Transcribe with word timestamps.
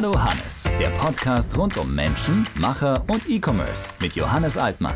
Hallo 0.00 0.16
Hannes, 0.16 0.62
der 0.78 0.90
Podcast 0.90 1.58
rund 1.58 1.76
um 1.76 1.92
Menschen, 1.92 2.46
Macher 2.60 3.02
und 3.08 3.28
E-Commerce 3.28 3.90
mit 4.00 4.14
Johannes 4.14 4.56
Altmann. 4.56 4.94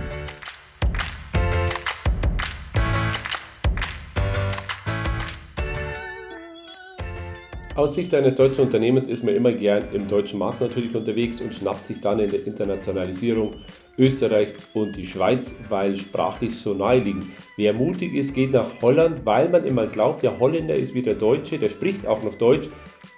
Aus 7.74 7.94
Sicht 7.94 8.14
eines 8.14 8.36
deutschen 8.36 8.66
Unternehmens 8.66 9.08
ist 9.08 9.24
man 9.24 9.34
immer 9.34 9.52
gern 9.52 9.92
im 9.92 10.06
deutschen 10.06 10.38
Markt 10.38 10.60
natürlich 10.60 10.94
unterwegs 10.94 11.40
und 11.40 11.52
schnappt 11.52 11.84
sich 11.84 12.00
dann 12.00 12.20
in 12.20 12.30
der 12.30 12.46
Internationalisierung 12.46 13.54
Österreich 13.98 14.50
und 14.72 14.94
die 14.94 15.08
Schweiz, 15.08 15.52
weil 15.68 15.96
sprachlich 15.96 16.56
so 16.56 16.74
nahe 16.74 17.00
liegen. 17.00 17.32
Wer 17.56 17.72
mutig 17.72 18.14
ist, 18.14 18.34
geht 18.34 18.52
nach 18.52 18.80
Holland, 18.80 19.26
weil 19.26 19.48
man 19.48 19.64
immer 19.64 19.88
glaubt, 19.88 20.22
der 20.22 20.38
Holländer 20.38 20.76
ist 20.76 20.94
wie 20.94 21.02
der 21.02 21.14
Deutsche, 21.14 21.58
der 21.58 21.70
spricht 21.70 22.06
auch 22.06 22.22
noch 22.22 22.36
Deutsch, 22.36 22.68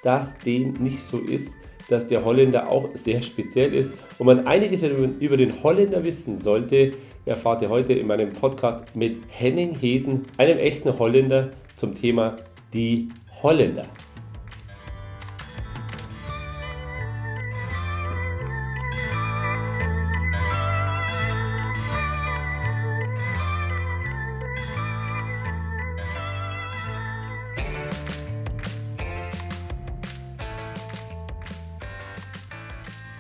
dass 0.03 0.39
dem 0.39 0.73
nicht 0.75 1.01
so 1.01 1.19
ist, 1.19 1.59
dass 1.89 2.07
der 2.07 2.25
Holländer 2.25 2.69
auch 2.69 2.89
sehr 2.95 3.23
speziell 3.23 3.73
ist 3.73 3.97
und 4.19 4.27
man 4.27 4.47
einiges 4.47 4.83
über 4.83 5.37
den 5.37 5.63
Holländer 5.63 6.05
wissen 6.05 6.39
sollte, 6.39 6.93
erfahrt 7.27 7.63
ihr 7.63 7.69
heute 7.69 7.95
in 7.95 8.07
meinem 8.07 8.33
Podcast 8.33 8.95
mit 8.95 9.19
Henning 9.29 9.75
Hesen, 9.75 10.23
einem 10.37 10.59
echten 10.59 10.99
Holländer, 10.99 11.51
zum 11.77 11.95
Thema 11.95 12.37
die 12.73 13.09
Holländer. 13.43 13.87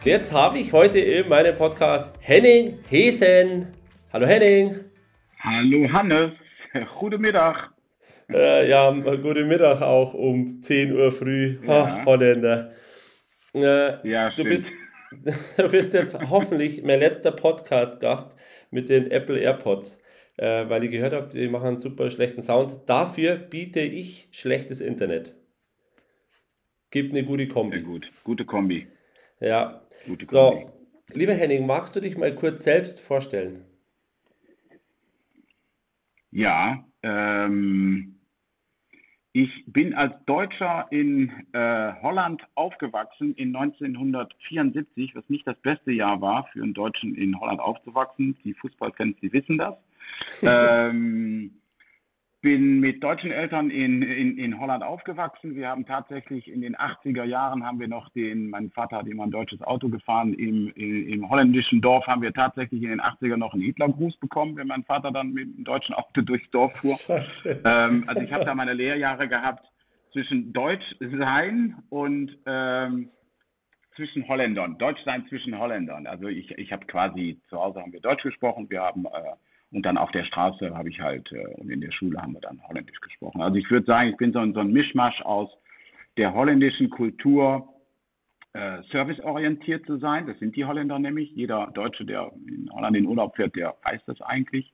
Jetzt 0.05 0.35
habe 0.35 0.59
ich 0.59 0.71
heute 0.75 0.99
in 0.99 1.31
meinem 1.31 1.57
Podcast 1.57 2.13
Henning 2.21 2.77
Hesen. 2.91 3.69
Hallo 4.13 4.27
Henning. 4.27 4.81
Hallo 5.39 5.91
Hannes. 5.91 6.33
Guten 7.01 7.23
Mittag. 7.23 7.71
Äh, 8.31 8.69
ja, 8.69 8.91
guten 8.91 9.49
Mittag 9.49 9.81
auch 9.81 10.13
um 10.13 10.61
10 10.61 10.93
Uhr 10.93 11.11
früh. 11.11 11.59
Ja. 11.67 11.85
Ach, 11.85 12.05
Holländer. 12.05 12.73
Äh, 13.55 14.07
ja, 14.07 14.29
du 14.29 14.45
bist, 14.45 14.67
du 15.57 15.69
bist 15.71 15.95
jetzt 15.95 16.19
hoffentlich 16.29 16.83
mein 16.83 17.01
letzter 17.01 17.33
Podcast-Gast 17.33 18.37
mit 18.71 18.91
den 18.91 19.11
Apple 19.11 19.39
AirPods, 19.39 19.99
äh, 20.37 20.69
weil 20.69 20.85
ich 20.85 20.91
gehört 20.91 21.15
habe, 21.15 21.31
die 21.35 21.49
machen 21.49 21.69
einen 21.69 21.77
super 21.79 22.11
schlechten 22.11 22.43
Sound. 22.43 22.81
Dafür 22.85 23.37
biete 23.37 23.81
ich 23.81 24.29
schlechtes 24.33 24.83
Internet. 24.83 25.35
Gibt 26.91 27.15
eine 27.15 27.25
gute 27.25 27.49
Kombi. 27.49 27.79
Sehr 27.79 27.87
gut, 27.87 28.13
gute 28.23 28.45
Kombi. 28.45 28.87
Ja. 29.41 29.83
Gute 30.07 30.25
so, 30.25 30.71
lieber 31.13 31.35
Henning, 31.35 31.67
magst 31.67 31.95
du 31.97 32.01
dich 32.01 32.17
mal 32.17 32.35
kurz 32.35 32.65
selbst 32.65 33.01
vorstellen? 33.01 33.65
Ja, 36.31 36.85
ähm, 37.03 38.19
ich 39.33 39.65
bin 39.67 39.95
als 39.95 40.15
Deutscher 40.27 40.87
in 40.91 41.31
äh, 41.53 41.93
Holland 42.03 42.43
aufgewachsen 42.55 43.35
in 43.35 43.55
1974, 43.55 45.15
was 45.15 45.29
nicht 45.29 45.47
das 45.47 45.57
beste 45.59 45.91
Jahr 45.91 46.21
war 46.21 46.47
für 46.53 46.63
einen 46.63 46.73
Deutschen 46.73 47.17
in 47.17 47.39
Holland 47.41 47.61
aufzuwachsen. 47.61 48.37
Die 48.45 48.55
Fußballfans, 48.55 49.17
die 49.21 49.33
wissen 49.33 49.59
das. 49.59 49.75
ähm, 50.43 51.51
bin 52.45 52.79
mit 52.79 53.03
deutschen 53.03 53.31
Eltern 53.31 53.71
in, 53.71 54.03
in, 54.03 54.37
in 54.37 54.61
Holland 54.61 54.85
aufgewachsen. 54.85 55.57
Wir 55.57 55.71
haben 55.71 55.87
tatsächlich 55.87 56.47
in 56.47 56.61
den 56.61 56.77
80er 56.77 57.25
Jahren 57.25 57.65
haben 57.65 57.81
wir 57.81 57.89
noch 57.89 58.11
den, 58.11 58.51
mein 58.51 58.71
Vater 58.71 58.99
hat 58.99 59.07
immer 59.07 59.23
ein 59.23 59.31
deutsches 59.31 59.63
Auto 59.63 59.89
gefahren, 59.89 60.35
im, 60.35 60.71
im, 60.77 61.09
im 61.09 61.31
holländischen 61.31 61.81
Dorf 61.81 62.07
haben 62.07 62.21
wir 62.21 62.35
tatsächlich 62.35 62.83
in 62.83 62.91
den 62.91 63.01
80er 63.01 63.39
noch 63.39 63.55
einen 63.55 63.63
Hitlergruß 63.63 64.19
bekommen, 64.19 64.57
wenn 64.57 64.67
mein 64.67 64.85
Vater 64.85 65.11
dann 65.11 65.31
mit 65.31 65.57
dem 65.57 65.65
deutschen 65.65 65.95
Auto 65.95 66.21
durchs 66.21 66.49
Dorf 66.51 66.77
fuhr. 66.77 66.95
Ähm, 67.65 68.05
also 68.07 68.21
ich 68.21 68.33
habe 68.33 68.45
da 68.45 68.55
meine 68.55 68.75
Lehrjahre 68.75 69.27
gehabt 69.27 69.65
zwischen 70.13 70.53
Deutsch 70.53 70.85
sein 71.01 71.77
und 71.89 72.37
ähm, 72.47 73.09
zwischen 73.97 74.29
Holländern, 74.29 74.77
Deutsch 74.77 75.03
sein 75.05 75.25
zwischen 75.29 75.59
Holländern. 75.59 76.07
Also 76.07 76.29
ich, 76.29 76.51
ich 76.59 76.73
habe 76.73 76.85
quasi, 76.87 77.41
zu 77.49 77.59
Hause 77.59 77.81
haben 77.81 77.93
wir 77.93 78.01
Deutsch 78.01 78.23
gesprochen, 78.23 78.69
wir 78.69 78.83
haben 78.83 79.07
äh, 79.07 79.11
und 79.75 79.85
dann 79.85 79.99
auf 79.99 80.13
der 80.13 80.25
Straße 80.25 80.73
habe 80.75 80.89
ich 80.89 81.01
halt, 81.01 81.31
äh, 81.33 81.47
und 81.57 81.69
in 81.69 81.81
der 81.81 81.91
Schule 81.91 82.23
haben 82.23 82.33
wir 82.33 82.41
dann 82.41 82.63
Holländisch 82.69 83.01
gesprochen. 83.01 83.43
Also 83.43 83.57
ich 83.57 83.69
würde 83.71 83.87
sagen, 83.87 84.11
ich 84.11 84.17
bin 84.17 84.33
so 84.33 84.39
ein, 84.39 84.55
so 84.55 84.61
ein 84.61 84.73
Mischmasch 84.73 85.21
aus 85.23 85.51
der 86.17 86.33
holländischen 86.33 86.91
Kultur, 86.91 87.69
äh, 88.53 88.83
serviceorientiert 88.93 89.85
zu 89.85 89.99
sein. 89.99 90.29
Das 90.29 90.39
sind 90.39 90.55
die 90.55 90.65
Holländer 90.65 91.01
nämlich. 91.01 91.33
Jeder 91.33 91.73
Deutsche, 91.75 92.05
der 92.05 92.31
in 92.47 92.71
Holland 92.73 92.97
in 92.97 93.07
Urlaub 93.07 93.35
fährt, 93.35 93.57
der 93.57 93.75
weiß 93.83 94.01
das 94.07 94.21
eigentlich. 94.21 94.73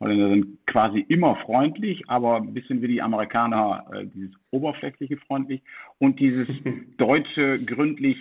Holländer 0.00 0.30
sind 0.30 0.66
quasi 0.66 1.00
immer 1.00 1.36
freundlich, 1.36 2.08
aber 2.08 2.36
ein 2.36 2.54
bisschen 2.54 2.80
wie 2.80 2.88
die 2.88 3.02
Amerikaner, 3.02 3.84
äh, 3.92 4.06
dieses 4.06 4.34
oberflächliche 4.50 5.18
freundlich 5.18 5.62
und 5.98 6.20
dieses 6.20 6.48
deutsche 6.96 7.62
gründlich 7.66 8.16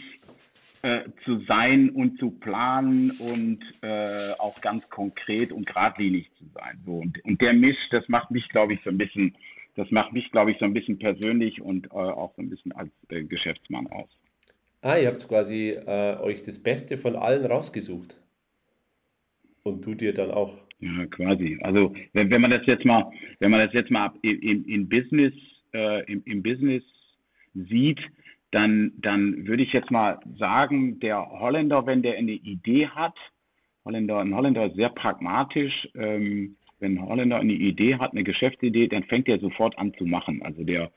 äh, 0.87 1.03
zu 1.25 1.39
sein 1.41 1.89
und 1.89 2.17
zu 2.17 2.31
planen 2.31 3.11
und 3.19 3.59
äh, 3.81 4.31
auch 4.39 4.61
ganz 4.61 4.89
konkret 4.89 5.51
und 5.51 5.65
geradlinig 5.65 6.31
zu 6.37 6.45
sein. 6.53 6.79
So, 6.85 6.99
und, 6.99 7.21
und 7.25 7.41
der 7.41 7.51
Misch, 7.51 7.89
das 7.91 8.07
macht 8.07 8.31
mich, 8.31 8.47
glaube 8.47 8.73
ich, 8.73 8.79
so 8.85 8.89
ein 8.89 8.97
bisschen, 8.97 9.35
das 9.75 9.91
macht 9.91 10.13
mich, 10.13 10.31
glaube 10.31 10.51
ich, 10.51 10.59
so 10.59 10.63
ein 10.63 10.73
bisschen 10.73 10.97
persönlich 10.97 11.61
und 11.61 11.87
äh, 11.87 11.89
auch 11.89 12.33
so 12.37 12.41
ein 12.41 12.49
bisschen 12.49 12.71
als 12.71 12.89
äh, 13.09 13.23
Geschäftsmann 13.23 13.87
aus. 13.87 14.07
Ah, 14.81 14.95
ihr 14.95 15.09
habt 15.09 15.27
quasi 15.27 15.71
äh, 15.71 16.17
euch 16.21 16.41
das 16.43 16.57
Beste 16.57 16.95
von 16.95 17.17
allen 17.17 17.43
rausgesucht. 17.43 18.15
Und 19.63 19.85
du 19.85 19.93
dir 19.93 20.13
dann 20.13 20.31
auch. 20.31 20.53
Ja, 20.79 21.05
quasi. 21.07 21.59
Also 21.63 21.93
wenn, 22.13 22.29
wenn 22.29 22.39
man 22.39 22.51
das 22.51 22.65
jetzt 22.65 22.85
mal, 22.85 23.11
wenn 23.39 23.51
man 23.51 23.59
das 23.59 23.73
jetzt 23.73 23.91
mal 23.91 24.13
im, 24.21 24.63
im 24.63 24.87
Business, 24.87 25.33
im, 25.73 26.23
im 26.23 26.41
Business 26.41 26.83
sieht, 27.53 27.99
dann, 28.51 28.93
dann 28.97 29.47
würde 29.47 29.63
ich 29.63 29.73
jetzt 29.73 29.91
mal 29.91 30.19
sagen, 30.37 30.99
der 30.99 31.29
Holländer, 31.39 31.85
wenn 31.85 32.01
der 32.01 32.17
eine 32.17 32.31
Idee 32.31 32.87
hat, 32.87 33.15
Holländer, 33.85 34.19
ein 34.19 34.35
Holländer 34.35 34.67
ist 34.67 34.75
sehr 34.75 34.89
pragmatisch. 34.89 35.87
Ähm, 35.95 36.57
wenn 36.79 36.97
ein 36.97 37.07
Holländer 37.07 37.39
eine 37.39 37.53
Idee 37.53 37.95
hat, 37.95 38.11
eine 38.11 38.23
Geschäftsidee, 38.23 38.87
dann 38.87 39.03
fängt 39.05 39.27
er 39.27 39.39
sofort 39.39 39.77
an 39.79 39.93
zu 39.95 40.05
machen. 40.05 40.41
Also 40.43 40.63
der, 40.63 40.91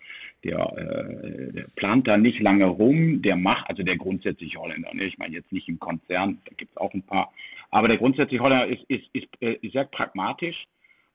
der, 0.44 0.58
äh, 0.76 1.52
der 1.52 1.66
plant 1.76 2.06
da 2.06 2.18
nicht 2.18 2.40
lange 2.40 2.66
rum, 2.66 3.22
der 3.22 3.36
macht, 3.36 3.68
also 3.68 3.82
der 3.82 3.96
grundsätzliche 3.96 4.58
Holländer, 4.58 4.92
ne? 4.92 5.04
ich 5.04 5.18
meine 5.18 5.34
jetzt 5.34 5.52
nicht 5.52 5.68
im 5.68 5.78
Konzern, 5.78 6.38
da 6.44 6.54
gibt 6.56 6.72
es 6.72 6.76
auch 6.76 6.92
ein 6.92 7.02
paar, 7.02 7.32
aber 7.70 7.88
der 7.88 7.96
grundsätzliche 7.96 8.42
Holländer 8.42 8.66
ist, 8.66 8.82
ist, 8.88 9.04
ist, 9.14 9.28
äh, 9.40 9.54
ist 9.62 9.72
sehr 9.72 9.84
pragmatisch 9.84 10.66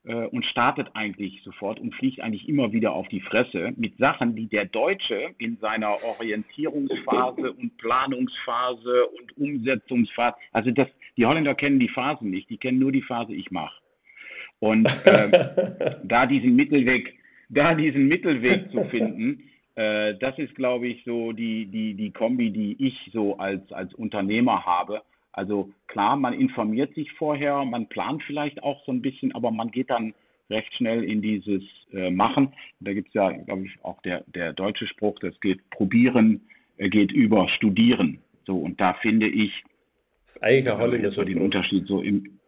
äh, 0.06 0.26
und 0.28 0.46
startet 0.46 0.90
eigentlich 0.94 1.42
sofort 1.44 1.80
und 1.80 1.94
fliegt 1.96 2.22
eigentlich 2.22 2.48
immer 2.48 2.72
wieder 2.72 2.94
auf 2.94 3.08
die 3.08 3.22
Fresse 3.22 3.74
mit 3.76 3.98
Sachen, 3.98 4.36
die 4.36 4.48
der 4.48 4.66
Deutsche 4.66 5.34
in 5.38 5.58
seiner 5.58 5.96
Orientierungsphase 6.04 7.54
und 7.54 7.78
Planungsphase 7.78 9.08
und 9.08 9.38
Umsetzungsphase, 9.38 10.36
also 10.52 10.72
das, 10.72 10.88
die 11.18 11.26
Holländer 11.26 11.56
kennen 11.56 11.80
die 11.80 11.90
Phasen 11.90 12.30
nicht, 12.30 12.50
die 12.50 12.58
kennen 12.58 12.80
nur 12.80 12.92
die 12.92 13.02
Phase 13.02 13.34
ich 13.34 13.52
mache. 13.52 13.76
Und 14.60 14.86
äh, 15.06 15.96
da 16.04 16.26
diesen 16.26 16.56
Mittelweg, 16.56 17.18
da 17.50 17.74
diesen 17.74 18.08
Mittelweg 18.08 18.72
zu 18.72 18.84
finden, 18.86 19.44
äh, 19.76 20.16
das 20.20 20.38
ist, 20.38 20.56
glaube 20.56 20.88
ich, 20.88 21.04
so 21.04 21.32
die, 21.32 21.66
die, 21.66 21.94
die 21.94 22.12
Kombi, 22.12 22.52
die 22.52 22.76
ich 22.80 23.10
so 23.14 23.38
als, 23.38 23.72
als 23.72 23.94
Unternehmer 23.94 24.66
habe. 24.66 25.02
Also 25.36 25.70
klar, 25.88 26.16
man 26.16 26.34
informiert 26.34 26.96
sich 26.96 27.12
vorher, 27.12 27.66
man 27.66 27.88
plant 27.88 28.24
vielleicht 28.24 28.64
auch 28.64 28.86
so 28.86 28.94
ein 28.94 29.02
bisschen, 29.02 29.36
aber 29.36 29.52
man 29.52 29.70
geht 29.70 29.90
dann 29.90 30.14
recht 30.50 30.74
schnell 30.76 31.04
in 31.04 31.22
dieses 31.22 31.62
äh, 31.92 32.10
Machen. 32.10 32.54
Da 32.80 32.94
gibt 32.94 33.10
es 33.10 33.16
ja, 33.16 33.32
glaube 33.32 33.66
ich, 33.66 33.84
auch 33.84 34.02
der, 34.04 34.24
der 34.28 34.54
deutsche 34.54 34.88
Spruch, 34.88 35.20
das 35.20 35.38
geht 35.42 35.70
probieren, 35.72 36.40
äh, 36.78 36.88
geht 36.88 37.12
über 37.12 37.50
studieren. 37.50 38.20
So, 38.46 38.58
und 38.58 38.80
da 38.80 38.94
finde 38.94 39.28
ich, 39.28 39.52
das 40.26 40.38
ist 40.38 40.44
eigentlich 40.44 40.70
ein 40.70 40.80
holländischer 40.80 41.12
so 41.12 41.24
den 41.26 41.42
Unterschied 41.42 41.86
so 41.86 42.02
im, 42.02 42.40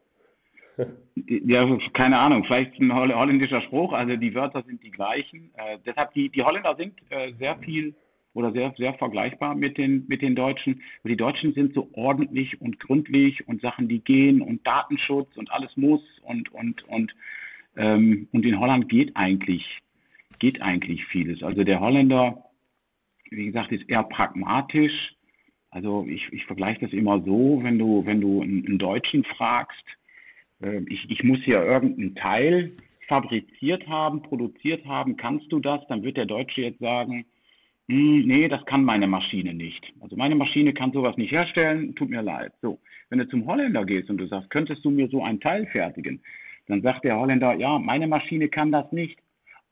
ja, 1.16 1.78
keine 1.94 2.20
Ahnung, 2.20 2.46
vielleicht 2.46 2.80
ein 2.80 2.94
holländischer 2.94 3.62
Spruch, 3.64 3.92
also 3.92 4.16
die 4.16 4.34
Wörter 4.34 4.64
sind 4.66 4.82
die 4.82 4.92
gleichen. 4.92 5.52
Äh, 5.56 5.78
deshalb, 5.86 6.14
die, 6.14 6.30
die 6.30 6.42
Holländer 6.42 6.76
sind 6.78 6.94
äh, 7.10 7.34
sehr 7.34 7.58
viel 7.58 7.94
oder 8.38 8.52
sehr, 8.52 8.72
sehr 8.78 8.94
vergleichbar 8.94 9.56
mit 9.56 9.80
den, 9.80 10.06
mit 10.08 10.22
den 10.22 10.36
Deutschen. 10.36 10.84
Die 11.04 11.18
Deutschen 11.18 11.54
sind 11.54 11.74
so 11.74 11.90
ordentlich 11.94 12.62
und 12.62 12.80
gründlich 12.80 13.48
und 13.48 13.62
Sachen, 13.62 13.88
die 13.88 14.00
gehen 14.00 14.42
und 14.42 14.66
Datenschutz 14.66 15.36
und 15.38 15.52
alles 15.52 15.76
muss 15.76 16.02
und, 16.22 16.54
und, 16.54 16.88
und, 16.88 17.16
ähm, 17.78 18.28
und 18.32 18.46
in 18.46 18.60
Holland 18.60 18.90
geht 18.90 19.18
eigentlich, 19.18 19.66
geht 20.38 20.62
eigentlich 20.62 21.04
vieles. 21.06 21.42
Also 21.42 21.64
der 21.64 21.80
Holländer, 21.80 22.44
wie 23.32 23.48
gesagt, 23.48 23.72
ist 23.72 23.90
eher 23.90 24.04
pragmatisch. 24.04 25.16
Also 25.72 26.06
ich, 26.08 26.32
ich 26.32 26.46
vergleiche 26.46 26.82
das 26.82 26.94
immer 26.94 27.20
so, 27.24 27.60
wenn 27.64 27.80
du, 27.80 28.06
wenn 28.06 28.22
du 28.22 28.44
einen, 28.44 28.78
Deutschen 28.78 29.24
fragst, 29.24 29.84
äh, 30.62 30.82
ich, 30.90 31.10
ich 31.10 31.24
muss 31.24 31.40
hier 31.44 31.64
irgendeinen 31.64 32.14
Teil 32.14 32.72
fabriziert 33.08 33.88
haben, 33.88 34.22
produziert 34.22 34.86
haben, 34.86 35.18
kannst 35.18 35.52
du 35.52 35.60
das? 35.60 35.82
Dann 35.88 36.04
wird 36.04 36.18
der 36.18 36.28
Deutsche 36.28 36.62
jetzt 36.62 36.80
sagen, 36.80 37.26
nee, 37.88 38.48
das 38.48 38.66
kann 38.66 38.84
meine 38.84 39.08
Maschine 39.08 39.54
nicht. 39.54 39.94
Also 40.02 40.16
meine 40.16 40.36
Maschine 40.36 40.74
kann 40.74 40.92
sowas 40.92 41.18
nicht 41.18 41.32
herstellen, 41.32 41.96
tut 41.96 42.10
mir 42.10 42.22
leid. 42.22 42.52
So, 42.62 42.80
wenn 43.10 43.20
du 43.20 43.28
zum 43.28 43.46
Holländer 43.46 43.86
gehst 43.86 44.10
und 44.10 44.18
du 44.18 44.28
sagst, 44.28 44.50
könntest 44.50 44.84
du 44.84 44.90
mir 44.90 45.08
so 45.08 45.24
ein 45.24 45.40
Teil 45.40 45.66
fertigen, 45.68 46.22
dann 46.68 46.82
sagt 46.82 47.06
der 47.06 47.18
Holländer, 47.18 47.54
ja, 47.56 47.80
meine 47.80 48.08
Maschine 48.08 48.50
kann 48.50 48.72
das 48.72 48.92
nicht, 48.92 49.20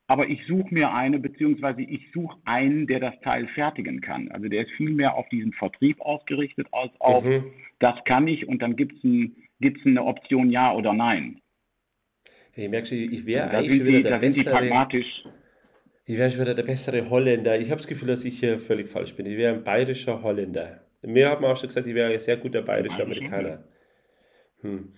aber 0.07 0.29
ich 0.29 0.45
suche 0.45 0.73
mir 0.73 0.93
eine, 0.93 1.19
beziehungsweise 1.19 1.81
ich 1.81 2.11
suche 2.13 2.37
einen, 2.45 2.87
der 2.87 2.99
das 2.99 3.19
Teil 3.21 3.47
fertigen 3.47 4.01
kann. 4.01 4.31
Also 4.31 4.47
der 4.47 4.61
ist 4.61 4.71
viel 4.71 4.91
mehr 4.91 5.15
auf 5.15 5.27
diesen 5.29 5.51
Vertrieb 5.51 5.99
ausgerichtet 5.99 6.67
als 6.71 6.91
auf, 7.01 7.25
mhm. 7.25 7.43
das 7.79 8.01
kann 8.05 8.27
ich 8.27 8.47
und 8.47 8.61
dann 8.61 8.75
gibt 8.75 8.97
es 8.97 9.03
ein, 9.03 9.35
gibt's 9.59 9.85
eine 9.85 10.03
Option 10.03 10.51
Ja 10.51 10.73
oder 10.73 10.93
Nein. 10.93 11.41
Ich 12.55 12.69
merke 12.69 12.87
schon, 12.87 12.97
ich 12.97 13.25
wäre 13.25 13.49
eigentlich 13.49 13.77
schon 13.77 13.87
wieder 13.87 14.09
der 14.09 14.17
bessere... 14.19 15.25
Ich 16.07 16.17
wäre 16.17 16.29
schon 16.29 16.41
wieder 16.41 16.53
der 16.53 16.63
bessere 16.63 17.09
Holländer. 17.09 17.57
Ich 17.59 17.71
habe 17.71 17.77
das 17.77 17.87
Gefühl, 17.87 18.09
dass 18.09 18.23
ich 18.23 18.39
hier 18.39 18.59
völlig 18.59 18.87
falsch 18.89 19.15
bin. 19.15 19.25
Ich 19.25 19.37
wäre 19.37 19.55
ein 19.55 19.63
bayerischer 19.63 20.21
Holländer. 20.21 20.81
Mir 21.01 21.29
hat 21.29 21.41
man 21.41 21.51
auch 21.51 21.57
schon 21.57 21.67
gesagt, 21.67 21.87
ich 21.87 21.95
wäre 21.95 22.13
ein 22.13 22.19
sehr 22.19 22.37
guter 22.37 22.61
bayerischer 22.61 23.03
Amerikaner. 23.03 23.63
Hm. 24.61 24.93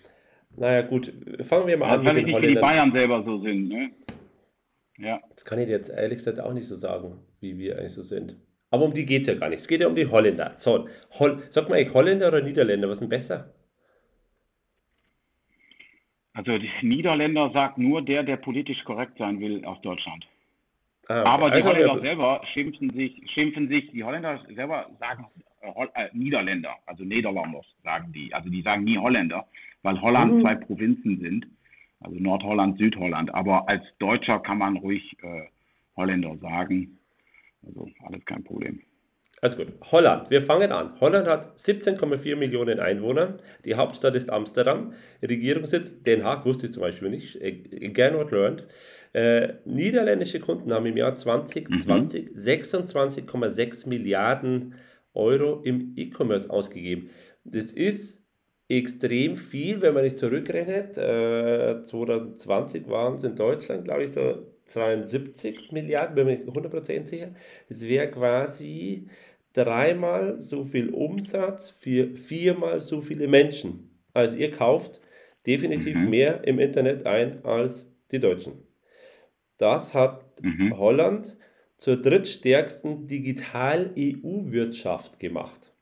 Naja, 0.58 0.82
gut, 0.82 1.14
fangen 1.42 1.68
wir 1.68 1.78
mal 1.78 1.88
ja, 1.88 1.94
an 1.94 2.04
mit 2.04 2.16
den 2.16 2.34
Holländern. 2.34 2.56
die 2.56 2.60
Bayern 2.60 2.92
selber 2.92 3.24
so 3.24 3.38
sind, 3.40 3.70
ne? 3.70 3.92
Ja. 4.98 5.22
Das 5.30 5.46
kann 5.46 5.60
ich 5.60 5.68
dir 5.68 5.74
jetzt 5.74 5.90
ehrlich 5.90 6.18
gesagt 6.18 6.40
auch 6.40 6.54
nicht 6.54 6.68
so 6.68 6.76
sagen, 6.76 7.20
wie 7.40 7.58
wir 7.58 7.78
eigentlich 7.78 7.94
so 7.94 8.02
sind. 8.02 8.36
Aber 8.70 8.84
um 8.84 8.94
die 8.94 9.06
geht 9.06 9.22
es 9.22 9.28
ja 9.28 9.36
gar 9.36 9.50
nicht. 9.50 9.60
Es 9.60 9.68
geht 9.68 9.82
ja 9.82 9.88
um 9.88 9.96
die 9.96 10.08
Holländer. 10.08 10.56
So, 10.56 10.90
Hol 11.20 11.42
Sag 11.50 11.70
mal 11.70 11.76
eigentlich 11.76 11.94
Holländer 11.94 12.28
oder 12.28 12.42
Niederländer? 12.42 12.90
Was 12.90 12.98
ist 12.98 13.02
denn 13.02 13.10
besser? 13.10 13.54
Also 16.34 16.58
die 16.58 16.70
Niederländer 16.82 17.50
sagt 17.54 17.78
nur 17.78 18.02
der, 18.02 18.24
der 18.24 18.38
politisch 18.38 18.84
korrekt 18.84 19.18
sein 19.18 19.40
will 19.40 19.64
aus 19.64 19.80
Deutschland. 19.82 20.28
Ah. 21.10 21.24
Aber 21.24 21.50
die 21.50 21.58
also, 21.58 21.70
Holländer 21.70 22.00
selber 22.02 22.42
schimpfen 22.54 22.90
sich, 22.92 23.22
schimpfen 23.34 23.68
sich, 23.70 23.90
die 23.92 24.04
Holländer 24.04 24.40
selber 24.54 24.90
sagen 25.00 25.26
äh, 25.62 25.70
äh, 25.94 26.10
Niederländer, 26.14 26.76
also 26.86 27.04
Niederlanders 27.04 27.66
sagen 27.84 28.12
die. 28.14 28.34
Also 28.34 28.50
die 28.50 28.62
sagen 28.62 28.84
nie 28.84 28.98
Holländer, 28.98 29.48
weil 29.84 30.02
Holland 30.02 30.36
mhm. 30.36 30.42
zwei 30.42 30.56
Provinzen 30.56 31.20
sind, 31.20 31.48
also 32.02 32.18
Nordholland, 32.20 32.78
Südholland. 32.78 33.34
Aber 33.34 33.68
als 33.70 33.84
Deutscher 34.00 34.40
kann 34.40 34.58
man 34.58 34.78
ruhig 34.78 35.18
äh, 35.22 35.44
Holländer 35.96 36.38
sagen. 36.38 37.00
Also 37.66 37.90
alles 38.06 38.24
kein 38.26 38.44
Problem. 38.44 38.82
Also 39.40 39.58
gut, 39.58 39.74
Holland, 39.92 40.32
wir 40.32 40.42
fangen 40.42 40.72
an. 40.72 41.00
Holland 41.00 41.28
hat 41.28 41.58
17,4 41.58 42.36
Millionen 42.36 42.80
Einwohner. 42.80 43.38
Die 43.66 43.76
Hauptstadt 43.76 44.16
ist 44.16 44.32
Amsterdam. 44.32 44.94
Regierungssitz 45.22 46.02
Den 46.02 46.24
Haag, 46.24 46.46
wusste 46.46 46.66
ich 46.66 46.74
zum 46.74 46.82
Beispiel 46.82 47.10
nicht. 47.10 47.40
Again 47.42 48.16
what 48.16 48.32
learned. 48.32 48.66
Äh, 49.18 49.56
niederländische 49.66 50.40
Kunden 50.40 50.72
haben 50.72 50.86
im 50.86 50.96
Jahr 50.96 51.16
2020 51.16 52.34
mhm. 52.34 52.38
26,6 52.38 53.90
Milliarden 53.90 54.76
Euro 55.16 55.62
im 55.64 55.94
E-Commerce 55.96 56.48
ausgegeben. 56.48 57.10
Das 57.44 57.72
ist 57.72 58.24
extrem 58.70 59.36
viel, 59.36 59.82
wenn 59.82 59.96
man 59.96 60.04
nicht 60.04 60.20
zurückrechnet. 60.20 61.00
Äh, 61.00 61.82
2020 61.82 62.88
waren 62.90 63.16
es 63.16 63.24
in 63.24 63.36
Deutschland, 63.36 63.86
glaube 63.86 64.04
ich, 64.04 64.12
so 64.12 64.52
72 64.68 65.72
Milliarden, 65.72 66.14
bin 66.14 66.28
mir 66.28 66.46
100% 66.46 67.08
sicher. 67.08 67.34
Das 67.70 67.88
wäre 67.88 68.12
quasi 68.12 69.08
dreimal 69.52 70.40
so 70.40 70.64
viel 70.64 70.92
Umsatz 70.92 71.72
für 71.72 72.16
viermal 72.16 72.82
so 72.82 73.02
viele 73.02 73.28
Menschen. 73.28 73.90
Also 74.14 74.38
ihr 74.38 74.52
kauft 74.52 75.02
definitiv 75.48 75.98
mhm. 75.98 76.10
mehr 76.12 76.48
im 76.48 76.60
Internet 76.60 77.08
ein 77.08 77.44
als 77.44 77.92
die 78.12 78.20
Deutschen. 78.20 78.67
Das 79.58 79.94
hat 79.94 80.42
mhm. 80.42 80.78
Holland 80.78 81.38
zur 81.78 81.98
drittstärksten 81.98 83.08
Digital-EU-Wirtschaft 83.08 85.20
gemacht. 85.20 85.74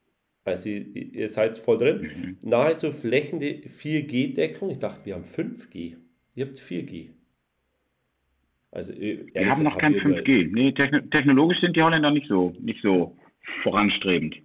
Also 0.43 0.67
ihr 0.69 1.29
seid 1.29 1.57
voll 1.57 1.77
drin. 1.77 2.01
Mhm. 2.01 2.37
Nahezu 2.41 2.91
flächende 2.91 3.61
4G-Deckung. 3.67 4.69
Ich 4.69 4.79
dachte, 4.79 5.05
wir 5.05 5.15
haben 5.15 5.23
5G. 5.23 5.95
Ihr 6.35 6.45
habt 6.45 6.57
4G. 6.57 7.11
Also, 8.71 8.93
wir 8.93 9.49
haben 9.49 9.63
noch 9.63 9.77
kein 9.77 9.95
5G. 9.95 10.49
Nee, 10.51 10.73
technologisch 10.73 11.61
sind 11.61 11.77
die 11.77 11.81
Holländer 11.81 12.11
nicht 12.11 12.27
so, 12.27 12.53
nicht 12.59 12.81
so 12.81 13.17
voranstrebend. 13.63 14.35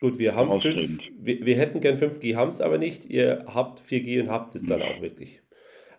Gut, 0.00 0.18
wir 0.18 0.34
haben 0.34 0.60
5, 0.60 0.98
wir, 1.20 1.46
wir, 1.46 1.56
hätten 1.56 1.80
gern 1.80 1.96
5G, 1.96 2.34
haben 2.34 2.48
es 2.48 2.60
aber 2.60 2.78
nicht. 2.78 3.06
Ihr 3.06 3.44
habt 3.46 3.80
4G 3.80 4.22
und 4.22 4.28
habt 4.28 4.56
es 4.56 4.64
dann 4.64 4.82
auch 4.82 5.00
wirklich. 5.00 5.40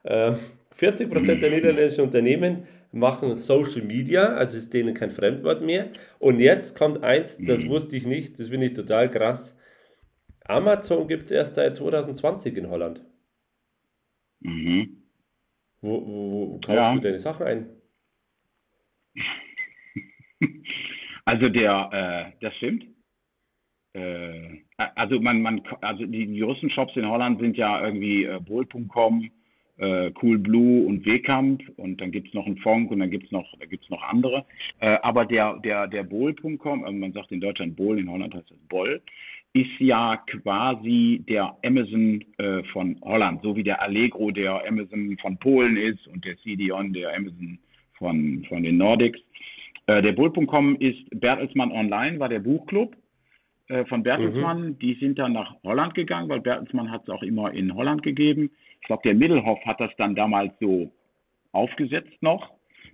Äh, 0.03 0.33
40% 0.77 1.39
der 1.39 1.49
niederländischen 1.49 2.03
Unternehmen 2.03 2.67
machen 2.91 3.35
Social 3.35 3.83
Media, 3.83 4.33
also 4.33 4.57
ist 4.57 4.73
denen 4.73 4.93
kein 4.93 5.11
Fremdwort 5.11 5.61
mehr. 5.61 5.91
Und 6.19 6.39
jetzt 6.39 6.77
kommt 6.77 7.03
eins, 7.03 7.37
das 7.37 7.63
mhm. 7.63 7.69
wusste 7.69 7.95
ich 7.95 8.05
nicht, 8.05 8.39
das 8.39 8.49
finde 8.49 8.67
ich 8.67 8.73
total 8.73 9.09
krass. 9.09 9.57
Amazon 10.45 11.07
gibt 11.07 11.23
es 11.23 11.31
erst 11.31 11.55
seit 11.55 11.77
2020 11.77 12.57
in 12.57 12.69
Holland. 12.69 13.01
Mhm. 14.41 15.03
Wo, 15.81 16.05
wo, 16.05 16.51
wo 16.53 16.59
kaufst 16.59 16.69
ja. 16.69 16.93
du 16.93 16.99
deine 16.99 17.19
Sachen 17.19 17.45
ein? 17.45 17.69
Also 21.23 21.49
der, 21.49 22.33
äh, 22.33 22.37
das 22.41 22.55
stimmt. 22.55 22.83
Äh, 23.93 24.63
also 24.77 25.19
man, 25.19 25.41
man, 25.43 25.61
also 25.81 26.03
die, 26.05 26.25
die 26.25 26.69
Shops 26.71 26.95
in 26.95 27.07
Holland 27.07 27.39
sind 27.39 27.57
ja 27.57 27.85
irgendwie 27.85 28.23
äh, 28.25 28.39
Bol.com, 28.39 29.29
äh, 29.77 30.11
Cool 30.21 30.37
Blue 30.37 30.85
und 30.85 31.05
Wekamp 31.05 31.61
und 31.77 32.01
dann 32.01 32.11
gibt 32.11 32.29
es 32.29 32.33
noch 32.33 32.45
einen 32.45 32.57
Fonk 32.57 32.91
und 32.91 32.99
dann 32.99 33.09
gibt 33.09 33.25
es 33.25 33.31
noch, 33.31 33.45
da 33.59 33.65
gibt's 33.65 33.89
noch 33.89 34.03
andere. 34.03 34.45
Äh, 34.79 34.97
aber 35.01 35.25
der, 35.25 35.57
der, 35.59 35.87
der 35.87 36.03
Bol.com, 36.03 36.83
also 36.83 36.97
man 36.97 37.13
sagt 37.13 37.31
in 37.31 37.41
Deutschland 37.41 37.75
Bol, 37.75 37.99
in 37.99 38.09
Holland 38.09 38.33
heißt 38.33 38.51
es 38.51 38.57
Boll, 38.69 39.01
ist 39.53 39.79
ja 39.79 40.17
quasi 40.27 41.23
der 41.27 41.57
Amazon 41.65 42.23
äh, 42.37 42.63
von 42.71 42.95
Holland, 43.01 43.41
so 43.43 43.55
wie 43.55 43.63
der 43.63 43.81
Allegro 43.81 44.31
der 44.31 44.65
Amazon 44.65 45.17
von 45.21 45.37
Polen 45.37 45.75
ist 45.75 46.07
und 46.07 46.23
der 46.23 46.37
CDON 46.37 46.93
der 46.93 47.13
Amazon 47.15 47.59
von, 47.97 48.45
von 48.47 48.63
den 48.63 48.77
Nordics. 48.77 49.19
Äh, 49.87 50.01
der 50.01 50.13
Bull.com 50.13 50.77
ist 50.77 51.03
Bertelsmann 51.19 51.71
Online, 51.71 52.19
war 52.19 52.29
der 52.29 52.39
Buchclub 52.39 52.95
äh, 53.67 53.83
von 53.85 54.03
Bertelsmann. 54.03 54.69
Mhm. 54.69 54.79
Die 54.79 54.93
sind 54.95 55.19
dann 55.19 55.33
nach 55.33 55.55
Holland 55.63 55.95
gegangen, 55.95 56.29
weil 56.29 56.39
Bertelsmann 56.39 56.89
hat 56.89 57.03
es 57.03 57.09
auch 57.09 57.23
immer 57.23 57.51
in 57.53 57.75
Holland 57.75 58.03
gegeben. 58.03 58.51
Ich 58.81 58.87
glaube, 58.87 59.03
der 59.03 59.15
Middelhoff 59.15 59.59
hat 59.65 59.79
das 59.79 59.91
dann 59.97 60.15
damals 60.15 60.53
so 60.59 60.91
aufgesetzt 61.51 62.21
noch. 62.21 62.51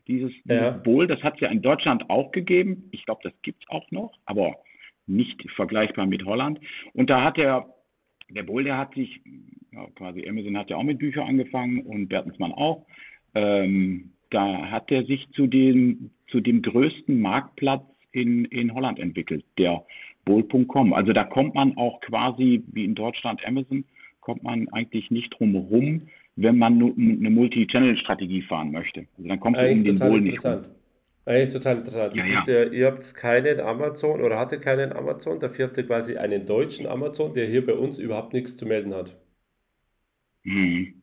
Dieses, 0.08 0.32
ja. 0.46 0.72
das 0.72 1.24
hat 1.24 1.36
es 1.36 1.42
ja 1.42 1.50
in 1.50 1.62
Deutschland 1.62 2.10
auch 2.10 2.32
gegeben. 2.32 2.88
Ich 2.92 3.06
glaube, 3.06 3.22
das 3.24 3.34
gibt 3.42 3.64
es 3.64 3.70
auch 3.70 3.90
noch, 3.92 4.14
aber 4.26 4.58
nicht 5.06 5.50
vergleichbar 5.52 6.06
mit 6.06 6.26
Holland. 6.26 6.60
Und 6.94 7.10
da 7.10 7.24
hat 7.24 7.38
der, 7.38 7.68
der 8.30 8.44
Bowl, 8.44 8.64
der 8.64 8.78
hat 8.78 8.94
sich, 8.94 9.22
ja, 9.72 9.88
quasi 9.96 10.28
Amazon 10.28 10.58
hat 10.58 10.70
ja 10.70 10.78
auch 10.78 10.84
mit 10.84 11.00
Büchern 11.00 11.28
angefangen 11.28 11.82
und 11.82 12.08
Bertelsmann 12.08 12.54
auch. 12.54 12.86
Ähm, 13.36 14.12
da 14.30 14.70
hat 14.70 14.92
er 14.92 15.06
sich 15.06 15.30
zu 15.32 15.48
dem, 15.48 16.12
zu 16.28 16.42
dem 16.42 16.62
größten 16.62 17.20
Marktplatz 17.20 17.86
in, 18.12 18.46
in 18.46 18.74
Holland 18.74 19.00
entwickelt, 19.00 19.46
der 19.58 19.86
Bowl.com. 20.26 20.94
Also 20.94 21.14
da 21.14 21.24
kommt 21.24 21.56
man 21.56 21.78
auch 21.78 22.00
quasi 22.02 22.64
wie 22.68 22.84
in 22.84 22.96
Deutschland 22.96 23.46
Amazon 23.46 23.86
kommt 24.28 24.44
man 24.44 24.68
eigentlich 24.74 25.10
nicht 25.10 25.34
drum 25.40 25.54
herum, 25.54 26.10
wenn 26.36 26.58
man 26.58 26.74
eine 26.74 27.30
Multi-Channel-Strategie 27.30 28.42
fahren 28.42 28.72
möchte. 28.72 29.08
Also 29.16 29.30
dann 29.30 29.40
kommt 29.40 29.56
man 29.56 29.72
um 29.72 29.86
den 29.86 29.96
Bowl 29.96 30.20
nicht 30.20 30.44
rum. 30.44 30.64
Eigentlich 31.26 31.54
total 31.54 31.78
interessant. 31.78 32.14
Ja, 32.18 32.26
ja. 32.26 32.44
Ja, 32.46 32.70
ihr 32.70 32.88
habt 32.88 33.16
keinen 33.16 33.62
Amazon 33.62 34.20
oder 34.20 34.38
hatte 34.38 34.60
keinen 34.60 34.92
Amazon, 34.92 35.40
dafür 35.40 35.68
habt 35.68 35.78
ihr 35.78 35.86
quasi 35.86 36.18
einen 36.18 36.46
deutschen 36.46 36.88
Amazon, 36.88 37.34
der 37.34 37.46
hier 37.46 37.66
bei 37.66 37.74
uns 37.74 38.00
überhaupt 38.00 38.34
nichts 38.34 38.58
zu 38.58 38.66
melden 38.66 38.94
hat. 38.94 39.18
Mhm. 40.44 40.96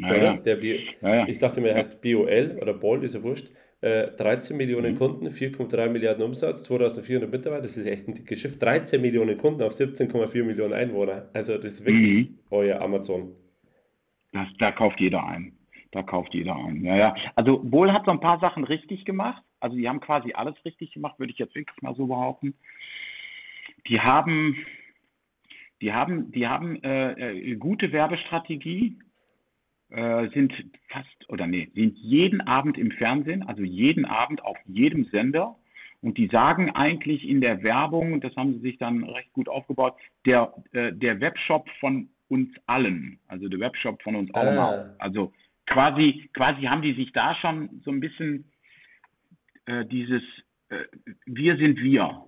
Oder? 0.00 0.38
Der 0.38 0.60
Ich 1.28 1.38
dachte 1.38 1.60
mir, 1.60 1.68
er 1.68 1.76
heißt 1.76 2.02
BOL 2.02 2.58
oder 2.60 2.74
BOL, 2.74 3.04
ist 3.04 3.14
ja 3.14 3.22
wurscht. 3.22 3.52
13 3.84 4.54
äh, 4.54 4.56
Millionen 4.56 4.94
mhm. 4.94 4.98
Kunden, 4.98 5.28
4,3 5.28 5.90
Milliarden 5.90 6.24
Umsatz, 6.24 6.64
2400 6.64 7.30
Mitarbeiter, 7.30 7.62
das 7.62 7.76
ist 7.76 7.86
echt 7.86 8.08
ein 8.08 8.14
dickes 8.14 8.40
Schiff. 8.40 8.58
13 8.58 9.00
Millionen 9.00 9.36
Kunden 9.36 9.62
auf 9.62 9.72
17,4 9.72 10.42
Millionen 10.42 10.72
Einwohner. 10.72 11.28
Also 11.34 11.58
das 11.58 11.80
ist 11.80 11.86
wirklich 11.86 12.30
mhm. 12.30 12.38
euer 12.50 12.80
Amazon. 12.80 13.32
Das, 14.32 14.48
da 14.58 14.72
kauft 14.72 15.00
jeder 15.00 15.26
ein. 15.26 15.52
Da 15.92 16.02
kauft 16.02 16.32
jeder 16.32 16.56
ein. 16.56 16.82
Ja, 16.82 16.96
ja. 16.96 17.14
Also 17.34 17.58
Bohl 17.58 17.92
hat 17.92 18.06
so 18.06 18.10
ein 18.10 18.20
paar 18.20 18.40
Sachen 18.40 18.64
richtig 18.64 19.04
gemacht. 19.04 19.42
Also 19.60 19.76
die 19.76 19.88
haben 19.88 20.00
quasi 20.00 20.32
alles 20.32 20.56
richtig 20.64 20.92
gemacht, 20.92 21.18
würde 21.18 21.32
ich 21.32 21.38
jetzt 21.38 21.54
wirklich 21.54 21.80
mal 21.82 21.94
so 21.94 22.06
behaupten. 22.06 22.54
Die 23.86 24.00
haben, 24.00 24.56
die 25.82 25.92
haben, 25.92 26.32
die 26.32 26.48
haben 26.48 26.82
äh, 26.82 27.12
äh 27.12 27.56
gute 27.56 27.92
Werbestrategie 27.92 28.96
äh, 29.94 30.28
sind 30.30 30.52
fast, 30.88 31.28
oder 31.28 31.46
nee, 31.46 31.68
sind 31.74 31.96
jeden 31.98 32.40
Abend 32.40 32.76
im 32.78 32.90
Fernsehen, 32.90 33.42
also 33.42 33.62
jeden 33.62 34.04
Abend 34.04 34.42
auf 34.44 34.56
jedem 34.66 35.04
Sender. 35.06 35.56
Und 36.00 36.18
die 36.18 36.26
sagen 36.26 36.70
eigentlich 36.70 37.26
in 37.26 37.40
der 37.40 37.62
Werbung, 37.62 38.20
das 38.20 38.36
haben 38.36 38.54
sie 38.54 38.60
sich 38.60 38.78
dann 38.78 39.04
recht 39.04 39.32
gut 39.32 39.48
aufgebaut, 39.48 39.94
der, 40.26 40.52
äh, 40.72 40.92
der 40.92 41.20
Webshop 41.20 41.68
von 41.80 42.08
uns 42.28 42.50
allen, 42.66 43.18
also 43.28 43.48
der 43.48 43.60
Webshop 43.60 44.02
von 44.02 44.16
uns 44.16 44.34
allen 44.34 44.58
ah. 44.58 44.94
Also 44.98 45.32
quasi, 45.66 46.28
quasi 46.34 46.62
haben 46.62 46.82
die 46.82 46.94
sich 46.94 47.12
da 47.12 47.34
schon 47.36 47.80
so 47.84 47.90
ein 47.90 48.00
bisschen 48.00 48.50
äh, 49.66 49.84
dieses, 49.86 50.22
äh, 50.68 50.84
wir 51.26 51.56
sind 51.56 51.80
wir. 51.80 52.24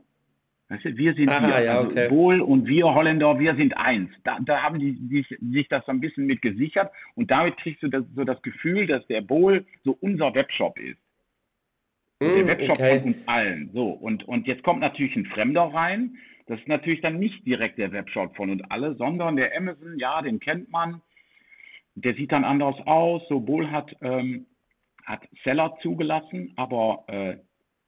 Weißt 0.68 0.84
du, 0.84 0.96
wir 0.96 1.14
sind 1.14 1.28
Aha, 1.28 1.46
wir. 1.46 1.64
ja, 1.64 1.78
also 1.78 1.90
okay. 1.90 2.10
Wohl 2.10 2.40
und 2.40 2.66
wir 2.66 2.92
Holländer, 2.92 3.38
wir 3.38 3.54
sind 3.54 3.76
eins. 3.76 4.10
Da, 4.24 4.38
da 4.40 4.62
haben 4.62 4.78
die 4.80 4.94
sich, 5.08 5.38
sich 5.40 5.68
das 5.68 5.84
so 5.86 5.92
ein 5.92 6.00
bisschen 6.00 6.26
mit 6.26 6.42
gesichert 6.42 6.90
und 7.14 7.30
damit 7.30 7.56
kriegst 7.58 7.82
du 7.82 7.88
das, 7.88 8.04
so 8.16 8.24
das 8.24 8.42
Gefühl, 8.42 8.86
dass 8.86 9.06
der 9.06 9.20
Bohl 9.20 9.64
so 9.84 9.96
unser 10.00 10.34
Webshop 10.34 10.78
ist. 10.78 10.98
der 12.20 12.30
Hm, 12.30 12.46
Webshop 12.48 12.78
okay. 12.78 12.98
von 13.00 13.08
uns 13.14 13.28
allen. 13.28 13.70
So, 13.72 13.90
und, 13.90 14.26
und 14.26 14.46
jetzt 14.48 14.64
kommt 14.64 14.80
natürlich 14.80 15.14
ein 15.16 15.26
Fremder 15.26 15.62
rein. 15.62 16.16
Das 16.46 16.58
ist 16.58 16.68
natürlich 16.68 17.00
dann 17.00 17.18
nicht 17.18 17.46
direkt 17.46 17.78
der 17.78 17.92
Webshop 17.92 18.34
von 18.36 18.50
uns 18.50 18.62
alle, 18.68 18.94
sondern 18.96 19.36
der 19.36 19.56
Amazon, 19.56 19.98
ja, 19.98 20.22
den 20.22 20.40
kennt 20.40 20.70
man. 20.70 21.00
Der 21.94 22.14
sieht 22.14 22.32
dann 22.32 22.44
anders 22.44 22.76
aus. 22.86 23.22
So, 23.28 23.40
Bohl 23.40 23.70
hat, 23.70 23.94
ähm, 24.00 24.46
hat 25.04 25.22
Seller 25.44 25.76
zugelassen, 25.82 26.52
aber 26.56 27.04
äh, 27.08 27.36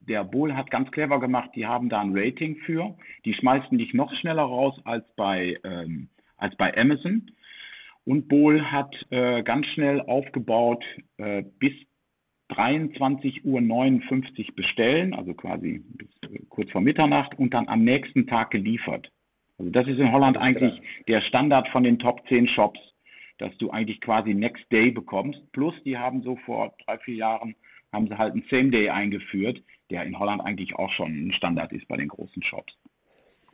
der 0.09 0.23
Bohl 0.23 0.55
hat 0.55 0.71
ganz 0.71 0.91
clever 0.91 1.19
gemacht, 1.19 1.51
die 1.55 1.67
haben 1.67 1.87
da 1.87 2.01
ein 2.01 2.17
Rating 2.17 2.57
für. 2.57 2.95
Die 3.25 3.33
schmeißen 3.33 3.77
dich 3.77 3.93
noch 3.93 4.13
schneller 4.15 4.43
raus 4.43 4.75
als 4.83 5.05
bei, 5.15 5.57
ähm, 5.63 6.09
als 6.35 6.55
bei 6.57 6.75
Amazon. 6.75 7.31
Und 8.05 8.27
Bohl 8.27 8.71
hat 8.71 8.93
äh, 9.11 9.43
ganz 9.43 9.67
schnell 9.67 10.01
aufgebaut, 10.01 10.83
äh, 11.17 11.43
bis 11.59 11.73
23.59 12.49 13.43
Uhr 13.43 14.55
bestellen, 14.55 15.13
also 15.13 15.35
quasi 15.35 15.83
bis 15.89 16.07
äh, 16.23 16.39
kurz 16.49 16.71
vor 16.71 16.81
Mitternacht 16.81 17.37
und 17.37 17.53
dann 17.53 17.67
am 17.67 17.83
nächsten 17.83 18.25
Tag 18.25 18.49
geliefert. 18.49 19.11
Also 19.59 19.71
das 19.71 19.87
ist 19.87 19.99
in 19.99 20.11
Holland 20.11 20.37
ist 20.37 20.43
eigentlich 20.43 20.75
krass. 20.75 21.05
der 21.07 21.21
Standard 21.21 21.67
von 21.69 21.83
den 21.83 21.99
Top 21.99 22.27
10 22.27 22.47
Shops, 22.47 22.79
dass 23.37 23.55
du 23.57 23.69
eigentlich 23.69 24.01
quasi 24.01 24.33
Next 24.33 24.71
Day 24.71 24.89
bekommst. 24.89 25.39
Plus 25.51 25.75
die 25.83 25.97
haben 25.97 26.23
so 26.23 26.35
vor 26.37 26.73
drei, 26.83 26.97
vier 26.97 27.15
Jahren, 27.15 27.55
haben 27.91 28.07
sie 28.07 28.17
halt 28.17 28.33
einen 28.33 28.45
Same 28.49 28.69
Day 28.71 28.89
eingeführt, 28.89 29.61
der 29.89 30.03
in 30.03 30.17
Holland 30.19 30.41
eigentlich 30.43 30.75
auch 30.75 30.91
schon 30.91 31.27
ein 31.27 31.33
Standard 31.33 31.71
ist 31.73 31.87
bei 31.87 31.97
den 31.97 32.07
großen 32.07 32.43
Shops. 32.43 32.73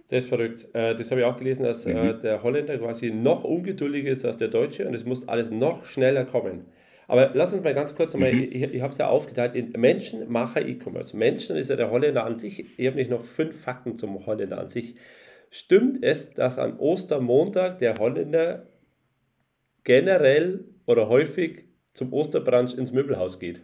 Das 0.10 0.25
ist 0.25 0.30
verrückt. 0.30 0.68
Äh, 0.74 0.96
Das 0.96 1.10
habe 1.12 1.22
ich 1.22 1.25
auch 1.25 1.38
gelesen, 1.38 1.63
dass 1.63 1.86
äh, 1.86 2.18
der 2.20 2.44
Holländer 2.44 2.77
quasi 2.77 3.12
noch 3.12 3.44
ungeduldiger 3.44 4.12
ist 4.12 4.25
als 4.25 4.38
der 4.38 4.50
Deutsche 4.50 4.88
und 4.88 4.94
es 4.94 5.06
muss 5.06 5.27
alles 5.27 5.51
noch 5.51 5.86
schneller 5.86 6.25
kommen. 6.25 6.65
Aber 7.08 7.32
lass 7.34 7.54
uns 7.54 7.63
mal 7.63 7.74
ganz 7.74 7.96
kurz 7.96 8.15
einmal, 8.15 8.34
ich, 8.34 8.62
ich 8.62 8.82
habe 8.82 8.92
es 8.92 8.98
ja 8.98 9.08
aufgeteilt 9.08 9.56
in 9.56 9.72
Menschen, 9.80 10.27
Macher, 10.32 10.68
E-Commerce. 10.68 11.15
Menschen 11.15 11.56
ist 11.56 11.70
ja 11.70 11.75
der 11.75 11.92
Holländer 11.92 12.25
an 12.25 12.38
sich. 12.38 12.65
Ich 12.80 12.88
habe 12.88 12.98
nicht 12.98 13.12
noch 13.12 13.24
fünf 13.24 13.60
Fakten 13.60 13.96
zum 13.96 14.25
Holländer 14.25 14.60
an 14.60 14.70
sich. 14.70 14.96
Stimmt 15.51 16.01
es, 16.04 16.34
dass 16.34 16.58
an 16.58 16.77
Ostermontag 16.77 17.77
der 17.77 17.96
Holländer 18.00 18.68
generell 19.84 20.65
oder 20.88 21.08
häufig 21.08 21.65
zum 21.94 22.12
Osterbrunch 22.12 22.74
ins 22.75 22.92
Möbelhaus 22.92 23.39
geht? 23.39 23.63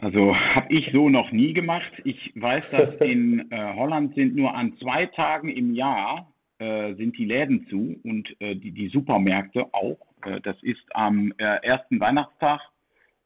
Also 0.00 0.34
habe 0.34 0.72
ich 0.72 0.90
so 0.92 1.10
noch 1.10 1.30
nie 1.30 1.52
gemacht. 1.52 1.92
Ich 2.04 2.32
weiß, 2.34 2.70
dass 2.70 2.94
in 3.00 3.50
äh, 3.50 3.74
Holland 3.74 4.14
sind 4.14 4.34
nur 4.34 4.54
an 4.54 4.76
zwei 4.78 5.06
Tagen 5.06 5.50
im 5.50 5.74
Jahr 5.74 6.32
äh, 6.58 6.94
sind 6.94 7.16
die 7.18 7.24
Läden 7.24 7.66
zu 7.68 7.98
und 8.04 8.34
äh, 8.40 8.54
die, 8.54 8.72
die 8.72 8.88
Supermärkte 8.88 9.72
auch. 9.72 9.98
Äh, 10.24 10.40
das 10.40 10.56
ist 10.62 10.84
am 10.94 11.32
äh, 11.38 11.44
ersten 11.62 12.00
Weihnachtstag 12.00 12.60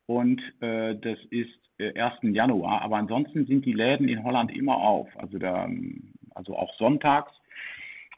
und 0.06 0.40
äh, 0.60 0.96
das 0.96 1.18
ist 1.30 1.58
äh, 1.78 2.00
1. 2.00 2.34
Januar. 2.34 2.82
Aber 2.82 2.96
ansonsten 2.96 3.46
sind 3.46 3.64
die 3.64 3.72
Läden 3.72 4.08
in 4.08 4.24
Holland 4.24 4.56
immer 4.56 4.76
auf. 4.76 5.08
Also, 5.16 5.38
da, 5.38 5.68
also 6.34 6.56
auch 6.56 6.74
sonntags. 6.76 7.32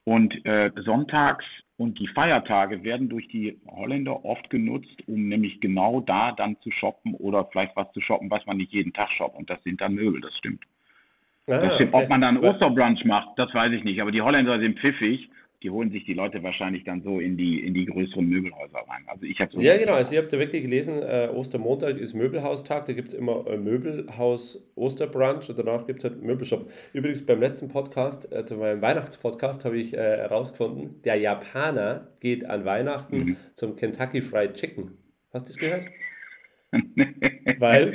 Und 0.05 0.41
sonntags 0.85 1.45
und 1.79 1.99
die 1.99 2.09
Feiertage 2.09 2.83
werden 2.85 3.09
durch 3.09 3.29
die 3.29 3.59
Holländer 3.67 4.25
oft 4.25 4.49
genutzt, 4.49 4.97
um 5.07 5.29
nämlich 5.29 5.61
genau 5.61 6.01
da 6.01 6.33
dann 6.33 6.57
zu 6.63 6.71
shoppen 6.71 7.15
oder 7.15 7.45
vielleicht 7.47 7.77
was 7.77 7.93
zu 7.93 8.01
shoppen, 8.01 8.31
was 8.31 8.47
man 8.47 8.57
nicht 8.57 8.73
jeden 8.73 8.93
Tag 8.93 9.11
shoppt. 9.13 9.37
Und 9.37 9.51
das 9.51 9.63
sind 9.63 9.81
dann 9.81 9.95
Möbel, 9.95 10.21
das 10.21 10.37
stimmt. 10.39 10.65
Ah, 11.49 11.59
Das 11.59 11.75
stimmt. 11.75 11.95
okay. 11.95 12.05
Ob 12.05 12.09
man 12.09 12.23
dann 12.23 12.39
Osterbrunch 12.39 13.05
macht, 13.05 13.39
das 13.39 13.53
weiß 13.53 13.73
ich 13.73 13.85
nicht. 13.85 14.01
Aber 14.01 14.11
die 14.11 14.23
Holländer 14.23 14.59
sind 14.59 14.79
pfiffig. 14.79 15.29
Die 15.63 15.71
holen 15.71 15.91
sich 15.91 16.05
die 16.05 16.13
Leute 16.15 16.43
wahrscheinlich 16.43 16.85
dann 16.85 17.03
so 17.03 17.19
in 17.19 17.37
die, 17.37 17.61
in 17.61 17.73
die 17.75 17.87
größeren 17.87 18.27
Möbelhäuser 18.29 18.79
rein. 18.89 19.05
Also 19.07 19.25
ich 19.25 19.41
habe 19.41 19.51
so 19.53 19.61
Ja, 19.61 19.77
genau. 19.79 19.95
Also, 19.95 20.15
ihr 20.15 20.21
habt 20.23 20.33
ja 20.33 20.39
wirklich 20.39 20.63
gelesen, 20.63 21.03
äh, 21.03 21.29
Ostermontag 21.35 21.97
ist 21.99 22.15
Möbelhaustag. 22.15 22.87
Da 22.87 22.93
gibt 22.93 23.09
es 23.09 23.15
immer 23.15 23.47
ein 23.47 23.65
Möbelhaus 23.65 24.63
Osterbrunch 24.75 25.49
und 25.49 25.59
danach 25.59 25.87
gibt 25.87 26.05
es 26.05 26.11
halt 26.11 26.23
Möbelshop. 26.23 26.71
Übrigens, 26.93 27.25
beim 27.25 27.41
letzten 27.41 27.69
Podcast, 27.69 28.33
also 28.33 28.57
meinem 28.57 28.83
Weihnachtspodcast, 28.83 29.65
habe 29.65 29.79
ich 29.79 29.95
äh, 29.95 29.97
herausgefunden, 29.97 31.01
der 31.03 31.17
Japaner 31.17 32.09
geht 32.21 32.45
an 32.45 32.65
Weihnachten 32.65 33.17
Mhm. 33.17 33.37
zum 33.55 33.77
Kentucky 33.77 34.21
Fried 34.21 34.55
Chicken. 34.55 34.99
Hast 35.33 35.47
du 35.47 35.53
das 35.53 35.59
gehört? 35.59 35.87
Weil, 37.59 37.95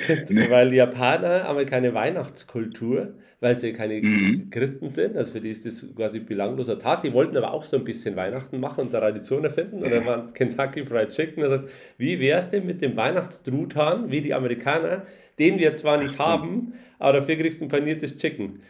weil 0.49 0.73
Japaner 0.73 1.43
haben 1.43 1.59
ja 1.59 1.65
keine 1.65 1.93
Weihnachtskultur, 1.93 3.13
weil 3.39 3.55
sie 3.55 3.73
keine 3.73 4.01
Mhm. 4.01 4.49
Christen 4.49 4.87
sind. 4.87 5.17
Also 5.17 5.31
für 5.33 5.41
die 5.41 5.49
ist 5.51 5.65
das 5.65 5.85
quasi 5.95 6.19
belangloser 6.19 6.79
Tag. 6.79 7.01
Die 7.01 7.13
wollten 7.13 7.35
aber 7.37 7.53
auch 7.53 7.63
so 7.63 7.77
ein 7.77 7.83
bisschen 7.83 8.15
Weihnachten 8.15 8.59
machen 8.59 8.81
und 8.85 8.91
Tradition 8.91 9.43
erfinden. 9.43 9.83
Und 9.83 9.91
dann 9.91 10.05
war 10.05 10.27
Kentucky 10.33 10.83
Fried 10.83 11.09
Chicken. 11.11 11.43
Also, 11.43 11.63
wie 11.97 12.19
wär's 12.19 12.49
denn 12.49 12.65
mit 12.65 12.81
dem 12.81 12.95
Weihnachtstruthahn, 12.95 14.09
wie 14.11 14.21
die 14.21 14.33
Amerikaner, 14.33 15.03
den 15.39 15.59
wir 15.59 15.75
zwar 15.75 15.97
nicht 15.97 16.17
haben, 16.19 16.73
aber 16.99 17.19
dafür 17.19 17.35
kriegst 17.35 17.61
du 17.61 17.65
ein 17.65 17.69
paniertes 17.69 18.17
Chicken. 18.17 18.61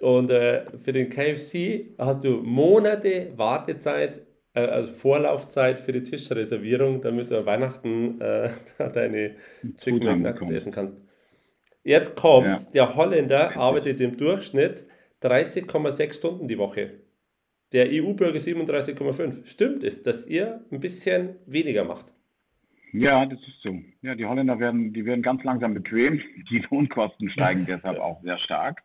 Und 0.00 0.30
äh, 0.30 0.62
für 0.84 0.92
den 0.92 1.08
KFC 1.08 1.86
hast 1.98 2.22
du 2.24 2.42
Monate 2.42 3.32
Wartezeit, 3.36 4.20
äh, 4.58 4.70
also 4.70 4.92
Vorlaufzeit 4.92 5.78
für 5.80 5.92
die 5.92 6.02
Tischreservierung, 6.02 7.00
damit 7.00 7.30
du 7.30 7.44
Weihnachten 7.46 8.20
äh, 8.20 8.50
deine 8.92 9.36
Chicken 9.78 10.04
McNuggets 10.22 10.50
essen 10.50 10.72
kannst. 10.72 10.96
Jetzt 11.84 12.16
kommt, 12.16 12.46
Ja. 12.46 12.58
der 12.74 12.94
Holländer 12.96 13.56
arbeitet 13.56 14.00
im 14.00 14.16
Durchschnitt 14.16 14.86
30,6 15.22 16.14
Stunden 16.14 16.48
die 16.48 16.58
Woche. 16.58 17.00
Der 17.72 17.86
EU-Bürger 17.90 18.38
37,5. 18.38 19.46
Stimmt 19.46 19.84
es, 19.84 20.02
dass 20.02 20.26
ihr 20.26 20.64
ein 20.70 20.80
bisschen 20.80 21.36
weniger 21.46 21.84
macht? 21.84 22.14
Ja, 22.92 23.26
das 23.26 23.38
ist 23.40 23.60
so. 23.62 23.78
Ja, 24.00 24.14
die 24.14 24.24
Holländer 24.24 24.58
werden, 24.58 24.92
die 24.94 25.04
werden 25.04 25.22
ganz 25.22 25.44
langsam 25.44 25.74
bequem. 25.74 26.20
Die 26.50 26.64
Lohnkosten 26.70 27.28
steigen 27.30 27.66
deshalb 27.66 27.98
auch 28.00 28.22
sehr 28.22 28.38
stark. 28.38 28.82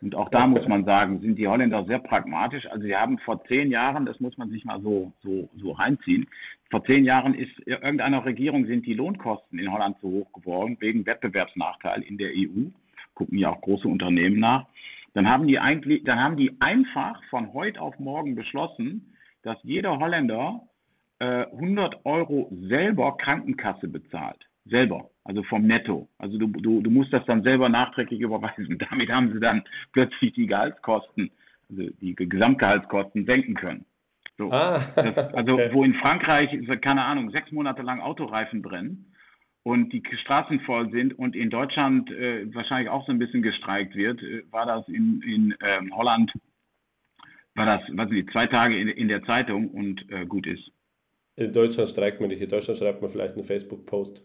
Und 0.00 0.14
auch 0.14 0.28
da 0.28 0.46
muss 0.46 0.66
man 0.68 0.84
sagen, 0.84 1.20
sind 1.20 1.36
die 1.36 1.48
Holländer 1.48 1.84
sehr 1.84 1.98
pragmatisch. 1.98 2.66
Also 2.66 2.84
sie 2.86 2.96
haben 2.96 3.18
vor 3.18 3.44
zehn 3.44 3.70
Jahren, 3.70 4.06
das 4.06 4.20
muss 4.20 4.36
man 4.36 4.50
sich 4.50 4.64
mal 4.64 4.80
so, 4.80 5.12
so, 5.22 5.48
so 5.56 5.72
reinziehen, 5.72 6.26
vor 6.70 6.84
zehn 6.84 7.04
Jahren 7.04 7.34
ist 7.34 7.50
irgendeiner 7.66 8.24
Regierung 8.24 8.66
sind 8.66 8.84
die 8.84 8.92
Lohnkosten 8.92 9.58
in 9.58 9.72
Holland 9.72 9.98
zu 10.00 10.10
hoch 10.10 10.32
geworden, 10.32 10.76
wegen 10.80 11.06
Wettbewerbsnachteil 11.06 12.02
in 12.02 12.18
der 12.18 12.30
EU. 12.30 12.68
Gucken 13.14 13.38
ja 13.38 13.50
auch 13.50 13.60
große 13.62 13.88
Unternehmen 13.88 14.38
nach. 14.38 14.66
Dann 15.14 15.28
haben 15.28 15.46
die 15.46 15.58
eigentlich, 15.58 16.04
dann 16.04 16.20
haben 16.20 16.36
die 16.36 16.60
einfach 16.60 17.22
von 17.30 17.54
heute 17.54 17.80
auf 17.80 17.98
morgen 17.98 18.34
beschlossen, 18.34 19.14
dass 19.42 19.56
jeder 19.62 19.98
Holländer 19.98 20.60
äh, 21.20 21.46
100 21.46 22.04
Euro 22.04 22.50
selber 22.52 23.16
Krankenkasse 23.16 23.88
bezahlt. 23.88 24.47
Selber, 24.68 25.10
also 25.24 25.42
vom 25.44 25.66
Netto. 25.66 26.08
Also 26.18 26.38
du, 26.38 26.46
du, 26.46 26.80
du 26.80 26.90
musst 26.90 27.12
das 27.12 27.24
dann 27.26 27.42
selber 27.42 27.68
nachträglich 27.68 28.20
überweisen. 28.20 28.78
Damit 28.90 29.10
haben 29.10 29.32
sie 29.32 29.40
dann 29.40 29.64
plötzlich 29.92 30.32
die 30.34 30.46
Gehaltskosten, 30.46 31.30
also 31.70 31.90
die 32.00 32.14
Gesamtgehaltskosten 32.14 33.26
senken 33.26 33.54
können. 33.54 33.84
So. 34.36 34.50
Ah, 34.52 34.80
Das, 34.94 35.16
also 35.34 35.52
okay. 35.54 35.70
wo 35.72 35.84
in 35.84 35.94
Frankreich, 35.94 36.50
keine 36.80 37.04
Ahnung, 37.04 37.30
sechs 37.30 37.50
Monate 37.50 37.82
lang 37.82 38.00
Autoreifen 38.00 38.62
brennen 38.62 39.12
und 39.64 39.92
die 39.92 40.02
Straßen 40.22 40.60
voll 40.60 40.90
sind 40.90 41.18
und 41.18 41.34
in 41.34 41.50
Deutschland 41.50 42.10
äh, 42.10 42.52
wahrscheinlich 42.54 42.88
auch 42.88 43.04
so 43.06 43.12
ein 43.12 43.18
bisschen 43.18 43.42
gestreikt 43.42 43.94
wird, 43.94 44.22
äh, 44.22 44.44
war 44.50 44.66
das 44.66 44.86
in, 44.88 45.20
in 45.22 45.54
ähm, 45.60 45.94
Holland, 45.94 46.32
war 47.54 47.66
das, 47.66 47.82
weiß 47.94 48.08
nicht, 48.10 48.30
zwei 48.30 48.46
Tage 48.46 48.78
in, 48.78 48.88
in 48.88 49.08
der 49.08 49.24
Zeitung 49.24 49.68
und 49.68 50.10
äh, 50.10 50.24
gut 50.24 50.46
ist. 50.46 50.70
In 51.36 51.52
Deutschland 51.52 51.88
streikt 51.88 52.20
man 52.20 52.30
nicht. 52.30 52.40
In 52.40 52.48
Deutschland 52.48 52.78
schreibt 52.78 53.02
man 53.02 53.10
vielleicht 53.10 53.34
einen 53.34 53.44
Facebook-Post. 53.44 54.24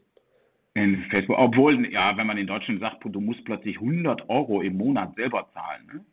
In 0.75 1.03
Facebook, 1.11 1.37
obwohl, 1.37 1.91
ja, 1.91 2.17
wenn 2.17 2.25
man 2.25 2.37
in 2.37 2.47
Deutschland 2.47 2.79
sagt, 2.79 3.03
du 3.05 3.21
musst 3.21 3.45
plötzlich 3.45 3.75
100 3.79 4.27
Euro 4.29 4.61
im 4.61 4.75
Monat 4.77 5.15
selber 5.15 5.47
zahlen, 5.53 5.85
ne? 5.85 6.05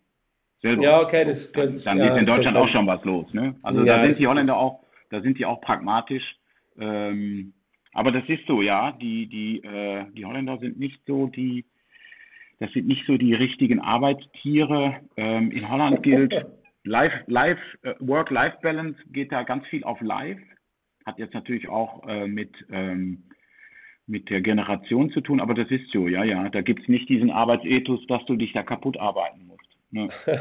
Selber. 0.61 0.83
Ja, 0.83 1.01
okay, 1.01 1.25
das 1.25 1.51
dann, 1.53 1.69
könnte- 1.69 1.85
dann 1.85 1.99
ja, 1.99 2.15
ist 2.15 2.21
in 2.21 2.27
Deutschland 2.27 2.57
auch 2.57 2.69
schon 2.69 2.87
was 2.87 3.03
los, 3.05 3.33
ne? 3.33 3.55
Also 3.63 3.83
Ja, 3.85 3.97
da 3.97 4.07
sind 4.07 4.19
die 4.19 4.27
Holländer 4.27 4.57
auch, 4.59 4.85
da 5.09 5.23
sind 5.23 5.39
die 5.39 5.47
auch 5.47 5.63
pragmatisch. 5.63 6.37
Ähm, 6.79 7.55
aber 7.93 8.13
das 8.13 8.29
ist 8.29 8.47
so, 8.47 8.61
ja, 8.61 8.93
die, 8.93 9.27
die, 9.27 9.63
äh, 9.65 10.05
die 10.13 10.27
Holländer 10.27 10.59
sind 10.59 10.79
nicht 10.79 11.01
so 11.07 11.27
die, 11.27 11.65
das 12.59 12.71
sind 12.73 12.87
nicht 12.87 13.07
so 13.07 13.17
die 13.17 13.33
richtigen 13.33 13.81
Arbeitstiere. 13.81 14.97
Ähm, 15.17 15.51
in 15.51 15.69
Holland 15.71 16.03
gilt 16.03 16.47
Life, 16.85 17.25
Life, 17.27 17.61
äh, 17.83 17.95
Work-Life-Balance 17.99 18.99
geht 19.11 19.33
da 19.33 19.43
ganz 19.43 19.67
viel 19.69 19.83
auf 19.85 20.01
Live. 20.03 20.39
Hat 21.07 21.19
jetzt 21.19 21.33
natürlich 21.33 21.69
auch 21.69 22.07
äh, 22.07 22.27
mit, 22.29 22.55
ähm, 22.71 23.23
mit 24.11 24.29
der 24.29 24.41
Generation 24.41 25.11
zu 25.13 25.21
tun, 25.21 25.41
aber 25.41 25.55
das 25.55 25.71
ist 25.71 25.91
so, 25.93 26.09
ja, 26.09 26.25
ja. 26.25 26.49
Da 26.49 26.61
gibt 26.63 26.83
es 26.83 26.89
nicht 26.89 27.09
diesen 27.09 27.31
Arbeitsethos, 27.31 28.05
dass 28.09 28.25
du 28.27 28.37
dich 28.37 28.53
da 28.53 28.63
kaputt 28.63 28.99
arbeiten 28.99 29.47
musst. 29.47 29.61
Ne? 29.93 30.09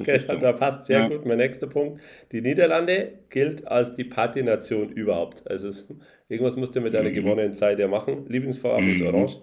Okay, 0.00 0.16
ist 0.16 0.26
so. 0.28 0.36
da 0.36 0.52
passt 0.52 0.86
sehr 0.86 1.00
Ja. 1.00 1.08
gut. 1.08 1.26
Mein 1.26 1.38
nächster 1.38 1.66
Punkt. 1.66 2.00
Die 2.32 2.40
Niederlande 2.40 3.20
gilt 3.30 3.66
als 3.68 3.94
die 3.94 4.04
Partynation 4.04 4.88
überhaupt. 4.90 5.48
Also 5.50 5.68
es, 5.68 5.86
irgendwas 6.28 6.56
musst 6.56 6.74
du 6.76 6.80
mit 6.80 6.94
deiner 6.94 7.10
Mhm. 7.10 7.14
gewonnenen 7.14 7.52
Zeit 7.54 7.78
ja 7.78 7.88
machen. 7.88 8.26
Lieblingsfarbe 8.28 8.90
ist 8.90 9.00
Mhm. 9.00 9.06
orange. 9.08 9.38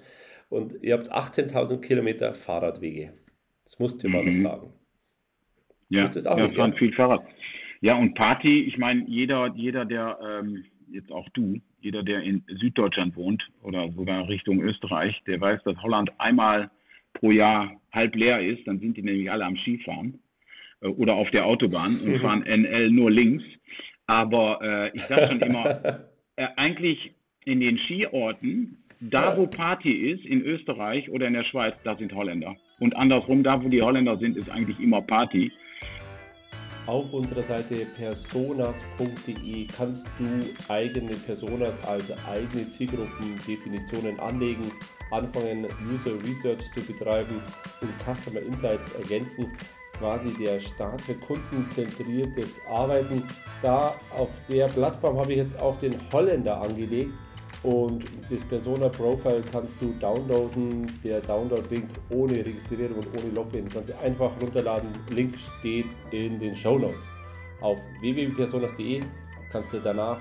Und 0.49 0.75
ihr 0.81 0.93
habt 0.93 1.11
18.000 1.11 1.81
Kilometer 1.81 2.33
Fahrradwege. 2.33 3.13
Das 3.63 3.79
musst 3.79 4.03
du 4.03 4.07
mhm. 4.07 4.13
mal 4.13 4.25
noch 4.25 4.33
sagen. 4.33 4.73
Ja, 5.89 6.07
das 6.07 6.25
auch 6.27 6.37
ja, 6.37 6.47
nicht, 6.47 6.55
fahren 6.57 6.73
viel 6.73 6.93
Fahrrad. 6.93 7.23
Ja, 7.81 7.95
und 7.97 8.15
Party, 8.15 8.63
ich 8.63 8.77
meine, 8.77 9.05
jeder, 9.07 9.53
jeder, 9.55 9.85
der, 9.85 10.17
ähm, 10.41 10.65
jetzt 10.91 11.11
auch 11.11 11.29
du, 11.29 11.59
jeder, 11.87 12.03
der 12.03 12.21
in 12.21 12.43
Süddeutschland 12.49 13.15
wohnt 13.15 13.47
oder 13.63 13.89
sogar 13.93 14.27
Richtung 14.27 14.61
Österreich, 14.61 15.15
der 15.25 15.39
weiß, 15.39 15.63
dass 15.63 15.81
Holland 15.81 16.11
einmal 16.17 16.69
pro 17.13 17.31
Jahr 17.31 17.79
halb 17.93 18.13
leer 18.15 18.41
ist, 18.41 18.67
dann 18.67 18.79
sind 18.79 18.97
die 18.97 19.03
nämlich 19.03 19.31
alle 19.31 19.45
am 19.45 19.55
Skifahren 19.55 20.19
äh, 20.81 20.87
oder 20.87 21.13
auf 21.13 21.31
der 21.31 21.45
Autobahn 21.45 21.97
und 22.05 22.19
fahren 22.21 22.43
NL 22.43 22.91
nur 22.91 23.09
links. 23.09 23.45
Aber 24.05 24.59
äh, 24.61 24.91
ich 24.95 25.03
sage 25.03 25.27
schon 25.27 25.39
immer, 25.39 25.81
äh, 26.35 26.47
eigentlich 26.57 27.13
in 27.45 27.61
den 27.61 27.77
Skiorten, 27.77 28.83
da 28.99 29.37
wo 29.37 29.47
Party 29.47 30.11
ist, 30.11 30.25
in 30.25 30.41
Österreich 30.41 31.09
oder 31.09 31.27
in 31.27 31.33
der 31.33 31.45
Schweiz, 31.45 31.75
da 31.85 31.95
sind 31.95 32.13
Holländer. 32.13 32.57
Und 32.79 32.97
andersrum, 32.97 33.43
da 33.43 33.63
wo 33.63 33.69
die 33.69 33.81
Holländer 33.81 34.17
sind, 34.17 34.35
ist 34.35 34.49
eigentlich 34.49 34.79
immer 34.81 35.01
Party. 35.01 35.53
Auf 36.87 37.11
unserer 37.11 37.43
Seite 37.43 37.85
personas.de 37.97 39.67
kannst 39.67 40.05
du 40.17 40.71
eigene 40.71 41.11
Personas, 41.11 41.83
also 41.83 42.13
eigene 42.25 42.69
Zielgruppendefinitionen 42.69 44.17
anlegen, 44.21 44.71
anfangen 45.11 45.67
User 45.91 46.13
Research 46.23 46.71
zu 46.71 46.79
betreiben 46.81 47.41
und 47.81 47.89
Customer 47.99 48.39
Insights 48.39 48.89
ergänzen. 48.93 49.51
Quasi 49.99 50.29
der 50.39 50.61
Start 50.61 51.01
für 51.01 51.15
kundenzentriertes 51.15 52.61
Arbeiten. 52.69 53.23
Da 53.61 53.95
auf 54.17 54.29
der 54.47 54.67
Plattform 54.67 55.17
habe 55.17 55.31
ich 55.33 55.39
jetzt 55.39 55.59
auch 55.59 55.77
den 55.79 55.93
Holländer 56.13 56.61
angelegt 56.61 57.11
und 57.63 58.03
das 58.29 58.43
Persona 58.43 58.89
Profile 58.89 59.41
kannst 59.51 59.81
du 59.81 59.93
downloaden. 59.99 60.85
Der 61.03 61.21
Download-Link 61.21 61.89
ohne 62.09 62.33
Registrierung 62.33 62.97
und 62.97 63.07
ohne 63.07 63.33
Login 63.33 63.67
kannst 63.67 63.89
du 63.89 63.97
einfach 63.99 64.31
runterladen. 64.41 64.89
Link 65.09 65.35
steht 65.37 65.87
in 66.11 66.39
den 66.39 66.55
Show 66.55 66.77
Notes. 66.77 67.09
Auf 67.61 67.77
www.personas.de 68.01 69.01
kannst 69.51 69.73
du 69.73 69.79
danach 69.79 70.19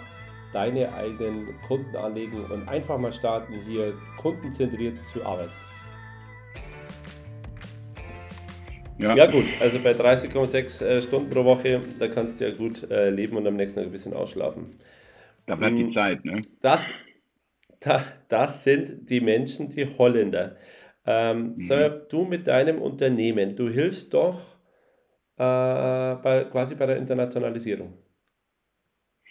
deine 0.52 0.92
eigenen 0.94 1.48
Kunden 1.66 1.94
anlegen 1.96 2.44
und 2.44 2.66
einfach 2.68 2.98
mal 2.98 3.12
starten, 3.12 3.54
hier 3.68 3.92
kundenzentriert 4.16 5.06
zu 5.06 5.24
arbeiten. 5.24 5.52
Ja. 8.98 9.14
ja, 9.14 9.26
gut, 9.30 9.54
also 9.60 9.78
bei 9.78 9.92
30,6 9.92 10.82
äh, 10.82 11.02
Stunden 11.02 11.28
pro 11.28 11.44
Woche, 11.44 11.80
da 11.98 12.08
kannst 12.08 12.40
du 12.40 12.48
ja 12.48 12.54
gut 12.54 12.90
äh, 12.90 13.10
leben 13.10 13.36
und 13.36 13.46
am 13.46 13.56
nächsten 13.56 13.80
Tag 13.80 13.88
ein 13.88 13.92
bisschen 13.92 14.14
ausschlafen. 14.14 14.78
Da 15.44 15.54
bleibt 15.54 15.76
die 15.76 15.84
mm, 15.84 15.92
Zeit, 15.92 16.24
ne? 16.24 16.40
Das, 16.62 16.90
da, 17.80 18.02
das 18.28 18.64
sind 18.64 19.08
die 19.10 19.20
Menschen, 19.20 19.68
die 19.68 19.86
Holländer. 19.86 20.56
Ähm, 21.06 21.54
mhm. 21.56 21.60
Sag 21.60 22.08
du 22.08 22.24
mit 22.24 22.46
deinem 22.46 22.80
Unternehmen, 22.80 23.56
du 23.56 23.68
hilfst 23.68 24.12
doch 24.12 24.56
äh, 25.36 26.16
bei, 26.16 26.46
quasi 26.50 26.74
bei 26.74 26.86
der 26.86 26.96
Internationalisierung. 26.96 27.94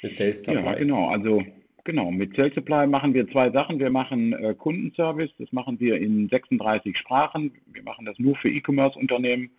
Mit 0.01 0.15
Sales 0.15 0.43
Supply. 0.43 0.63
Ja, 0.63 0.73
genau. 0.75 1.09
Also 1.09 1.43
genau, 1.83 2.11
mit 2.11 2.35
Sales 2.35 2.53
Supply 2.53 2.87
machen 2.87 3.13
wir 3.13 3.27
zwei 3.29 3.49
Sachen. 3.49 3.79
Wir 3.79 3.89
machen 3.89 4.33
äh, 4.33 4.53
Kundenservice, 4.53 5.31
das 5.39 5.51
machen 5.51 5.79
wir 5.79 5.97
in 5.97 6.29
36 6.29 6.97
Sprachen. 6.97 7.51
Wir 7.65 7.83
machen 7.83 8.05
das 8.05 8.17
nur 8.19 8.35
für 8.37 8.49
E-Commerce-Unternehmen 8.49 9.49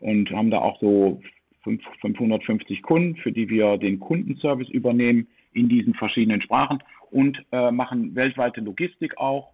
und 0.00 0.30
haben 0.30 0.50
da 0.50 0.58
auch 0.58 0.78
so 0.80 1.20
550 1.64 2.82
Kunden, 2.82 3.16
für 3.16 3.32
die 3.32 3.48
wir 3.48 3.76
den 3.78 3.98
Kundenservice 3.98 4.68
übernehmen 4.68 5.26
in 5.52 5.68
diesen 5.68 5.94
verschiedenen 5.94 6.42
Sprachen 6.42 6.82
und 7.10 7.44
äh, 7.52 7.70
machen 7.70 8.14
weltweite 8.14 8.60
Logistik 8.60 9.18
auch 9.18 9.52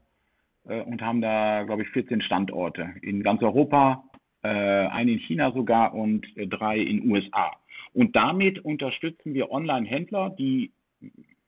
äh, 0.67 0.81
und 0.83 1.03
haben 1.03 1.21
da, 1.21 1.63
glaube 1.65 1.83
ich, 1.83 1.89
14 1.91 2.23
Standorte 2.23 2.91
in 3.03 3.23
ganz 3.23 3.43
Europa, 3.43 4.05
äh, 4.43 4.49
einen 4.49 5.11
in 5.11 5.19
China 5.21 5.53
sogar 5.53 5.95
und 5.95 6.27
äh, 6.37 6.47
drei 6.47 6.79
in 6.79 7.11
USA. 7.11 7.53
Und 7.95 8.17
damit 8.17 8.65
unterstützen 8.65 9.35
wir 9.35 9.51
Online-Händler, 9.51 10.31
die 10.31 10.73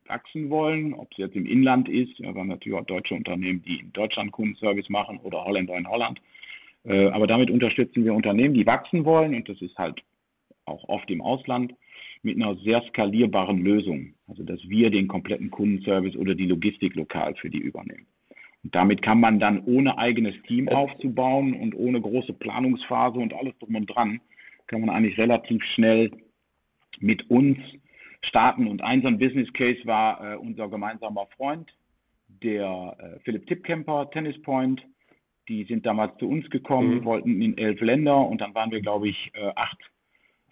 wachsen 0.06 0.50
wollen, 0.50 0.92
ob 0.92 1.10
es 1.12 1.18
jetzt 1.18 1.36
im 1.36 1.46
Inland 1.46 1.88
ist, 1.88 2.22
aber 2.24 2.44
natürlich 2.44 2.78
auch 2.78 2.84
deutsche 2.84 3.14
Unternehmen, 3.14 3.62
die 3.62 3.80
in 3.80 3.92
Deutschland 3.92 4.32
Kundenservice 4.32 4.90
machen 4.90 5.18
oder 5.22 5.44
Holländer 5.44 5.76
in 5.76 5.88
Holland. 5.88 6.20
Äh, 6.84 7.08
aber 7.08 7.26
damit 7.26 7.50
unterstützen 7.50 8.04
wir 8.04 8.14
Unternehmen, 8.14 8.54
die 8.54 8.66
wachsen 8.66 9.04
wollen 9.04 9.34
und 9.34 9.48
das 9.48 9.60
ist 9.62 9.76
halt 9.78 10.02
auch 10.66 10.86
oft 10.88 11.10
im 11.10 11.22
Ausland 11.22 11.74
mit 12.24 12.36
einer 12.36 12.56
sehr 12.56 12.82
skalierbaren 12.88 13.62
Lösung. 13.62 14.14
Also, 14.26 14.42
dass 14.42 14.60
wir 14.68 14.90
den 14.90 15.08
kompletten 15.08 15.50
Kundenservice 15.50 16.16
oder 16.16 16.34
die 16.34 16.46
Logistik 16.46 16.94
lokal 16.94 17.34
für 17.36 17.50
die 17.50 17.58
übernehmen. 17.58 18.06
Und 18.64 18.74
damit 18.74 19.02
kann 19.02 19.20
man 19.20 19.38
dann 19.38 19.62
ohne 19.66 19.98
eigenes 19.98 20.34
Team 20.46 20.64
Jetzt. 20.64 20.74
aufzubauen 20.74 21.52
und 21.54 21.74
ohne 21.74 22.00
große 22.00 22.32
Planungsphase 22.32 23.18
und 23.18 23.34
alles 23.34 23.56
drum 23.58 23.76
und 23.76 23.86
dran, 23.86 24.20
kann 24.66 24.80
man 24.80 24.90
eigentlich 24.90 25.18
relativ 25.18 25.62
schnell 25.74 26.10
mit 26.98 27.28
uns 27.30 27.58
starten. 28.22 28.66
Und 28.66 28.82
ein 28.82 29.02
so 29.02 29.08
ein 29.08 29.18
Business 29.18 29.52
Case 29.52 29.80
war 29.84 30.32
äh, 30.32 30.36
unser 30.36 30.68
gemeinsamer 30.68 31.26
Freund, 31.36 31.70
der 32.28 32.96
äh, 32.98 33.20
Philipp 33.20 33.46
Tippkemper, 33.46 34.10
Tennis 34.10 34.40
Point. 34.42 34.82
Die 35.48 35.64
sind 35.64 35.84
damals 35.84 36.16
zu 36.16 36.26
uns 36.26 36.48
gekommen, 36.48 37.00
mhm. 37.00 37.04
wollten 37.04 37.42
in 37.42 37.58
elf 37.58 37.78
Länder 37.82 38.26
und 38.26 38.40
dann 38.40 38.54
waren 38.54 38.70
wir, 38.70 38.80
glaube 38.80 39.10
ich, 39.10 39.30
äh, 39.34 39.52
acht 39.54 39.78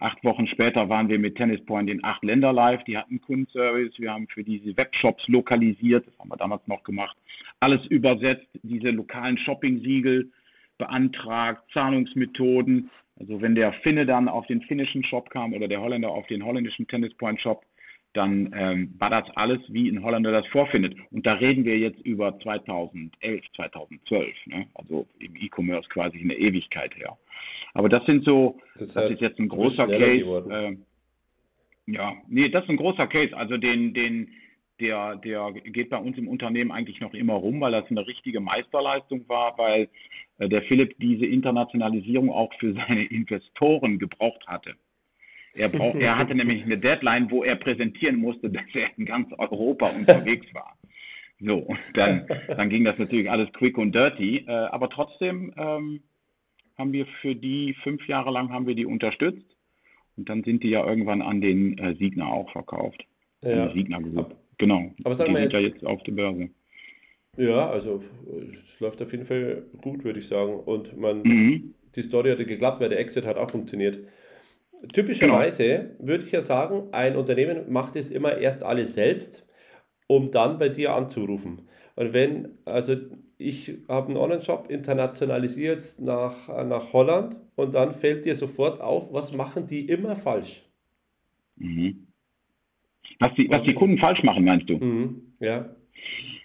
Acht 0.03 0.21
Wochen 0.25 0.47
später 0.47 0.89
waren 0.89 1.07
wir 1.07 1.17
mit 1.17 1.37
Tennis 1.37 1.63
Point 1.63 1.89
in 1.89 2.03
acht 2.03 2.25
Länder 2.25 2.51
live. 2.51 2.83
Die 2.83 2.97
hatten 2.97 3.21
Kundenservice. 3.21 3.97
Wir 3.99 4.11
haben 4.11 4.27
für 4.27 4.43
diese 4.43 4.75
Webshops 4.75 5.25
lokalisiert. 5.29 6.05
Das 6.05 6.19
haben 6.19 6.27
wir 6.27 6.35
damals 6.35 6.67
noch 6.67 6.83
gemacht. 6.83 7.15
Alles 7.61 7.85
übersetzt. 7.85 8.49
Diese 8.63 8.89
lokalen 8.89 9.37
Shopping-Siegel 9.37 10.29
beantragt. 10.77 11.63
Zahlungsmethoden. 11.71 12.89
Also 13.17 13.41
wenn 13.41 13.55
der 13.55 13.71
Finne 13.75 14.05
dann 14.05 14.27
auf 14.27 14.45
den 14.47 14.61
finnischen 14.63 15.05
Shop 15.05 15.29
kam 15.29 15.53
oder 15.53 15.69
der 15.69 15.79
Holländer 15.79 16.09
auf 16.09 16.27
den 16.27 16.43
holländischen 16.43 16.85
Tennis 16.85 17.13
Point 17.13 17.39
Shop, 17.39 17.63
dann 18.11 18.53
ähm, 18.57 18.93
war 18.97 19.09
das 19.09 19.29
alles, 19.37 19.61
wie 19.69 19.87
ein 19.87 20.03
Holländer 20.03 20.33
das 20.33 20.45
vorfindet. 20.47 20.97
Und 21.11 21.25
da 21.25 21.35
reden 21.35 21.63
wir 21.63 21.77
jetzt 21.77 22.01
über 22.01 22.37
2011, 22.39 23.41
2012, 23.55 24.35
ne? 24.47 24.67
also 24.75 25.07
im 25.19 25.37
E-Commerce 25.37 25.87
quasi 25.87 26.19
eine 26.19 26.35
Ewigkeit 26.35 26.93
her. 26.97 27.17
Aber 27.73 27.89
das 27.89 28.05
sind 28.05 28.25
so, 28.25 28.59
das, 28.75 28.95
heißt, 28.95 28.97
das 28.97 29.13
ist 29.13 29.21
jetzt 29.21 29.39
ein 29.39 29.49
großer 29.49 29.87
Case. 29.87 30.49
Äh, 30.49 30.77
ja, 31.85 32.13
nee, 32.27 32.49
das 32.49 32.63
ist 32.63 32.69
ein 32.69 32.77
großer 32.77 33.07
Case. 33.07 33.35
Also 33.35 33.57
den, 33.57 33.93
den, 33.93 34.29
der, 34.79 35.15
der 35.17 35.51
geht 35.51 35.89
bei 35.89 35.97
uns 35.97 36.17
im 36.17 36.27
Unternehmen 36.27 36.71
eigentlich 36.71 36.99
noch 36.99 37.13
immer 37.13 37.33
rum, 37.33 37.61
weil 37.61 37.71
das 37.71 37.89
eine 37.89 38.05
richtige 38.05 38.39
Meisterleistung 38.39 39.27
war, 39.27 39.57
weil 39.57 39.89
äh, 40.39 40.49
der 40.49 40.63
Philipp 40.63 40.97
diese 40.99 41.25
Internationalisierung 41.25 42.31
auch 42.31 42.53
für 42.59 42.73
seine 42.87 43.05
Investoren 43.05 43.99
gebraucht 43.99 44.45
hatte. 44.47 44.75
Er, 45.55 45.69
brauch, 45.69 45.93
er 45.93 46.17
hatte 46.17 46.33
nämlich 46.33 46.63
eine 46.63 46.79
Deadline, 46.79 47.29
wo 47.29 47.43
er 47.43 47.55
präsentieren 47.55 48.17
musste, 48.17 48.49
dass 48.51 48.63
er 48.73 48.89
in 48.97 49.05
ganz 49.05 49.31
Europa 49.37 49.87
unterwegs 49.89 50.47
war. 50.53 50.77
So, 51.39 51.57
und 51.57 51.79
dann, 51.95 52.25
dann 52.47 52.69
ging 52.69 52.85
das 52.85 52.97
natürlich 52.97 53.29
alles 53.29 53.51
quick 53.53 53.77
und 53.77 53.93
dirty, 53.93 54.45
äh, 54.47 54.51
aber 54.51 54.89
trotzdem 54.89 55.53
ähm, 55.57 56.03
haben 56.83 56.91
wir 56.91 57.05
für 57.21 57.33
die 57.33 57.75
fünf 57.81 58.05
Jahre 58.09 58.29
lang 58.29 58.49
haben 58.49 58.67
wir 58.67 58.75
die 58.75 58.85
unterstützt 58.85 59.55
und 60.17 60.27
dann 60.27 60.43
sind 60.43 60.63
die 60.63 60.69
ja 60.69 60.85
irgendwann 60.85 61.21
an 61.21 61.39
den 61.39 61.77
äh, 61.77 61.95
Signer 61.95 62.27
auch 62.27 62.51
verkauft. 62.51 63.05
Ja. 63.41 63.71
Signer 63.71 64.01
Group. 64.01 64.35
Genau. 64.57 64.91
Aber 65.05 65.15
sagen 65.15 65.29
die 65.29 65.37
wir 65.37 65.43
jetzt, 65.43 65.53
ja 65.53 65.59
jetzt 65.61 65.85
auf 65.85 66.03
der 66.03 66.11
Börse. 66.11 66.49
Ja, 67.37 67.69
also 67.69 68.01
es 68.37 68.81
läuft 68.81 69.01
auf 69.01 69.13
jeden 69.13 69.23
Fall 69.23 69.63
gut, 69.81 70.03
würde 70.03 70.19
ich 70.19 70.27
sagen. 70.27 70.55
Und 70.59 70.97
man, 70.97 71.21
mhm. 71.23 71.73
die 71.95 72.03
Story 72.03 72.31
hatte 72.31 72.45
geklappt, 72.45 72.81
weil 72.81 72.89
der 72.89 72.99
Exit 72.99 73.25
hat 73.25 73.37
auch 73.37 73.49
funktioniert. 73.49 73.99
Typischerweise 74.91 75.95
genau. 75.97 76.09
würde 76.09 76.25
ich 76.25 76.33
ja 76.33 76.41
sagen, 76.41 76.89
ein 76.91 77.15
Unternehmen 77.15 77.71
macht 77.71 77.95
es 77.95 78.11
immer 78.11 78.37
erst 78.37 78.63
alles 78.65 78.93
selbst, 78.93 79.47
um 80.07 80.31
dann 80.31 80.59
bei 80.59 80.67
dir 80.67 80.93
anzurufen. 80.93 81.61
Und 81.95 82.13
wenn, 82.13 82.57
also 82.65 82.95
ich 83.37 83.77
habe 83.87 84.07
einen 84.07 84.17
Online-Shop 84.17 84.69
internationalisiert 84.69 85.97
nach, 85.99 86.47
nach 86.65 86.93
Holland 86.93 87.37
und 87.55 87.75
dann 87.75 87.93
fällt 87.93 88.25
dir 88.25 88.35
sofort 88.35 88.81
auf, 88.81 89.13
was 89.13 89.33
machen 89.33 89.67
die 89.67 89.87
immer 89.87 90.15
falsch? 90.15 90.63
Mhm. 91.57 92.07
Was 93.19 93.33
die, 93.35 93.49
was, 93.49 93.57
was 93.57 93.63
die 93.63 93.73
Kunden 93.73 93.97
falsch 93.97 94.23
machen, 94.23 94.43
meinst 94.43 94.69
du? 94.69 94.77
Mhm. 94.77 95.33
Ja. 95.39 95.69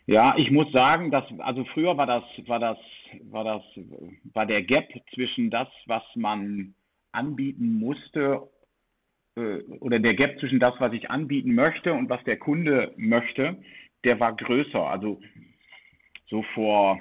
Ja, 0.07 0.35
ich 0.39 0.51
muss 0.51 0.71
sagen, 0.73 1.11
dass, 1.11 1.25
also 1.39 1.65
früher 1.67 1.97
war 1.97 2.07
das, 2.07 2.25
war 2.47 2.59
das, 2.59 2.79
war 3.31 3.45
das, 3.45 3.63
war 4.33 4.47
der 4.47 4.63
Gap 4.63 4.89
zwischen 5.15 5.51
das, 5.51 5.69
was 5.87 6.03
man 6.15 6.75
anbieten 7.13 7.79
musste, 7.79 8.49
äh, 9.37 9.63
oder 9.81 9.99
der 9.99 10.15
Gap 10.15 10.39
zwischen 10.41 10.61
das, 10.61 10.75
was 10.79 10.93
ich 10.93 11.11
anbieten 11.11 11.55
möchte 11.55 11.93
und 11.93 12.09
was 12.09 12.23
der 12.25 12.39
Kunde 12.39 12.93
möchte, 12.97 13.59
der 14.05 14.19
war 14.21 14.35
größer. 14.35 14.81
Also 14.81 15.21
so 16.27 16.43
vor 16.55 16.99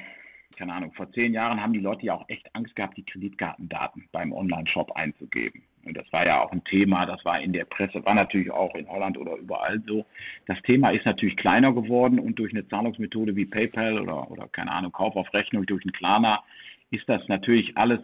keine 0.57 0.73
Ahnung, 0.73 0.91
vor 0.93 1.11
zehn 1.11 1.33
Jahren 1.33 1.61
haben 1.61 1.73
die 1.73 1.79
Leute 1.79 2.05
ja 2.05 2.15
auch 2.15 2.27
echt 2.29 2.49
Angst 2.53 2.75
gehabt, 2.75 2.97
die 2.97 3.05
Kreditkartendaten 3.05 4.09
beim 4.11 4.33
Online-Shop 4.33 4.91
einzugeben. 4.93 5.61
Und 5.85 5.95
das 5.95 6.11
war 6.11 6.25
ja 6.25 6.41
auch 6.41 6.51
ein 6.51 6.63
Thema, 6.63 7.05
das 7.05 7.23
war 7.23 7.39
in 7.39 7.53
der 7.53 7.65
Presse, 7.65 8.03
war 8.03 8.15
natürlich 8.15 8.51
auch 8.51 8.73
in 8.75 8.89
Holland 8.89 9.17
oder 9.17 9.35
überall 9.35 9.81
so. 9.85 10.05
Das 10.47 10.61
Thema 10.63 10.89
ist 10.89 11.05
natürlich 11.05 11.37
kleiner 11.37 11.71
geworden 11.73 12.19
und 12.19 12.39
durch 12.39 12.51
eine 12.51 12.67
Zahlungsmethode 12.67 13.35
wie 13.35 13.45
PayPal 13.45 14.01
oder, 14.01 14.29
oder 14.29 14.47
keine 14.47 14.71
Ahnung, 14.71 14.91
Kauf 14.91 15.15
auf 15.15 15.31
Rechnung 15.33 15.65
durch 15.65 15.83
einen 15.85 15.93
Klarna 15.93 16.43
ist 16.89 17.07
das 17.07 17.25
natürlich 17.27 17.77
alles 17.77 17.99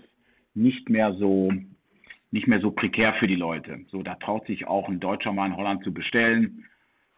nicht 0.54 0.90
mehr 0.90 1.14
so 1.14 1.52
nicht 2.32 2.48
mehr 2.48 2.60
so 2.60 2.72
prekär 2.72 3.14
für 3.14 3.28
die 3.28 3.36
Leute. 3.36 3.82
So, 3.92 4.02
da 4.02 4.16
traut 4.16 4.48
sich 4.48 4.66
auch 4.68 4.90
ein 4.90 5.00
Deutscher 5.00 5.32
mal 5.34 5.46
in 5.46 5.56
Holland 5.56 5.84
zu 5.84 5.94
bestellen. 5.94 6.66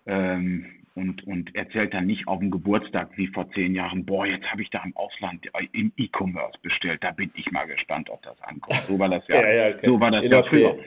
Ähm, 0.06 0.85
und, 0.96 1.28
und 1.28 1.54
erzählt 1.56 1.94
dann 1.94 2.08
nicht 2.08 2.28
auf 2.28 2.40
dem 2.40 2.50
Geburtstag 2.50 3.10
wie 3.18 3.28
vor 3.28 3.50
zehn 3.52 3.76
Jahren, 3.76 4.06
boah, 4.06 4.26
jetzt 4.26 4.46
habe 4.46 4.62
ich 4.62 4.70
da 4.70 4.82
im 4.84 4.96
Ausland 4.96 5.46
im 5.74 5.92
E-Commerce 5.98 6.58
bestellt, 6.62 7.04
da 7.04 7.12
bin 7.12 7.32
ich 7.36 7.52
mal 7.52 7.66
gespannt, 7.66 8.10
ob 8.10 8.22
das 8.24 8.42
ankommt. 8.42 8.82
So 8.88 8.98
war 8.98 9.10
das 9.10 9.28
ja, 9.28 9.36
ja, 9.42 9.52
ja 9.52 9.76
okay. 9.76 9.86
so 9.86 10.00
war 10.00 10.12
das 10.12 10.24
innerhalb 10.24 10.46
ja 10.46 10.52
früher. 10.52 10.74
Der, 10.74 10.86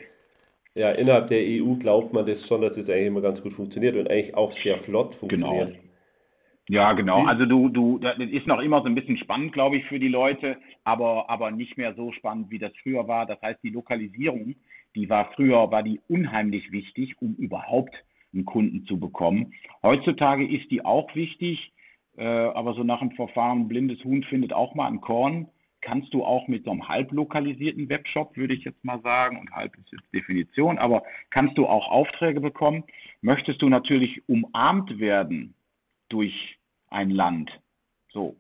ja, 0.74 0.90
innerhalb 0.92 1.26
der 1.26 1.40
EU 1.40 1.74
glaubt 1.74 2.12
man 2.12 2.24
das 2.24 2.46
schon, 2.46 2.62
dass 2.62 2.76
es 2.76 2.88
eigentlich 2.88 3.06
immer 3.06 3.20
ganz 3.20 3.42
gut 3.42 3.52
funktioniert 3.52 3.96
und 3.96 4.10
eigentlich 4.10 4.34
auch 4.34 4.52
sehr 4.52 4.78
flott 4.78 5.14
funktioniert. 5.14 5.68
Genau. 5.68 5.80
Ja, 6.70 6.92
genau. 6.92 7.24
Also 7.24 7.46
du, 7.46 7.68
du, 7.68 7.98
das 7.98 8.18
ist 8.18 8.46
noch 8.46 8.60
immer 8.60 8.80
so 8.82 8.86
ein 8.86 8.94
bisschen 8.94 9.16
spannend, 9.16 9.52
glaube 9.52 9.76
ich, 9.76 9.86
für 9.86 9.98
die 9.98 10.08
Leute, 10.08 10.58
aber, 10.84 11.28
aber 11.30 11.50
nicht 11.50 11.78
mehr 11.78 11.94
so 11.94 12.12
spannend, 12.12 12.50
wie 12.50 12.58
das 12.58 12.72
früher 12.82 13.08
war. 13.08 13.24
Das 13.26 13.40
heißt, 13.40 13.60
die 13.62 13.70
Lokalisierung, 13.70 14.54
die 14.94 15.08
war 15.08 15.32
früher, 15.34 15.70
war 15.70 15.82
die 15.82 16.00
unheimlich 16.08 16.70
wichtig, 16.70 17.16
um 17.20 17.34
überhaupt 17.36 17.94
einen 18.32 18.44
Kunden 18.44 18.84
zu 18.86 18.98
bekommen. 18.98 19.52
Heutzutage 19.82 20.46
ist 20.46 20.70
die 20.70 20.84
auch 20.84 21.14
wichtig, 21.14 21.72
äh, 22.16 22.24
aber 22.24 22.74
so 22.74 22.84
nach 22.84 23.00
dem 23.00 23.12
Verfahren 23.12 23.68
blindes 23.68 24.02
Huhn 24.04 24.22
findet 24.24 24.52
auch 24.52 24.74
mal 24.74 24.88
ein 24.88 25.00
Korn. 25.00 25.48
Kannst 25.80 26.12
du 26.12 26.24
auch 26.24 26.48
mit 26.48 26.64
so 26.64 26.72
einem 26.72 26.88
halb 26.88 27.12
lokalisierten 27.12 27.88
Webshop, 27.88 28.36
würde 28.36 28.54
ich 28.54 28.64
jetzt 28.64 28.84
mal 28.84 29.00
sagen, 29.02 29.38
und 29.38 29.52
halb 29.52 29.76
ist 29.76 29.92
jetzt 29.92 30.12
Definition, 30.12 30.76
aber 30.78 31.04
kannst 31.30 31.56
du 31.56 31.66
auch 31.66 31.88
Aufträge 31.88 32.40
bekommen? 32.40 32.82
Möchtest 33.20 33.62
du 33.62 33.68
natürlich 33.68 34.28
umarmt 34.28 34.98
werden 34.98 35.54
durch 36.08 36.58
ein 36.88 37.10
Land? 37.10 37.50
So, 38.12 38.36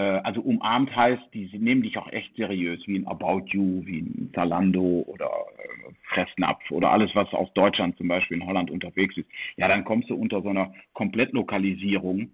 also 0.00 0.40
umarmt 0.40 0.94
heißt, 0.94 1.22
die 1.32 1.48
nehmen 1.58 1.82
dich 1.82 1.96
auch 1.98 2.08
echt 2.08 2.34
seriös, 2.34 2.80
wie 2.86 2.98
ein 2.98 3.06
About 3.06 3.44
You, 3.46 3.82
wie 3.86 4.00
ein 4.00 4.30
Zalando 4.34 5.04
oder 5.06 5.30
äh, 5.56 5.92
Fressnapf 6.08 6.68
oder 6.70 6.90
alles, 6.90 7.14
was 7.14 7.32
aus 7.32 7.52
Deutschland 7.54 7.96
zum 7.96 8.08
Beispiel 8.08 8.38
in 8.38 8.46
Holland 8.46 8.70
unterwegs 8.70 9.16
ist. 9.16 9.28
Ja, 9.56 9.68
dann 9.68 9.84
kommst 9.84 10.10
du 10.10 10.16
unter 10.16 10.42
so 10.42 10.48
einer 10.48 10.74
Komplettlokalisierung, 10.94 12.32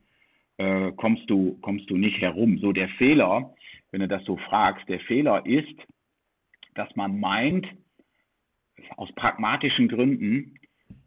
äh, 0.56 0.92
kommst, 0.92 1.28
du, 1.28 1.58
kommst 1.60 1.90
du 1.90 1.98
nicht 1.98 2.20
herum. 2.20 2.58
So 2.58 2.72
der 2.72 2.88
Fehler, 2.90 3.54
wenn 3.90 4.00
du 4.00 4.08
das 4.08 4.24
so 4.24 4.38
fragst, 4.38 4.88
der 4.88 5.00
Fehler 5.00 5.44
ist, 5.44 5.74
dass 6.74 6.94
man 6.96 7.20
meint, 7.20 7.66
aus 8.96 9.12
pragmatischen 9.12 9.88
Gründen, 9.88 10.54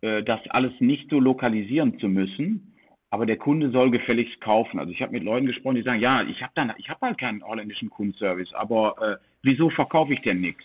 äh, 0.01 0.21
das 0.21 0.39
alles 0.49 0.73
nicht 0.79 1.09
so 1.09 1.19
lokalisieren 1.19 1.97
zu 1.97 2.07
müssen 2.07 2.72
aber 3.13 3.28
der 3.28 3.38
Kunde 3.38 3.69
soll 3.69 3.91
gefälligst 3.91 4.41
kaufen. 4.41 4.80
Also 4.80 4.91
ich 4.91 4.99
habe 5.04 5.12
mit 5.12 5.21
Leuten 5.21 5.45
gesprochen, 5.45 5.76
die 5.76 5.84
sagen, 5.84 6.02
ja, 6.02 6.23
ich 6.23 6.41
habe 6.41 6.52
dann, 6.56 6.73
ich 6.80 6.89
habe 6.89 7.06
halt 7.06 7.19
keinen 7.19 7.43
holländischen 7.43 7.91
Kundenservice, 7.91 8.52
aber 8.56 8.95
äh, 8.99 9.23
wieso 9.43 9.69
verkaufe 9.69 10.13
ich 10.13 10.21
denn 10.21 10.41
nichts? 10.41 10.63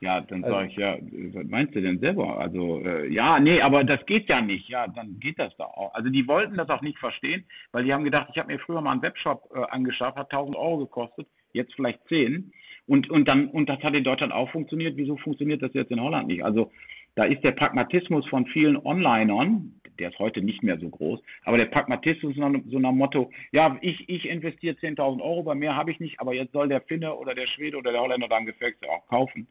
Ja, 0.00 0.20
dann 0.20 0.44
also, 0.44 0.58
sage 0.58 0.68
ich, 0.68 0.76
ja, 0.76 0.98
was 1.32 1.46
meinst 1.46 1.74
du 1.74 1.80
denn 1.80 1.98
selber? 1.98 2.38
Also, 2.38 2.82
äh, 2.84 3.10
ja, 3.10 3.40
nee, 3.40 3.62
aber 3.62 3.84
das 3.84 4.04
geht 4.04 4.28
ja 4.28 4.42
nicht. 4.42 4.68
Ja, 4.68 4.86
dann 4.86 5.18
geht 5.18 5.38
das 5.38 5.56
da 5.56 5.64
auch. 5.64 5.94
Also 5.94 6.10
die 6.10 6.28
wollten 6.28 6.58
das 6.58 6.68
auch 6.68 6.82
nicht 6.82 6.98
verstehen, 6.98 7.46
weil 7.72 7.84
die 7.84 7.94
haben 7.94 8.04
gedacht, 8.04 8.28
ich 8.30 8.36
habe 8.36 8.52
mir 8.52 8.58
früher 8.58 8.82
mal 8.82 8.92
einen 8.92 9.00
Webshop 9.00 9.50
äh, 9.54 9.60
angeschafft, 9.70 10.18
hat 10.18 10.30
1000 10.30 10.54
Euro 10.58 10.76
gekostet, 10.76 11.26
jetzt 11.54 11.72
vielleicht 11.72 12.06
10. 12.08 12.52
Und, 12.86 13.08
und, 13.08 13.26
dann, 13.26 13.48
und 13.48 13.70
das 13.70 13.82
hat 13.82 13.94
in 13.94 14.04
Deutschland 14.04 14.34
auch 14.34 14.50
funktioniert. 14.50 14.98
Wieso 14.98 15.16
funktioniert 15.16 15.62
das 15.62 15.72
jetzt 15.72 15.90
in 15.90 16.02
Holland 16.02 16.28
nicht? 16.28 16.44
Also 16.44 16.70
da 17.14 17.24
ist 17.24 17.42
der 17.42 17.52
Pragmatismus 17.52 18.26
von 18.28 18.44
vielen 18.44 18.76
Onlinern, 18.76 19.80
der 19.98 20.10
ist 20.10 20.18
heute 20.18 20.42
nicht 20.42 20.62
mehr 20.62 20.78
so 20.78 20.88
groß. 20.88 21.20
Aber 21.44 21.56
der 21.56 21.66
Pragmatismus 21.66 22.34
so, 22.36 22.52
so 22.70 22.78
nach 22.78 22.92
Motto, 22.92 23.30
ja, 23.52 23.76
ich, 23.80 24.08
ich 24.08 24.28
investiere 24.28 24.76
10.000 24.76 25.20
Euro, 25.20 25.42
bei 25.42 25.54
mehr 25.54 25.76
habe 25.76 25.90
ich 25.90 26.00
nicht, 26.00 26.20
aber 26.20 26.34
jetzt 26.34 26.52
soll 26.52 26.68
der 26.68 26.80
Finne 26.82 27.14
oder 27.14 27.34
der 27.34 27.46
Schwede 27.46 27.76
oder 27.76 27.92
der 27.92 28.00
Holländer 28.00 28.28
dann 28.28 28.46
gefällt 28.46 28.76
auch 28.88 29.06
kaufen. 29.08 29.46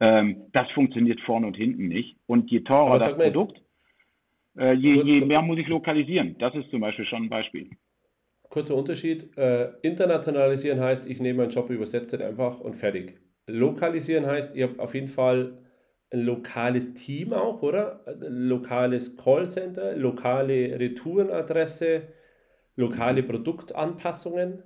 Ähm, 0.00 0.44
das 0.52 0.70
funktioniert 0.70 1.20
vorne 1.22 1.46
und 1.46 1.56
hinten 1.56 1.88
nicht. 1.88 2.16
Und 2.26 2.50
je 2.50 2.60
teurer 2.60 2.98
das 2.98 3.16
Produkt, 3.16 3.60
äh, 4.56 4.72
je, 4.72 5.02
je, 5.02 5.24
mehr 5.24 5.42
muss 5.42 5.58
ich 5.58 5.68
lokalisieren. 5.68 6.36
Das 6.38 6.54
ist 6.54 6.70
zum 6.70 6.80
Beispiel 6.80 7.04
schon 7.06 7.24
ein 7.24 7.28
Beispiel. 7.28 7.70
Kurzer 8.48 8.74
Unterschied. 8.74 9.36
Äh, 9.36 9.70
internationalisieren 9.82 10.80
heißt, 10.80 11.08
ich 11.08 11.20
nehme 11.20 11.38
meinen 11.38 11.50
Job, 11.50 11.70
übersetze 11.70 12.18
den 12.18 12.28
einfach 12.28 12.60
und 12.60 12.74
fertig. 12.74 13.18
Lokalisieren 13.46 14.26
heißt, 14.26 14.56
ihr 14.56 14.68
habt 14.68 14.78
auf 14.78 14.94
jeden 14.94 15.08
Fall 15.08 15.58
ein 16.10 16.24
lokales 16.24 16.94
Team 16.94 17.32
auch, 17.32 17.62
oder? 17.62 18.00
Ein 18.06 18.48
lokales 18.48 19.16
Callcenter, 19.16 19.96
lokale 19.96 20.78
Retourenadresse, 20.78 22.08
lokale 22.76 23.22
Produktanpassungen 23.22 24.62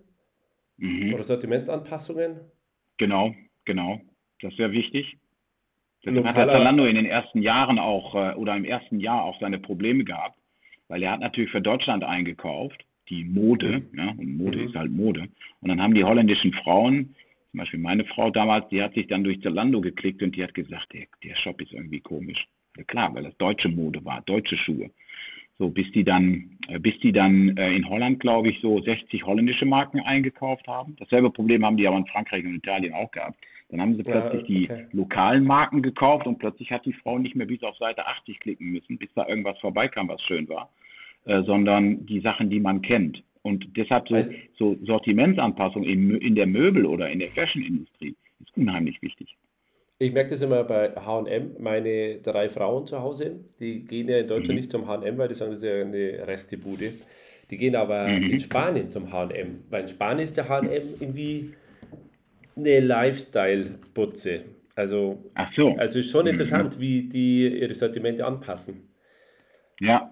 mhm. 0.77 1.15
oder 1.15 1.23
Sortimentsanpassungen. 1.23 2.41
Genau, 2.99 3.35
genau. 3.65 4.01
Das 4.41 4.53
ist 4.53 4.59
sehr 4.59 4.73
wichtig. 4.73 5.19
Deswegen 6.05 6.27
hat 6.27 6.35
Zalando 6.35 6.85
in 6.85 6.97
den 6.97 7.07
ersten 7.07 7.43
Jahren 7.43 7.79
auch 7.79 8.15
äh, 8.15 8.35
oder 8.35 8.57
im 8.57 8.65
ersten 8.65 8.99
Jahr 8.99 9.23
auch 9.23 9.39
seine 9.41 9.59
Probleme 9.59 10.05
gehabt, 10.05 10.37
weil 10.89 11.03
er 11.03 11.13
hat 11.13 11.21
natürlich 11.21 11.51
für 11.51 11.61
Deutschland 11.61 12.03
eingekauft, 12.03 12.85
die 13.09 13.25
Mode, 13.25 13.83
mhm. 13.93 13.99
ja, 13.99 14.11
und 14.11 14.37
Mode 14.37 14.59
mhm. 14.59 14.69
ist 14.69 14.75
halt 14.75 14.91
Mode. 14.91 15.29
Und 15.61 15.69
dann 15.69 15.81
haben 15.81 15.95
die 15.95 16.05
holländischen 16.05 16.53
Frauen 16.55 17.15
zum 17.53 17.59
Beispiel 17.59 17.81
meine 17.81 18.05
Frau 18.07 18.31
damals, 18.31 18.67
die 18.71 18.83
hat 18.83 18.95
sich 18.95 19.07
dann 19.09 19.25
durch 19.25 19.41
Zalando 19.43 19.83
geklickt 19.83 20.23
und 20.23 20.35
die 20.35 20.43
hat 20.43 20.55
gesagt, 20.55 20.95
der, 20.95 21.05
der 21.23 21.37
Shop 21.37 21.61
ist 21.61 21.73
irgendwie 21.73 22.01
komisch. 22.01 22.49
Ja, 22.79 22.85
klar, 22.85 23.15
weil 23.15 23.25
das 23.25 23.37
deutsche 23.37 23.69
Mode 23.69 24.03
war, 24.07 24.23
deutsche 24.23 24.57
Schuhe. 24.57 24.91
So, 25.59 25.69
bis 25.69 25.93
die 25.93 26.03
dann, 26.03 26.59
äh, 26.69 26.79
bis 26.79 26.99
die 27.01 27.13
dann 27.13 27.55
äh, 27.59 27.75
in 27.75 27.87
Holland, 27.87 28.21
glaube 28.21 28.49
ich, 28.49 28.59
so 28.63 28.81
60 28.81 29.27
holländische 29.27 29.67
Marken 29.67 30.01
eingekauft 30.01 30.67
haben. 30.67 30.97
Dasselbe 30.99 31.31
Problem 31.31 31.65
haben 31.65 31.77
die 31.77 31.87
aber 31.87 31.99
in 31.99 32.07
Frankreich 32.07 32.43
und 32.43 32.55
Italien 32.55 32.95
auch 32.95 33.11
gehabt. 33.11 33.39
Dann 33.69 33.83
haben 33.83 33.97
sie 33.97 34.03
plötzlich 34.03 34.49
ja, 34.49 34.75
okay. 34.75 34.87
die 34.91 34.97
lokalen 34.97 35.45
Marken 35.45 35.83
gekauft 35.83 36.27
und 36.27 36.39
plötzlich 36.39 36.71
hat 36.73 36.87
die 36.87 36.95
Frau 36.95 37.19
nicht 37.19 37.37
mehr 37.37 37.47
bis 37.47 37.63
auf 37.63 37.77
Seite 37.77 38.07
80 38.07 38.41
klicken 38.41 38.73
müssen, 38.73 38.97
bis 38.97 39.11
da 39.15 39.29
irgendwas 39.29 39.59
vorbeikam, 39.59 40.09
was 40.09 40.23
schön 40.23 40.49
war, 40.49 40.71
äh, 41.27 41.43
sondern 41.43 42.07
die 42.07 42.21
Sachen, 42.21 42.49
die 42.49 42.61
man 42.61 42.81
kennt. 42.81 43.23
Und 43.43 43.77
deshalb 43.77 44.09
so, 44.09 44.23
so 44.57 44.77
Sortimentsanpassung 44.85 45.83
in, 45.83 46.17
in 46.19 46.35
der 46.35 46.47
Möbel- 46.47 46.87
oder 46.87 47.11
in 47.11 47.19
der 47.19 47.31
Fashion-Industrie 47.31 48.15
ist 48.41 48.57
unheimlich 48.57 49.03
wichtig. 49.03 49.37
Ich 49.99 50.13
merke 50.13 50.31
das 50.31 50.43
immer 50.43 50.65
bei 50.65 50.91
HM. 50.91 51.57
Meine 51.59 52.19
drei 52.19 52.49
Frauen 52.49 52.87
zu 52.87 53.01
Hause, 53.01 53.41
die 53.61 53.85
gehen 53.85 54.09
ja 54.09 54.19
in 54.19 54.27
Deutschland 54.27 54.51
mhm. 54.51 54.57
nicht 54.57 54.73
zum 54.73 54.87
HM, 54.87 55.19
weil 55.19 55.29
die 55.29 55.35
sagen, 55.35 55.53
das 55.53 55.63
ist 55.63 55.69
ja 55.69 55.81
eine 55.81 56.27
Restebude. 56.27 56.93
Die 57.51 57.57
gehen 57.57 57.77
aber 57.77 58.09
mhm. 58.09 58.31
in 58.31 58.41
Spanien 58.41 58.91
zum 58.91 59.13
HM, 59.13 59.65
weil 59.71 59.83
in 59.83 59.89
Spanien 59.89 60.25
ist 60.25 60.37
der 60.37 60.49
HM 60.49 60.71
irgendwie 61.01 61.53
eine 62.57 62.81
Lifestyle-Putze. 62.81 64.45
Also, 64.75 65.31
Ach 65.35 65.49
so. 65.49 65.77
also 65.77 65.99
ist 65.99 66.11
schon 66.11 66.25
mhm. 66.25 66.33
interessant, 66.33 66.81
wie 66.81 67.03
die 67.09 67.61
ihre 67.61 67.75
Sortimente 67.75 68.25
anpassen. 68.25 68.89
Ja, 69.81 70.12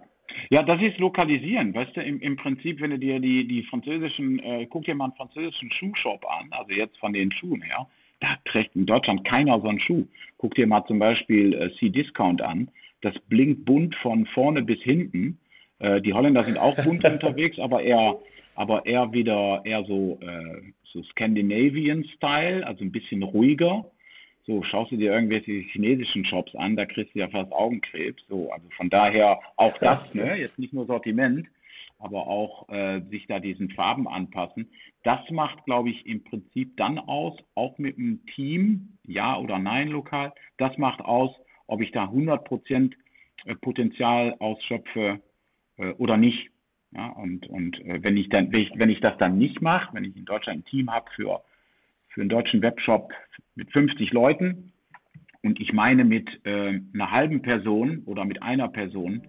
ja, 0.50 0.64
das 0.64 0.82
ist 0.82 0.98
Lokalisieren. 0.98 1.72
Weißt 1.74 1.96
du, 1.96 2.02
im, 2.02 2.20
im 2.20 2.36
Prinzip, 2.36 2.80
wenn 2.80 2.90
du 2.90 2.98
dir 2.98 3.20
die, 3.20 3.46
die 3.46 3.62
französischen, 3.62 4.40
äh, 4.40 4.66
guck 4.68 4.84
dir 4.84 4.96
mal 4.96 5.04
einen 5.04 5.14
französischen 5.14 5.70
Schuhshop 5.70 6.26
an, 6.28 6.48
also 6.50 6.72
jetzt 6.72 6.98
von 6.98 7.12
den 7.12 7.30
Schuhen 7.30 7.62
her, 7.62 7.86
da 8.18 8.36
trägt 8.44 8.74
in 8.74 8.84
Deutschland 8.84 9.24
keiner 9.24 9.60
so 9.60 9.68
einen 9.68 9.78
Schuh. 9.78 10.06
Guck 10.38 10.56
dir 10.56 10.66
mal 10.66 10.84
zum 10.86 10.98
Beispiel 10.98 11.54
äh, 11.54 11.72
C-Discount 11.78 12.42
an. 12.42 12.68
Das 13.00 13.14
blinkt 13.28 13.64
bunt 13.64 13.94
von 13.96 14.26
vorne 14.26 14.62
bis 14.62 14.80
hinten. 14.80 15.38
Äh, 15.78 16.00
die 16.02 16.12
Holländer 16.12 16.42
sind 16.42 16.58
auch 16.58 16.76
bunt 16.84 17.04
unterwegs, 17.10 17.58
aber 17.60 17.82
eher, 17.82 18.18
aber 18.56 18.84
eher 18.86 19.12
wieder 19.12 19.62
eher 19.64 19.84
so, 19.84 20.18
äh, 20.20 20.72
so 20.82 21.02
Scandinavian-Style, 21.04 22.66
also 22.66 22.84
ein 22.84 22.92
bisschen 22.92 23.22
ruhiger. 23.22 23.84
So, 24.50 24.64
schaust 24.64 24.90
du 24.90 24.96
dir 24.96 25.12
irgendwelche 25.12 25.52
chinesischen 25.52 26.24
Shops 26.24 26.56
an, 26.56 26.74
da 26.74 26.84
kriegst 26.84 27.14
du 27.14 27.20
ja 27.20 27.28
fast 27.28 27.52
Augenkrebs. 27.52 28.20
So, 28.28 28.50
also 28.50 28.68
von 28.70 28.90
daher 28.90 29.38
auch 29.54 29.78
das, 29.80 30.12
ne? 30.12 30.40
Jetzt 30.40 30.58
nicht 30.58 30.72
nur 30.72 30.86
Sortiment, 30.86 31.46
aber 32.00 32.26
auch 32.26 32.68
äh, 32.68 33.00
sich 33.10 33.28
da 33.28 33.38
diesen 33.38 33.70
Farben 33.70 34.08
anpassen. 34.08 34.68
Das 35.04 35.20
macht, 35.30 35.64
glaube 35.66 35.90
ich, 35.90 36.04
im 36.04 36.24
Prinzip 36.24 36.76
dann 36.76 36.98
aus, 36.98 37.38
auch 37.54 37.78
mit 37.78 37.96
einem 37.96 38.26
Team, 38.34 38.98
ja 39.06 39.38
oder 39.38 39.60
nein 39.60 39.86
lokal, 39.86 40.32
das 40.56 40.76
macht 40.78 41.00
aus, 41.00 41.30
ob 41.68 41.80
ich 41.80 41.92
da 41.92 42.06
100% 42.06 42.90
äh, 43.44 43.54
Potenzial 43.54 44.34
ausschöpfe 44.40 45.20
äh, 45.76 45.90
oder 45.92 46.16
nicht. 46.16 46.50
Ja, 46.90 47.10
und 47.10 47.46
und 47.46 47.78
äh, 47.84 48.02
wenn, 48.02 48.16
ich 48.16 48.28
dann, 48.30 48.50
wenn, 48.50 48.62
ich, 48.62 48.72
wenn 48.74 48.90
ich 48.90 49.00
das 49.00 49.16
dann 49.18 49.38
nicht 49.38 49.62
mache, 49.62 49.94
wenn 49.94 50.02
ich 50.02 50.16
in 50.16 50.24
Deutschland 50.24 50.58
ein 50.58 50.64
Team 50.64 50.90
habe 50.90 51.08
für 51.14 51.40
für 52.20 52.24
einen 52.24 52.28
deutschen 52.28 52.60
Webshop 52.60 53.14
mit 53.54 53.72
50 53.72 54.12
Leuten 54.12 54.74
und 55.40 55.58
ich 55.58 55.72
meine 55.72 56.04
mit 56.04 56.28
äh, 56.44 56.78
einer 56.92 57.10
halben 57.10 57.40
Person 57.40 58.02
oder 58.04 58.26
mit 58.26 58.42
einer 58.42 58.68
Person 58.68 59.22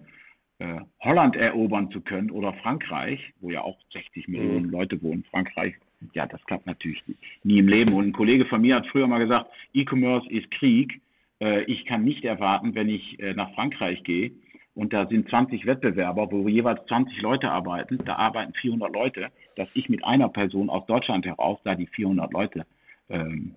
äh, 0.58 0.80
Holland 1.00 1.34
erobern 1.34 1.90
zu 1.90 2.02
können 2.02 2.30
oder 2.30 2.52
Frankreich, 2.52 3.32
wo 3.40 3.50
ja 3.50 3.62
auch 3.62 3.78
60 3.94 4.28
Millionen 4.28 4.66
mhm. 4.66 4.70
Leute 4.72 5.00
wohnen, 5.00 5.24
Frankreich, 5.30 5.74
ja, 6.12 6.26
das 6.26 6.44
klappt 6.44 6.66
natürlich 6.66 7.02
nie 7.44 7.60
im 7.60 7.68
Leben. 7.68 7.94
Und 7.94 8.08
ein 8.08 8.12
Kollege 8.12 8.44
von 8.44 8.60
mir 8.60 8.76
hat 8.76 8.86
früher 8.88 9.06
mal 9.06 9.20
gesagt, 9.20 9.50
E-Commerce 9.72 10.28
ist 10.28 10.50
Krieg. 10.50 11.00
Äh, 11.40 11.62
ich 11.62 11.86
kann 11.86 12.04
nicht 12.04 12.26
erwarten, 12.26 12.74
wenn 12.74 12.90
ich 12.90 13.18
äh, 13.20 13.32
nach 13.32 13.54
Frankreich 13.54 14.04
gehe 14.04 14.32
und 14.74 14.92
da 14.92 15.06
sind 15.06 15.30
20 15.30 15.64
Wettbewerber, 15.64 16.30
wo 16.30 16.46
jeweils 16.46 16.84
20 16.88 17.22
Leute 17.22 17.50
arbeiten, 17.50 17.96
da 18.04 18.16
arbeiten 18.16 18.52
400 18.52 18.92
Leute, 18.92 19.28
dass 19.56 19.68
ich 19.72 19.88
mit 19.88 20.04
einer 20.04 20.28
Person 20.28 20.68
aus 20.68 20.84
Deutschland 20.84 21.24
heraus 21.24 21.58
da 21.64 21.74
die 21.74 21.86
400 21.86 22.30
Leute 22.34 22.66
ähm, 23.12 23.56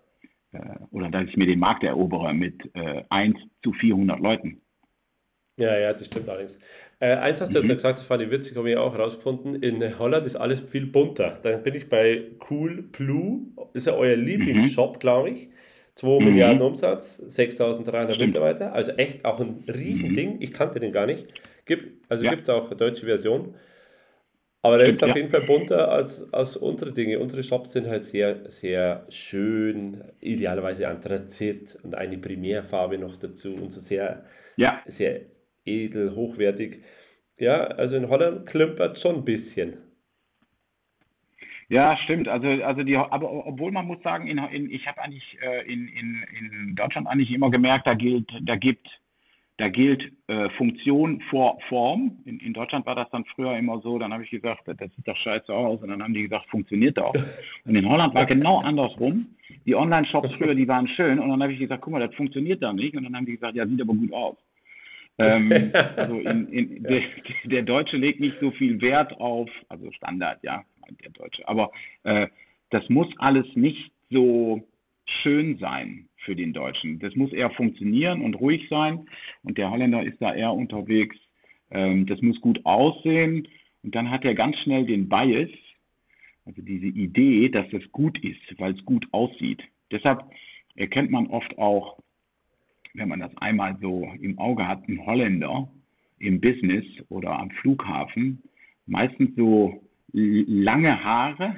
äh, 0.52 0.60
oder 0.91 1.10
dass 1.10 1.28
ich 1.28 1.38
mir 1.38 1.48
den 1.48 1.60
Markt 1.60 1.84
erobere 1.84 2.34
mit 2.34 2.70
äh, 2.76 3.04
1 3.10 3.36
zu 3.63 3.74
400 3.74 4.20
Leuten. 4.20 4.62
Ja, 5.58 5.78
ja, 5.78 5.94
das 5.94 6.08
stimmt 6.08 6.28
allerdings. 6.28 6.60
Äh, 7.00 7.15
eins 7.15 7.39
hast 7.39 7.54
du 7.54 7.62
mhm. 7.62 7.68
jetzt 7.68 7.78
gesagt, 7.78 8.00
das 8.00 8.06
fand 8.06 8.22
ich 8.22 8.30
witzig, 8.30 8.58
habe 8.58 8.70
ich 8.70 8.76
auch 8.76 8.94
herausgefunden. 8.94 9.56
In 9.56 9.98
Holland 10.00 10.26
ist 10.26 10.36
alles 10.36 10.60
viel 10.60 10.86
bunter. 10.86 11.39
Dann 11.41 11.63
bin 11.63 11.76
ich 11.76 11.88
bei 11.88 12.24
Cool 12.50 12.82
Blue, 12.82 13.48
ist 13.74 13.88
ja 13.88 13.94
euer 13.94 14.18
Lieblingsshop, 14.18 14.96
mhm. 14.96 15.00
glaube 15.00 15.30
ich. 15.30 15.50
2 15.96 16.20
mhm. 16.20 16.26
Milliarden 16.26 16.62
Umsatz, 16.62 17.18
6300 17.18 18.20
Mitarbeiter, 18.20 18.74
also 18.74 18.91
echt 18.94 19.24
auch 19.24 19.39
ein 19.39 19.63
Riesending. 19.68 20.36
Mhm. 20.36 20.41
Ich 20.41 20.52
kannte 20.52 20.82
den 20.82 20.91
gar 20.91 21.06
nicht. 21.06 21.28
Gibt, 21.65 22.04
also 22.10 22.26
ja. 22.26 22.32
gibt 22.32 22.44
es 22.44 22.50
auch 22.50 22.68
eine 22.68 22.76
deutsche 22.76 23.06
Version. 23.06 23.56
Aber 24.65 24.80
der 24.80 24.88
ist 24.88 25.04
auf 25.04 25.10
ja. 25.10 25.17
jeden 25.17 25.30
Fall 25.30 25.41
bunter 25.41 25.91
als, 25.91 26.34
als 26.34 26.58
unsere 26.58 26.91
Dinge. 26.91 27.19
Unsere 27.19 27.43
Shops 27.43 27.73
sind 27.73 27.86
halt 27.86 28.04
sehr, 28.04 28.49
sehr 28.49 29.06
schön, 29.10 30.04
idealerweise 30.21 30.88
Anthrazit 30.88 31.78
und 31.84 31.93
eine 31.93 32.17
Primärfarbe 32.17 32.97
noch 32.97 33.15
dazu 33.15 33.54
und 33.54 33.71
so 33.71 33.80
sehr, 33.80 34.25
ja. 34.56 34.82
sehr 34.88 35.21
edel, 35.65 36.15
hochwertig. 36.15 36.84
Ja, 37.38 37.65
also 37.65 37.95
in 37.95 38.10
Holland 38.10 38.47
klimpert 38.47 38.97
schon 38.97 39.17
ein 39.17 39.23
bisschen. 39.23 39.78
Ja, 41.69 41.95
stimmt. 41.97 42.28
Also, 42.28 42.47
also 42.47 42.82
die, 42.82 42.97
aber 42.97 43.45
obwohl 43.45 43.71
man 43.71 43.86
muss 43.86 44.01
sagen, 44.01 44.25
in, 44.25 44.39
in, 44.39 44.71
ich 44.71 44.88
habe 44.88 44.99
eigentlich 44.99 45.38
äh, 45.43 45.71
in, 45.71 45.88
in, 45.89 46.25
in 46.39 46.75
Deutschland 46.75 47.06
eigentlich 47.06 47.32
immer 47.32 47.51
gemerkt, 47.51 47.86
da 47.86 47.93
gilt, 47.93 48.32
da 48.41 48.56
gibt, 48.56 48.88
da 49.58 49.70
gilt 49.70 50.12
äh, 50.28 50.50
Funktion 50.52 51.22
vor 51.30 51.58
Form. 51.70 52.20
In, 52.26 52.39
in 52.39 52.54
Deutschland 52.54 52.86
war 52.86 52.96
das 52.96 53.10
dann 53.12 53.24
früher 53.24 53.58
immer 53.58 53.80
so, 53.80 53.98
dann 53.98 54.12
habe 54.12 54.24
ich 54.24 54.30
gesagt, 54.30 54.68
das 54.68 54.78
sieht 54.78 55.08
doch 55.08 55.15
scheiße 55.15 55.54
aus. 55.54 55.82
Und 55.82 55.89
dann 55.89 56.04
haben 56.04 56.13
die 56.13 56.24
gesagt, 56.24 56.50
funktioniert 56.50 56.98
doch. 56.98 57.13
Und 57.65 57.76
in 57.76 57.88
Holland 57.88 58.13
war 58.13 58.26
genau 58.26 58.60
andersrum. 58.60 59.28
Die 59.65 59.76
Online-Shops 59.76 60.34
früher, 60.38 60.56
die 60.56 60.68
waren 60.68 60.88
schön. 60.89 61.20
Und 61.20 61.30
dann 61.30 61.41
habe 61.41 61.54
ich 61.54 61.60
gesagt, 61.60 61.82
guck 61.82 61.94
mal, 61.94 62.06
das 62.06 62.13
funktioniert 62.15 62.62
da 62.62 62.74
nicht. 62.74 62.96
Und 62.98 63.06
dann 63.06 63.15
haben 63.15 63.26
die 63.26 63.34
gesagt, 63.34 63.56
ja, 63.56 63.65
sieht 63.65 63.82
aber 63.82 63.94
gut 63.94 64.12
aus. 64.12 64.36
ähm, 65.20 65.72
also 65.96 66.20
in, 66.20 66.48
in, 66.50 66.84
der, 66.84 67.02
der 67.46 67.62
Deutsche 67.62 67.96
legt 67.96 68.20
nicht 68.20 68.38
so 68.39 68.52
viel 68.52 68.82
Wert 68.82 69.18
auf, 69.22 69.50
also 69.70 69.89
Standard, 69.94 70.44
ja, 70.44 70.65
der 71.02 71.12
Deutsche. 71.12 71.48
Aber 71.48 71.72
äh, 72.04 72.28
das 72.72 72.89
muss 72.89 73.08
alles 73.20 73.46
nicht 73.56 73.91
so 74.10 74.68
schön 75.06 75.58
sein 75.60 76.10
für 76.26 76.36
den 76.36 76.54
Deutschen. 76.54 77.00
Das 77.00 77.16
muss 77.16 77.32
eher 77.32 77.52
funktionieren 77.52 78.22
und 78.22 78.36
ruhig 78.36 78.68
sein. 78.70 79.08
Und 79.44 79.58
der 79.58 79.72
Holländer 79.72 80.04
ist 80.04 80.22
da 80.22 80.34
eher 80.34 80.54
unterwegs. 80.54 81.16
Ähm, 81.72 82.06
das 82.08 82.22
muss 82.22 82.42
gut 82.42 82.66
aussehen. 82.66 83.48
Und 83.84 83.96
dann 83.96 84.10
hat 84.10 84.26
er 84.26 84.36
ganz 84.36 84.58
schnell 84.60 84.86
den 84.86 85.08
Bias, 85.08 85.50
also 86.46 86.62
diese 86.62 86.88
Idee, 86.88 87.50
dass 87.50 87.72
es 87.72 87.92
gut 87.92 88.22
ist, 88.24 88.60
weil 88.60 88.74
es 88.74 88.84
gut 88.86 89.08
aussieht. 89.12 89.64
Deshalb 89.92 90.24
erkennt 90.76 91.12
man 91.12 91.28
oft 91.28 91.58
auch, 91.58 92.00
wenn 92.94 93.10
man 93.10 93.20
das 93.20 93.36
einmal 93.38 93.78
so 93.82 94.12
im 94.20 94.38
Auge 94.40 94.68
hat, 94.68 94.88
einen 94.88 95.06
Holländer 95.06 95.70
im 96.20 96.40
Business 96.40 96.86
oder 97.10 97.38
am 97.38 97.52
Flughafen, 97.52 98.42
meistens 98.86 99.36
so 99.36 99.84
lange 100.12 101.04
Haare, 101.04 101.56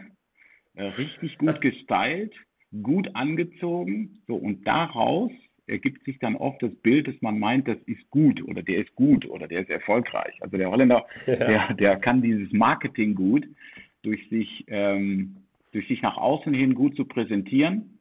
äh, 0.76 0.84
richtig 0.84 1.38
gut 1.38 1.62
gestylt, 1.62 2.34
gut 2.82 3.10
angezogen. 3.14 4.22
So, 4.28 4.36
und 4.36 4.68
daraus 4.68 5.32
ergibt 5.68 6.04
sich 6.06 6.20
dann 6.20 6.36
oft 6.36 6.62
das 6.64 6.74
Bild, 6.76 7.08
dass 7.08 7.22
man 7.22 7.40
meint, 7.40 7.68
das 7.68 7.78
ist 7.86 8.10
gut 8.10 8.42
oder 8.44 8.64
der 8.64 8.80
ist 8.80 8.96
gut 8.96 9.26
oder 9.28 9.48
der 9.48 9.62
ist 9.62 9.70
erfolgreich. 9.70 10.36
Also 10.42 10.58
der 10.58 10.72
Holländer, 10.72 11.06
ja. 11.28 11.36
der, 11.36 11.74
der 11.74 11.96
kann 11.98 12.22
dieses 12.22 12.52
Marketing 12.54 13.16
gut, 13.16 13.46
durch 14.04 14.30
sich, 14.30 14.64
ähm, 14.68 15.38
durch 15.72 15.88
sich 15.88 16.02
nach 16.02 16.18
außen 16.18 16.54
hin 16.54 16.74
gut 16.74 16.96
zu 16.96 17.06
präsentieren. 17.06 18.00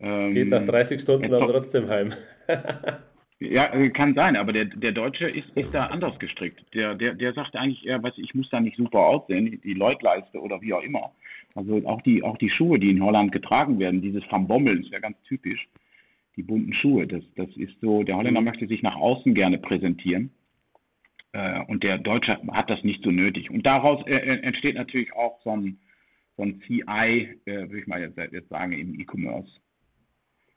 Ähm, 0.00 0.32
Geht 0.32 0.48
nach 0.48 0.64
30 0.64 1.00
Stunden 1.00 1.30
dann 1.30 1.46
trotzdem 1.46 1.88
heim. 1.88 2.12
Ja, 3.50 3.72
äh, 3.72 3.90
kann 3.90 4.14
sein, 4.14 4.36
aber 4.36 4.52
der, 4.52 4.66
der 4.66 4.92
Deutsche 4.92 5.28
ist, 5.28 5.48
ist 5.56 5.72
da 5.72 5.86
anders 5.86 6.18
gestrickt. 6.18 6.64
Der, 6.74 6.94
der, 6.94 7.14
der 7.14 7.32
sagt 7.32 7.56
eigentlich 7.56 7.86
eher, 7.86 8.02
was, 8.02 8.16
ich 8.18 8.34
muss 8.34 8.48
da 8.50 8.60
nicht 8.60 8.76
super 8.76 9.00
aussehen, 9.00 9.60
die 9.62 9.74
Leutleiste 9.74 10.40
oder 10.40 10.60
wie 10.60 10.72
auch 10.72 10.82
immer. 10.82 11.12
Also 11.54 11.86
auch 11.86 12.02
die, 12.02 12.22
auch 12.22 12.36
die 12.38 12.50
Schuhe, 12.50 12.78
die 12.78 12.90
in 12.90 13.02
Holland 13.02 13.32
getragen 13.32 13.78
werden, 13.78 14.02
dieses 14.02 14.22
Van 14.30 14.48
Bommel 14.48 14.80
ist 14.80 14.90
ja 14.90 14.98
ganz 14.98 15.16
typisch. 15.22 15.68
Die 16.36 16.42
bunten 16.42 16.74
Schuhe, 16.74 17.06
das, 17.06 17.22
das 17.36 17.48
ist 17.56 17.80
so, 17.80 18.02
der 18.02 18.16
Holländer 18.16 18.40
mhm. 18.40 18.46
möchte 18.46 18.66
sich 18.66 18.82
nach 18.82 18.96
außen 18.96 19.34
gerne 19.34 19.58
präsentieren. 19.58 20.30
Äh, 21.32 21.60
und 21.66 21.84
der 21.84 21.98
Deutsche 21.98 22.38
hat 22.52 22.70
das 22.70 22.82
nicht 22.82 23.04
so 23.04 23.10
nötig. 23.10 23.50
Und 23.50 23.64
daraus 23.64 24.04
äh, 24.06 24.16
äh 24.16 24.40
entsteht 24.42 24.74
natürlich 24.74 25.12
auch 25.14 25.40
so 25.42 25.50
ein, 25.50 25.78
so 26.36 26.42
ein 26.42 26.60
CI, 26.66 26.82
äh, 27.44 27.52
würde 27.52 27.78
ich 27.78 27.86
mal 27.86 28.00
jetzt, 28.00 28.18
jetzt 28.32 28.48
sagen, 28.48 28.72
im 28.72 28.98
E-Commerce 28.98 29.50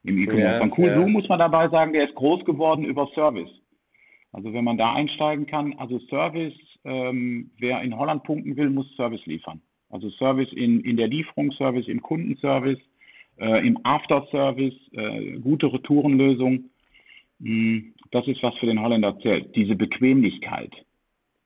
im 0.07 0.17
E-Commerce. 0.17 0.59
Von 0.59 0.73
Cool 0.77 0.89
ja. 0.89 1.07
muss 1.07 1.27
man 1.27 1.39
dabei 1.39 1.69
sagen, 1.69 1.93
der 1.93 2.07
ist 2.07 2.15
groß 2.15 2.45
geworden 2.45 2.85
über 2.85 3.07
Service. 3.13 3.49
Also 4.31 4.53
wenn 4.53 4.63
man 4.63 4.77
da 4.77 4.93
einsteigen 4.93 5.45
kann, 5.45 5.73
also 5.77 5.99
Service, 6.09 6.53
ähm, 6.83 7.51
wer 7.59 7.81
in 7.81 7.97
Holland 7.97 8.23
punkten 8.23 8.55
will, 8.55 8.69
muss 8.69 8.93
Service 8.95 9.25
liefern. 9.25 9.61
Also 9.89 10.09
Service 10.11 10.51
in, 10.51 10.81
in 10.81 10.97
der 10.97 11.07
Lieferung, 11.07 11.51
Service 11.53 11.87
im 11.87 12.01
Kundenservice, 12.01 12.79
äh, 13.37 13.65
im 13.65 13.79
After-Service, 13.83 14.75
äh, 14.91 15.39
gute 15.39 15.71
Retourenlösung. 15.71 16.69
Hm, 17.41 17.93
das 18.11 18.27
ist 18.27 18.41
was 18.43 18.55
für 18.55 18.65
den 18.65 18.81
Holländer 18.81 19.17
zählt, 19.19 19.55
diese 19.55 19.75
Bequemlichkeit. 19.75 20.71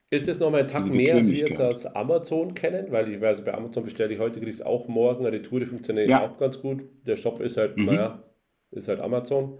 Ist 0.10 0.28
das 0.28 0.40
nochmal 0.42 0.62
ein 0.62 0.68
Tag 0.68 0.86
mehr, 0.88 1.16
als 1.16 1.32
wir 1.32 1.38
jetzt 1.38 1.62
aus 1.62 1.86
Amazon 1.86 2.54
kennen? 2.54 2.92
Weil 2.92 3.14
ich 3.14 3.22
weiß, 3.22 3.46
bei 3.46 3.54
Amazon 3.54 3.86
bestelle 3.86 4.14
ich 4.14 4.20
heute, 4.20 4.40
kriege 4.40 4.50
ich 4.50 4.58
es 4.58 4.62
auch 4.62 4.90
morgen. 4.90 5.26
Retour 5.26 5.62
funktioniert 5.62 6.10
ja. 6.10 6.28
auch 6.28 6.38
ganz 6.38 6.62
gut. 6.62 6.84
Der 7.08 7.16
Shop 7.16 7.40
ist 7.40 7.56
halt, 7.56 7.78
mhm. 7.78 7.86
naja, 7.86 8.24
ist 8.72 8.88
halt 8.88 9.00
Amazon. 9.00 9.58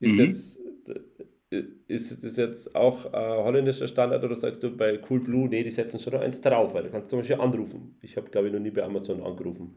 Ist 0.00 0.18
mhm. 0.18 0.24
jetzt 0.24 0.60
ist 1.50 2.24
das 2.24 2.36
jetzt 2.36 2.74
auch 2.74 3.12
äh, 3.12 3.16
holländischer 3.16 3.86
Standard 3.86 4.24
oder 4.24 4.34
sagst 4.34 4.62
du 4.62 4.76
bei 4.76 4.96
Coolblue, 4.96 5.48
nee, 5.48 5.62
die 5.62 5.70
setzen 5.70 6.00
schon 6.00 6.14
noch 6.14 6.20
eins 6.20 6.40
drauf, 6.40 6.74
weil 6.74 6.84
du 6.84 6.90
kannst 6.90 7.10
zum 7.10 7.20
Beispiel 7.20 7.40
anrufen. 7.40 7.96
Ich 8.02 8.16
habe, 8.16 8.28
glaube 8.30 8.48
ich, 8.48 8.52
noch 8.52 8.60
nie 8.60 8.70
bei 8.70 8.82
Amazon 8.82 9.22
angerufen. 9.22 9.76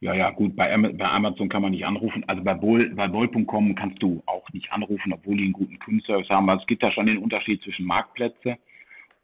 Ja, 0.00 0.12
ja, 0.12 0.30
gut, 0.30 0.56
bei, 0.56 0.76
bei 0.76 1.08
Amazon 1.08 1.48
kann 1.48 1.62
man 1.62 1.70
nicht 1.70 1.86
anrufen. 1.86 2.24
Also 2.26 2.42
bei 2.42 2.54
Bol, 2.54 2.90
bei 2.90 3.06
Bol.com 3.06 3.74
kannst 3.74 4.02
du 4.02 4.22
auch 4.26 4.50
nicht 4.52 4.70
anrufen, 4.72 5.12
obwohl 5.12 5.36
die 5.36 5.44
einen 5.44 5.52
guten 5.52 5.78
Kundenservice 5.78 6.28
haben. 6.28 6.50
Also 6.50 6.62
es 6.62 6.66
gibt 6.66 6.82
da 6.82 6.90
schon 6.90 7.06
den 7.06 7.18
Unterschied 7.18 7.62
zwischen 7.62 7.86
Marktplätze 7.86 8.58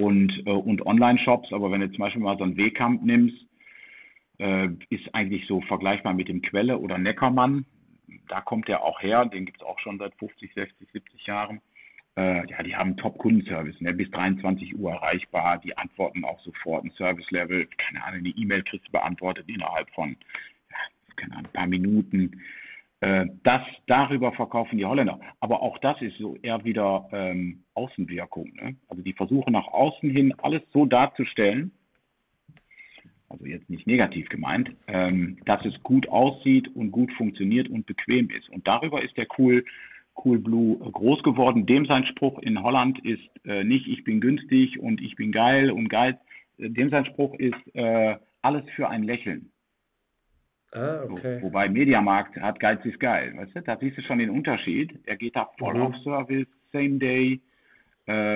und, 0.00 0.42
äh, 0.46 0.50
und 0.50 0.86
Online-Shops. 0.86 1.52
Aber 1.52 1.70
wenn 1.70 1.80
du 1.80 1.90
zum 1.90 1.98
Beispiel 1.98 2.22
mal 2.22 2.38
so 2.38 2.44
einen 2.44 2.56
Wehkamp 2.56 3.02
nimmst, 3.02 3.36
äh, 4.38 4.68
ist 4.88 5.12
eigentlich 5.12 5.46
so 5.46 5.60
vergleichbar 5.62 6.14
mit 6.14 6.28
dem 6.28 6.40
Quelle 6.40 6.78
oder 6.78 6.98
Neckermann 6.98 7.66
da 8.28 8.40
kommt 8.40 8.68
er 8.68 8.82
auch 8.82 9.00
her, 9.02 9.24
den 9.24 9.46
gibt 9.46 9.60
es 9.60 9.66
auch 9.66 9.78
schon 9.78 9.98
seit 9.98 10.14
50, 10.16 10.52
60, 10.54 10.88
70 10.92 11.26
Jahren. 11.26 11.60
Äh, 12.16 12.46
ja, 12.48 12.62
die 12.62 12.74
haben 12.74 12.96
Top-Kundenservice, 12.96 13.80
ne, 13.80 13.92
bis 13.94 14.10
23 14.10 14.76
Uhr 14.78 14.92
erreichbar, 14.92 15.58
die 15.58 15.76
antworten 15.76 16.24
auch 16.24 16.40
sofort 16.40 16.84
ein 16.84 16.90
Service-Level, 16.92 17.66
keine 17.78 18.04
Ahnung, 18.04 18.24
die 18.24 18.38
E-Mail 18.40 18.62
kriegst 18.64 18.88
du 18.88 18.92
beantwortet 18.92 19.48
innerhalb 19.48 19.88
von, 19.90 20.16
ja, 20.70 20.76
keine 21.16 21.32
Ahnung, 21.34 21.46
ein 21.46 21.52
paar 21.52 21.66
Minuten. 21.66 22.42
Äh, 23.00 23.26
das, 23.44 23.62
darüber 23.86 24.32
verkaufen 24.32 24.76
die 24.76 24.84
Holländer. 24.84 25.20
Aber 25.40 25.62
auch 25.62 25.78
das 25.78 26.00
ist 26.02 26.18
so 26.18 26.36
eher 26.42 26.64
wieder 26.64 27.08
ähm, 27.12 27.62
Außenwirkung. 27.74 28.52
Ne? 28.54 28.76
Also 28.88 29.02
die 29.02 29.12
versuchen 29.12 29.52
nach 29.52 29.68
außen 29.68 30.10
hin 30.10 30.34
alles 30.42 30.62
so 30.72 30.86
darzustellen, 30.86 31.72
also 33.30 33.46
jetzt 33.46 33.70
nicht 33.70 33.86
negativ 33.86 34.28
gemeint, 34.28 34.70
ähm, 34.88 35.38
dass 35.46 35.64
es 35.64 35.80
gut 35.82 36.08
aussieht 36.08 36.68
und 36.74 36.90
gut 36.90 37.12
funktioniert 37.12 37.68
und 37.68 37.86
bequem 37.86 38.28
ist. 38.28 38.48
Und 38.50 38.66
darüber 38.66 39.02
ist 39.02 39.16
der 39.16 39.26
Cool, 39.38 39.64
cool 40.24 40.38
Blue 40.38 40.76
groß 40.78 41.22
geworden. 41.22 41.64
Dem 41.64 41.86
sein 41.86 42.04
Spruch 42.06 42.40
in 42.40 42.62
Holland 42.62 42.98
ist 43.04 43.22
äh, 43.44 43.64
nicht, 43.64 43.86
ich 43.86 44.04
bin 44.04 44.20
günstig 44.20 44.78
und 44.80 45.00
ich 45.00 45.14
bin 45.14 45.30
geil 45.32 45.70
und 45.70 45.88
geil. 45.88 46.18
Dem 46.58 46.90
sein 46.90 47.06
Spruch 47.06 47.34
ist 47.34 47.74
äh, 47.74 48.16
alles 48.42 48.68
für 48.74 48.88
ein 48.88 49.04
Lächeln. 49.04 49.50
Ah, 50.72 51.04
okay. 51.08 51.38
So, 51.38 51.46
wobei 51.46 51.68
Mediamarkt 51.68 52.36
hat 52.36 52.60
Geiz 52.60 52.84
ist 52.84 53.00
geil. 53.00 53.32
Weißt 53.36 53.56
du? 53.56 53.62
Da 53.62 53.76
siehst 53.78 53.96
du 53.96 54.02
schon 54.02 54.18
den 54.18 54.30
Unterschied. 54.30 54.98
Er 55.06 55.16
geht 55.16 55.36
da 55.36 55.48
voll 55.58 55.74
mhm. 55.74 55.82
auf 55.82 55.96
Service, 55.98 56.48
Same 56.72 56.98
Day, 56.98 57.34
äh, 57.34 57.38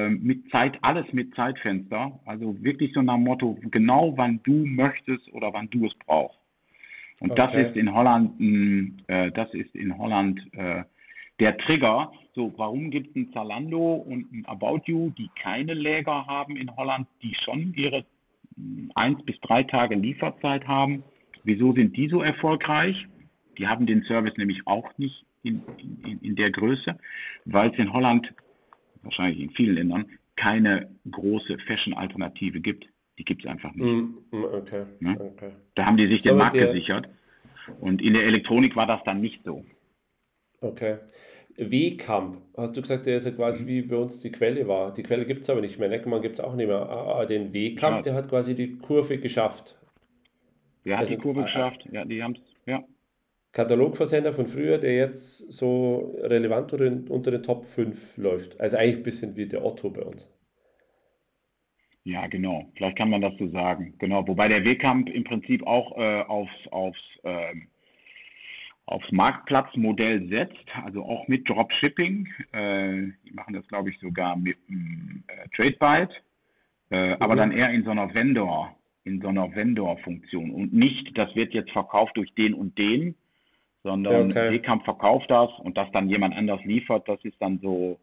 mit 0.09 0.51
Zeit, 0.51 0.79
alles 0.83 1.11
mit 1.13 1.35
Zeitfenster. 1.35 2.19
Also 2.27 2.57
wirklich 2.63 2.93
so 2.93 3.03
nach 3.03 3.15
dem 3.15 3.25
Motto, 3.25 3.59
genau 3.71 4.13
wann 4.17 4.41
du 4.45 4.65
möchtest 4.67 5.33
oder 5.33 5.53
wann 5.53 5.69
du 5.71 5.87
es 5.87 5.95
brauchst. 6.07 6.39
Und 7.21 7.33
okay. 7.33 7.43
das 7.43 7.55
ist 7.55 7.77
in 7.77 7.93
Holland, 7.95 8.41
äh, 9.09 9.31
das 9.31 9.53
ist 9.55 9.75
in 9.75 9.97
Holland 9.97 10.41
äh, 10.53 10.85
der 11.41 11.57
Trigger, 11.59 12.13
So, 12.35 12.53
warum 12.57 12.91
gibt 12.91 13.11
es 13.11 13.17
ein 13.17 13.33
Zalando 13.33 13.95
und 13.95 14.31
ein 14.33 14.45
About 14.47 14.83
You, 14.87 15.11
die 15.11 15.31
keine 15.41 15.75
Läger 15.75 16.27
haben 16.27 16.57
in 16.57 16.75
Holland, 16.77 17.07
die 17.23 17.35
schon 17.45 17.73
ihre 17.77 18.05
hm, 18.57 18.91
eins 18.95 19.23
bis 19.25 19.39
drei 19.41 19.63
Tage 19.63 19.95
Lieferzeit 19.95 20.67
haben? 20.67 21.03
Wieso 21.45 21.73
sind 21.73 21.97
die 21.97 22.09
so 22.09 22.23
erfolgreich? 22.23 23.07
Die 23.59 23.67
haben 23.67 23.87
den 23.87 24.03
Service 24.05 24.37
nämlich 24.37 24.67
auch 24.67 24.97
nicht 24.99 25.25
in, 25.43 25.63
in, 26.05 26.19
in 26.21 26.37
der 26.37 26.51
Größe, 26.51 26.99
weil 27.45 27.71
es 27.71 27.79
in 27.79 27.93
Holland, 27.93 28.33
wahrscheinlich 29.05 29.41
in 29.41 29.51
vielen 29.51 29.75
Ländern, 29.75 30.07
keine 30.37 30.91
große 31.11 31.59
Fashion-Alternative 31.67 32.61
gibt. 32.61 32.87
Die 33.19 33.25
gibt 33.25 33.45
es 33.45 33.51
einfach 33.51 33.73
nicht. 33.75 33.85
Mm, 33.85 34.37
mm, 34.37 34.45
okay, 34.45 34.85
ne? 34.99 35.17
okay. 35.21 35.53
Da 35.77 35.87
haben 35.87 35.97
die 35.97 36.09
sich 36.09 36.23
so 36.23 36.31
den 36.31 36.39
Markt 36.39 36.55
gesichert. 36.55 37.09
Und 37.81 38.03
in 38.03 38.15
der 38.15 38.25
Elektronik 38.25 38.77
war 38.77 38.87
das 38.87 39.03
dann 39.05 39.21
nicht 39.21 39.45
so. 39.45 39.65
Okay. 40.61 40.99
W-Camp, 41.57 42.39
hast 42.57 42.77
du 42.77 42.81
gesagt, 42.81 43.07
der 43.07 43.19
ist 43.19 43.27
ja 43.27 43.31
quasi 43.31 43.63
mhm. 43.63 43.69
wie 43.69 43.83
bei 43.83 43.97
uns 43.97 44.21
die 44.21 44.33
Quelle 44.33 44.67
war. 44.67 44.93
Die 44.93 45.05
Quelle 45.05 45.25
gibt 45.25 45.43
es 45.43 45.51
aber 45.51 45.61
nicht 45.61 45.79
mehr. 45.79 45.89
Neckermann 45.89 46.21
gibt 46.21 46.39
es 46.39 46.45
auch 46.45 46.55
nicht 46.57 46.67
mehr. 46.67 46.89
Ah, 46.89 47.21
ah 47.21 47.27
den 47.27 47.53
W-Camp, 47.53 47.97
ja. 47.97 48.03
der 48.03 48.15
hat 48.15 48.29
quasi 48.29 48.55
die 48.55 48.77
Kurve 48.79 49.19
geschafft. 49.19 49.79
Der 50.85 50.95
hat 50.95 51.03
also, 51.03 51.15
die 51.15 51.21
Kurve 51.21 51.43
ah, 51.43 51.45
geschafft, 51.45 51.87
ja, 51.91 52.05
die 52.05 52.23
haben 52.23 52.35
es, 52.35 52.41
ja. 52.67 52.83
Katalogversender 53.55 54.33
von 54.33 54.47
früher, 54.47 54.79
der 54.79 54.97
jetzt 54.97 55.53
so 55.53 56.13
relevant 56.23 56.73
unter 56.73 56.85
den, 56.85 57.09
unter 57.09 57.31
den 57.31 57.43
Top 57.43 57.65
5 57.65 58.19
läuft. 58.19 58.61
Also 58.61 58.77
eigentlich 58.77 58.97
ein 58.97 59.03
bisschen 59.05 59.37
wie 59.37 59.47
der 59.47 59.65
Otto 59.65 59.91
bei 59.91 60.03
uns. 60.03 60.29
Ja, 62.03 62.27
genau. 62.27 62.67
Vielleicht 62.75 62.99
kann 62.99 63.11
man 63.11 63.23
das 63.23 63.33
so 63.39 63.49
sagen. 63.49 63.95
Genau. 63.99 64.27
Wobei 64.27 64.49
der 64.49 64.65
Wehkamp 64.65 65.09
im 65.09 65.23
Prinzip 65.23 65.65
auch 65.69 65.97
äh, 65.97 66.23
aufs, 66.23 66.67
aufs, 66.73 66.99
äh, 67.23 67.55
aufs 68.87 69.11
Marktplatzmodell 69.13 70.29
setzt, 70.29 70.67
also 70.85 71.05
auch 71.05 71.29
mit 71.29 71.49
Dropshipping. 71.49 72.29
Äh, 72.51 73.13
die 73.25 73.33
machen 73.35 73.55
das, 73.55 73.67
glaube 73.69 73.91
ich, 73.91 73.99
sogar 74.01 74.37
mit 74.37 74.57
ähm, 74.69 75.23
Tradebyte, 75.55 76.11
äh, 76.91 77.11
mhm. 77.11 77.17
aber 77.21 77.37
dann 77.37 77.53
eher 77.53 77.71
in 77.71 77.85
so 77.85 77.91
einer 77.91 78.13
Vendor, 78.13 78.77
in 79.05 79.21
so 79.21 79.29
einer 79.29 79.55
Vendor-Funktion 79.55 80.51
und 80.51 80.75
nicht, 80.75 81.17
das 81.17 81.35
wird 81.37 81.55
jetzt 81.55 81.71
verkauft 81.71 82.17
durch 82.17 82.35
den 82.35 82.53
und 82.53 82.77
den, 82.77 83.15
sondern 83.85 84.31
okay. 84.31 84.51
Seekamp 84.51 84.85
verkauft 84.85 85.31
das 85.31 85.51
und 85.61 85.77
das 85.77 85.89
dann 85.93 86.09
jemand 86.09 86.35
anders 86.35 86.65
liefert, 86.65 87.07
das 87.07 87.23
ist 87.23 87.41
dann 87.41 87.61
so, 87.61 88.01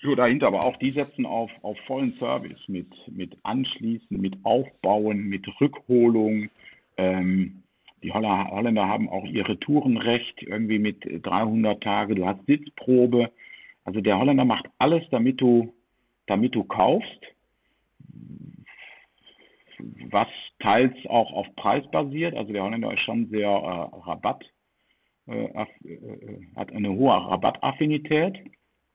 so 0.00 0.14
dahinter. 0.14 0.46
Aber 0.46 0.64
auch 0.64 0.76
die 0.76 0.90
setzen 0.90 1.26
auf, 1.26 1.50
auf 1.62 1.76
vollen 1.86 2.12
Service 2.12 2.68
mit, 2.68 2.88
mit 3.08 3.36
Anschließen, 3.42 4.20
mit 4.20 4.36
Aufbauen, 4.44 5.24
mit 5.24 5.48
Rückholung. 5.60 6.50
Ähm, 6.98 7.62
die 8.02 8.12
Holländer 8.12 8.86
haben 8.86 9.08
auch 9.08 9.24
ihre 9.24 9.58
Tourenrecht 9.58 10.42
irgendwie 10.42 10.78
mit 10.78 11.02
300 11.04 11.82
Tage. 11.82 12.14
Du 12.14 12.26
hast 12.26 12.44
Sitzprobe. 12.46 13.30
Also 13.84 14.00
der 14.00 14.18
Holländer 14.18 14.44
macht 14.44 14.66
alles, 14.78 15.02
damit 15.10 15.40
du, 15.40 15.72
damit 16.26 16.54
du 16.54 16.62
kaufst 16.64 17.31
was 20.10 20.28
teils 20.60 20.94
auch 21.08 21.32
auf 21.32 21.46
Preis 21.56 21.84
basiert. 21.90 22.34
Also 22.34 22.52
der 22.52 22.62
Holländer 22.62 22.92
ist 22.92 23.00
schon 23.00 23.28
sehr 23.28 23.48
äh, 23.48 23.96
Rabatt, 24.06 24.44
äh, 25.28 25.44
äh, 25.44 25.66
hat 26.56 26.72
eine 26.72 26.90
hohe 26.90 27.12
Rabattaffinität. 27.12 28.38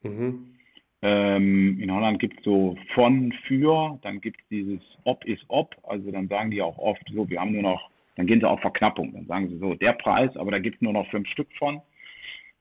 Mhm. 0.04 0.58
Ähm, 1.02 1.80
in 1.80 1.94
Holland 1.94 2.20
gibt 2.20 2.40
es 2.40 2.44
so 2.44 2.76
von, 2.96 3.32
für, 3.46 4.00
dann 4.02 4.20
gibt 4.20 4.42
es 4.42 4.48
dieses 4.48 4.82
ob 5.04 5.24
ist 5.26 5.44
ob, 5.48 5.76
also 5.84 6.10
dann 6.12 6.28
sagen 6.28 6.50
die 6.50 6.62
auch 6.62 6.78
oft 6.80 7.04
so, 7.14 7.30
wir 7.30 7.40
haben 7.40 7.52
nur 7.52 7.62
noch, 7.62 7.92
dann 8.16 8.26
gehen 8.26 8.40
sie 8.40 8.50
auf 8.50 8.60
Verknappung, 8.62 9.14
dann 9.14 9.28
sagen 9.28 9.50
sie 9.50 9.58
so, 9.60 9.76
der 9.76 9.94
Preis, 9.94 10.36
aber 10.36 10.50
da 10.50 10.60
gibt 10.60 10.78
es 10.78 10.82
nur 10.82 10.94
noch 10.94 11.08
fünf 11.10 11.28
Stück 11.30 11.50
von. 11.60 11.82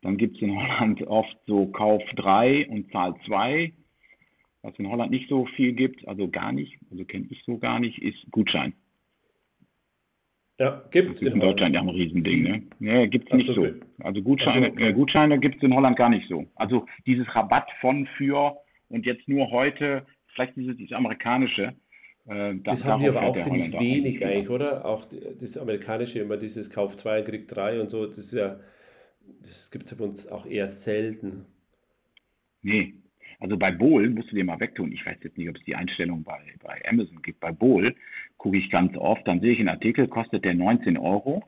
Dann 0.03 0.19
gibt 0.19 0.37
es 0.37 0.43
in 0.43 0.55
Holland 0.55 1.03
oft 1.07 1.37
so 1.47 1.67
Kauf 1.69 2.03
drei 2.15 2.69
und 2.69 2.91
Zahl 2.93 3.15
zwei 3.27 3.73
was 4.66 4.79
in 4.79 4.90
Holland 4.90 5.11
nicht 5.12 5.29
so 5.29 5.46
viel 5.46 5.72
gibt, 5.72 6.07
also 6.09 6.29
gar 6.29 6.52
nicht, 6.52 6.76
also 6.90 7.05
kenne 7.05 7.26
ich 7.31 7.42
so 7.46 7.57
gar 7.59 7.79
nicht, 7.79 8.02
ist 8.02 8.18
Gutschein. 8.33 8.74
Ja, 10.59 10.83
gibt 10.90 11.11
es 11.11 11.22
in, 11.22 11.35
in 11.35 11.40
Deutschland 11.40 11.74
ja 11.74 11.83
ein 11.83 11.88
Riesending, 11.88 12.42
ne? 12.42 12.62
Ja, 12.81 13.07
gibt 13.07 13.31
es 13.31 13.38
nicht 13.38 13.55
so. 13.55 13.66
Also 14.00 14.22
Gutscheine, 14.22 14.70
okay. 14.70 14.88
äh, 14.88 14.92
Gutscheine 14.92 15.38
gibt 15.38 15.57
es 15.57 15.62
in 15.62 15.74
Holland 15.74 15.96
gar 15.96 16.09
nicht 16.09 16.29
so. 16.29 16.46
Also 16.57 16.87
dieses 17.07 17.33
Rabatt 17.35 17.68
von, 17.81 18.09
für 18.16 18.57
und 18.88 19.07
jetzt 19.07 19.29
nur 19.29 19.50
heute, 19.50 20.05
vielleicht 20.35 20.57
dieses, 20.57 20.76
dieses 20.76 20.92
amerikanische. 20.92 21.74
Äh, 22.26 22.55
das 22.64 22.85
haben 22.85 23.02
die 23.02 23.09
aber 23.09 23.22
auch, 23.22 23.37
finde 23.37 23.61
ich, 23.61 23.72
wenig 23.72 24.24
eigentlich, 24.24 24.48
oder? 24.48 24.85
Auch 24.85 25.05
das 25.38 25.59
amerikanische, 25.59 26.20
immer 26.20 26.38
dieses 26.38 26.70
Kauf 26.70 26.96
2, 26.96 27.22
Krieg 27.22 27.48
3 27.48 27.81
und 27.81 27.90
so, 27.90 28.07
das 28.07 28.18
ist 28.18 28.33
ja, 28.33 28.59
das 29.42 29.70
gibt 29.70 29.85
es 29.85 29.96
bei 29.96 30.05
uns 30.05 30.26
auch 30.26 30.46
eher 30.46 30.68
selten. 30.68 31.44
Nee, 32.62 32.94
also 33.40 33.57
bei 33.57 33.70
Bohl 33.70 34.11
musst 34.11 34.31
du 34.31 34.37
dir 34.37 34.44
mal 34.44 34.61
wegtun. 34.61 34.92
Ich 34.92 35.05
weiß 35.05 35.18
jetzt 35.22 35.37
nicht, 35.37 35.49
ob 35.49 35.57
es 35.57 35.64
die 35.64 35.77
Einstellung 35.77 36.22
bei, 36.22 36.40
bei 36.62 36.83
Amazon 36.88 37.20
gibt. 37.22 37.40
Bei 37.40 37.53
Bohl 37.53 37.94
gucke 38.38 38.57
ich 38.57 38.70
ganz 38.70 38.96
oft, 38.96 39.27
dann 39.27 39.40
sehe 39.40 39.53
ich 39.53 39.59
einen 39.59 39.68
Artikel, 39.68 40.09
kostet 40.09 40.44
der 40.44 40.55
19 40.55 40.96
Euro. 40.96 41.42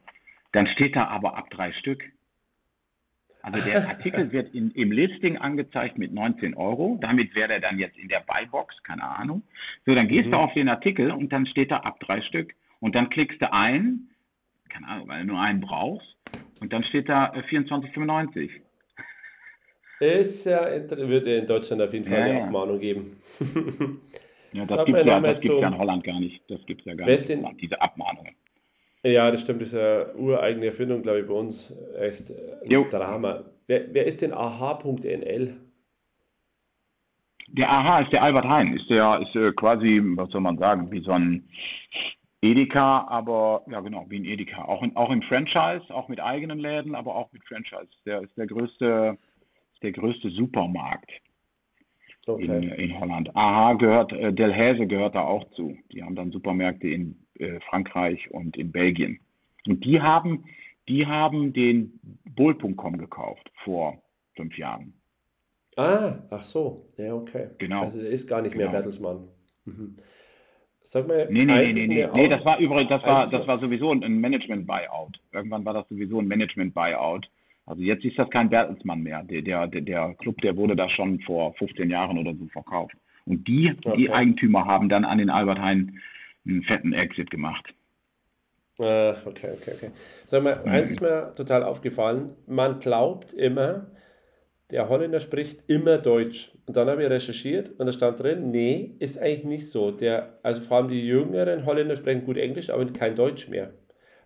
Dann 0.53 0.67
steht 0.69 0.97
da 0.97 1.07
aber 1.07 1.37
ab 1.37 1.51
drei 1.51 1.73
Stück. 1.73 2.05
Also 3.43 3.63
der 3.63 3.89
Artikel 3.89 4.33
wird 4.33 4.55
in, 4.55 4.71
im 4.73 4.93
Listing 4.93 5.39
angezeigt 5.39 5.99
mit 5.99 6.13
19 6.13 6.55
Euro. 6.55 6.99
Damit 7.01 7.35
wäre 7.35 7.55
er 7.55 7.61
dann 7.61 7.79
jetzt 7.79 7.97
in 7.97 8.09
der 8.09 8.21
Buybox, 8.21 8.83
keine 8.83 9.05
Ahnung. 9.05 9.43
So, 9.87 9.95
dann 9.95 10.09
gehst 10.09 10.27
mhm. 10.27 10.33
du 10.33 10.37
auf 10.39 10.53
den 10.55 10.69
Artikel 10.69 11.11
und 11.11 11.33
dann 11.33 11.47
steht 11.47 11.71
da 11.71 11.79
ab 11.79 12.01
drei 12.01 12.21
Stück. 12.23 12.55
Und 12.81 12.95
dann 12.95 13.11
klickst 13.11 13.41
du 13.41 13.53
ein, 13.53 14.09
keine 14.69 14.89
Ahnung, 14.89 15.09
weil 15.09 15.21
du 15.21 15.27
nur 15.29 15.41
einen 15.41 15.61
brauchst. 15.61 16.17
Und 16.61 16.73
dann 16.73 16.85
steht 16.85 17.09
da 17.09 17.33
24,95. 17.33 18.51
Äh, 20.01 20.21
ist 20.21 20.45
ja, 20.45 20.65
würde 20.91 21.37
in 21.37 21.47
Deutschland 21.47 21.83
auf 21.83 21.93
jeden 21.93 22.05
Fall 22.05 22.19
ja, 22.19 22.25
eine 22.25 22.39
ja. 22.39 22.45
Abmahnung 22.45 22.79
geben. 22.79 23.17
ja, 24.53 24.65
das 24.65 24.85
gibt 24.85 24.99
es 24.99 25.07
ja, 25.07 25.21
das 25.21 25.41
gibt's 25.41 25.61
ja 25.61 25.69
in 25.69 25.79
Holland 25.79 26.05
gar 26.05 26.21
nicht. 26.21 26.43
Das 26.49 26.65
gibt 26.67 26.81
es 26.83 26.87
ja 26.87 26.95
gar 26.95 27.07
nicht, 27.07 27.29
den, 27.29 27.47
diese 27.61 27.81
Abmahnungen. 27.81 28.35
Ja, 29.03 29.31
das 29.31 29.43
stimmt, 29.43 29.63
das 29.63 29.69
ist 29.69 29.75
ja 29.75 30.15
ureigene 30.15 30.67
Erfindung, 30.67 31.03
glaube 31.03 31.21
ich, 31.21 31.27
bei 31.27 31.35
uns. 31.35 31.73
Echt 31.99 32.31
ein 32.31 32.71
jo. 32.71 32.87
Drama. 32.91 33.45
Wer, 33.67 33.95
wer 33.95 34.07
ist 34.07 34.23
denn 34.23 34.33
aha.nl? 34.33 35.57
Der 37.51 37.71
AHA 37.71 38.01
ist 38.01 38.13
der 38.13 38.23
Albert 38.23 38.45
Hein, 38.45 38.77
ist 38.77 38.91
der 38.91 39.21
ist 39.23 39.35
äh, 39.35 39.53
quasi, 39.53 40.03
was 40.03 40.31
soll 40.31 40.43
man 40.43 40.59
sagen, 40.59 40.91
wie 40.91 41.01
so 41.01 41.13
ein 41.13 41.49
Edeka, 42.43 43.07
aber 43.09 43.63
ja 43.71 43.81
genau, 43.81 44.05
wie 44.09 44.19
ein 44.19 44.25
Edeka. 44.25 44.65
Auch, 44.65 44.83
in, 44.83 44.95
auch 44.97 45.11
im 45.11 45.23
Franchise, 45.23 45.83
auch 45.95 46.09
mit 46.09 46.21
eigenen 46.21 46.59
Läden, 46.59 46.95
aber 46.95 47.15
auch 47.15 47.33
mit 47.33 47.43
Franchise. 47.45 47.89
Der 48.05 48.23
ist 48.23 48.37
der 48.37 48.47
größte 48.47 49.17
der 49.83 49.93
größte 49.93 50.31
Supermarkt 50.31 51.11
okay. 52.27 52.45
in, 52.45 52.63
in, 52.71 53.01
Holland. 53.01 53.35
Aha 53.35 53.75
gehört, 53.75 54.13
äh, 54.13 54.33
Delhaize 54.33 54.87
gehört 54.87 55.15
da 55.15 55.23
auch 55.23 55.49
zu. 55.53 55.77
Die 55.93 56.03
haben 56.03 56.15
dann 56.15 56.31
Supermärkte 56.31 56.89
in 56.89 57.17
äh, 57.39 57.61
Frankreich 57.69 58.31
und 58.31 58.57
in 58.57 58.73
Belgien. 58.73 59.21
Und 59.67 59.85
die 59.85 60.01
haben, 60.01 60.45
die 60.89 61.07
haben 61.07 61.53
den 61.53 62.01
Bull.com 62.25 62.99
gekauft 62.99 63.51
vor 63.65 64.03
fünf 64.35 64.57
Jahren. 64.57 64.95
Ah, 65.77 66.19
ach 66.31 66.43
so. 66.43 66.89
Ja, 66.97 67.15
okay. 67.15 67.51
Genau. 67.59 67.83
Also 67.83 68.01
der 68.01 68.11
ist 68.11 68.27
gar 68.27 68.43
nicht 68.43 68.57
mehr 68.57 68.67
genau. 68.67 68.79
Bertelsmann. 68.79 69.29
Mhm. 69.65 69.97
Sag 70.83 71.07
mal, 71.07 71.29
nee, 71.31 71.45
nee, 71.45 71.71
nee, 71.71 71.87
nee, 71.87 72.09
nee. 72.15 72.29
das 72.29 72.43
war 72.47 72.59
übrigens, 72.59 72.89
das 72.89 73.03
war, 73.03 73.29
das 73.29 73.47
war 73.47 73.59
sowieso 73.59 73.93
ein 73.93 74.21
Management-Buyout. 74.21 75.21
Irgendwann 75.33 75.65
war 75.67 75.75
das 75.75 75.87
sowieso 75.89 76.19
ein 76.19 76.27
Management-Buyout. 76.27 77.29
Also 77.69 77.83
jetzt 77.83 78.03
ist 78.05 78.19
das 78.19 78.31
kein 78.31 78.49
Bertelsmann 78.49 79.03
mehr. 79.03 79.23
Der, 79.25 79.43
der, 79.43 79.67
der 79.67 80.15
Club, 80.15 80.41
der 80.41 80.57
wurde 80.57 80.75
da 80.75 80.89
schon 80.89 81.21
vor 81.21 81.53
15 81.55 81.91
Jahren 81.91 82.17
oder 82.17 82.35
so 82.35 82.47
verkauft. 82.47 82.95
Und 83.27 83.47
die, 83.47 83.75
okay. 83.85 83.97
die 83.99 84.11
Eigentümer 84.11 84.65
haben 84.65 84.89
dann 84.89 85.05
an 85.05 85.19
den 85.19 85.29
Albert 85.29 85.61
Heijn 85.61 86.01
einen 86.47 86.63
fetten 86.63 86.95
Exit 86.95 87.31
gemacht. 87.31 87.67
Ah, 88.79 89.17
okay, 89.27 89.51
okay, 89.53 89.73
okay. 89.75 89.91
Sag 90.25 90.43
mal, 90.43 90.63
mhm. 90.65 90.71
eins 90.71 90.91
ist 90.91 91.03
mir 91.03 91.35
total 91.37 91.63
aufgefallen. 91.63 92.31
Man 92.47 92.79
glaubt 92.79 93.35
immer, 93.35 93.91
der 94.71 94.89
Holländer 94.89 95.21
spricht 95.21 95.69
immer 95.69 95.99
Deutsch. 95.99 96.53
Und 96.65 96.75
dann 96.75 96.89
habe 96.89 97.03
ich 97.03 97.11
recherchiert 97.11 97.69
und 97.79 97.85
da 97.85 97.93
stand 97.93 98.19
drin, 98.19 98.51
nee, 98.51 98.95
ist 98.99 99.19
eigentlich 99.19 99.45
nicht 99.45 99.69
so. 99.69 99.91
Der, 99.91 100.39
also 100.43 100.63
vor 100.63 100.79
allem 100.79 100.89
die 100.89 101.07
jüngeren 101.07 101.67
Holländer 101.67 101.97
sprechen 101.97 102.25
gut 102.25 102.39
Englisch, 102.39 102.71
aber 102.71 102.87
kein 102.87 103.15
Deutsch 103.15 103.49
mehr. 103.49 103.75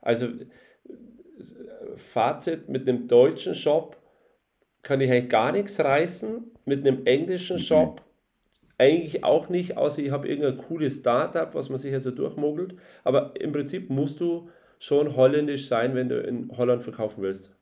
Also 0.01 0.29
Fazit, 1.97 2.69
mit 2.69 2.89
einem 2.89 3.09
deutschen 3.09 3.55
Shop 3.55 3.97
kann 4.83 5.01
ich 5.01 5.11
eigentlich 5.11 5.29
gar 5.29 5.53
nichts 5.53 5.79
reißen, 5.81 6.45
mit 6.65 6.87
einem 6.87 7.07
englischen 7.07 7.57
mhm. 7.57 7.61
Shop 7.61 8.03
eigentlich 8.79 9.23
auch 9.23 9.49
nicht, 9.49 9.77
außer 9.77 10.03
ich 10.03 10.11
habe 10.11 10.27
irgendein 10.27 10.57
cooles 10.57 10.97
Startup, 10.99 11.55
was 11.55 11.69
man 11.69 11.79
sich 11.79 11.93
also 11.95 12.11
durchmogelt. 12.11 12.75
Aber 13.05 13.33
im 13.41 13.53
Prinzip 13.53 13.91
musst 13.91 14.21
du 14.21 14.49
schon 14.81 15.15
holländisch 15.15 15.67
sein, 15.67 15.95
wenn 15.95 16.09
du 16.09 16.21
in 16.21 16.51
Holland 16.57 16.83
verkaufen 16.83 17.23
willst. 17.23 17.57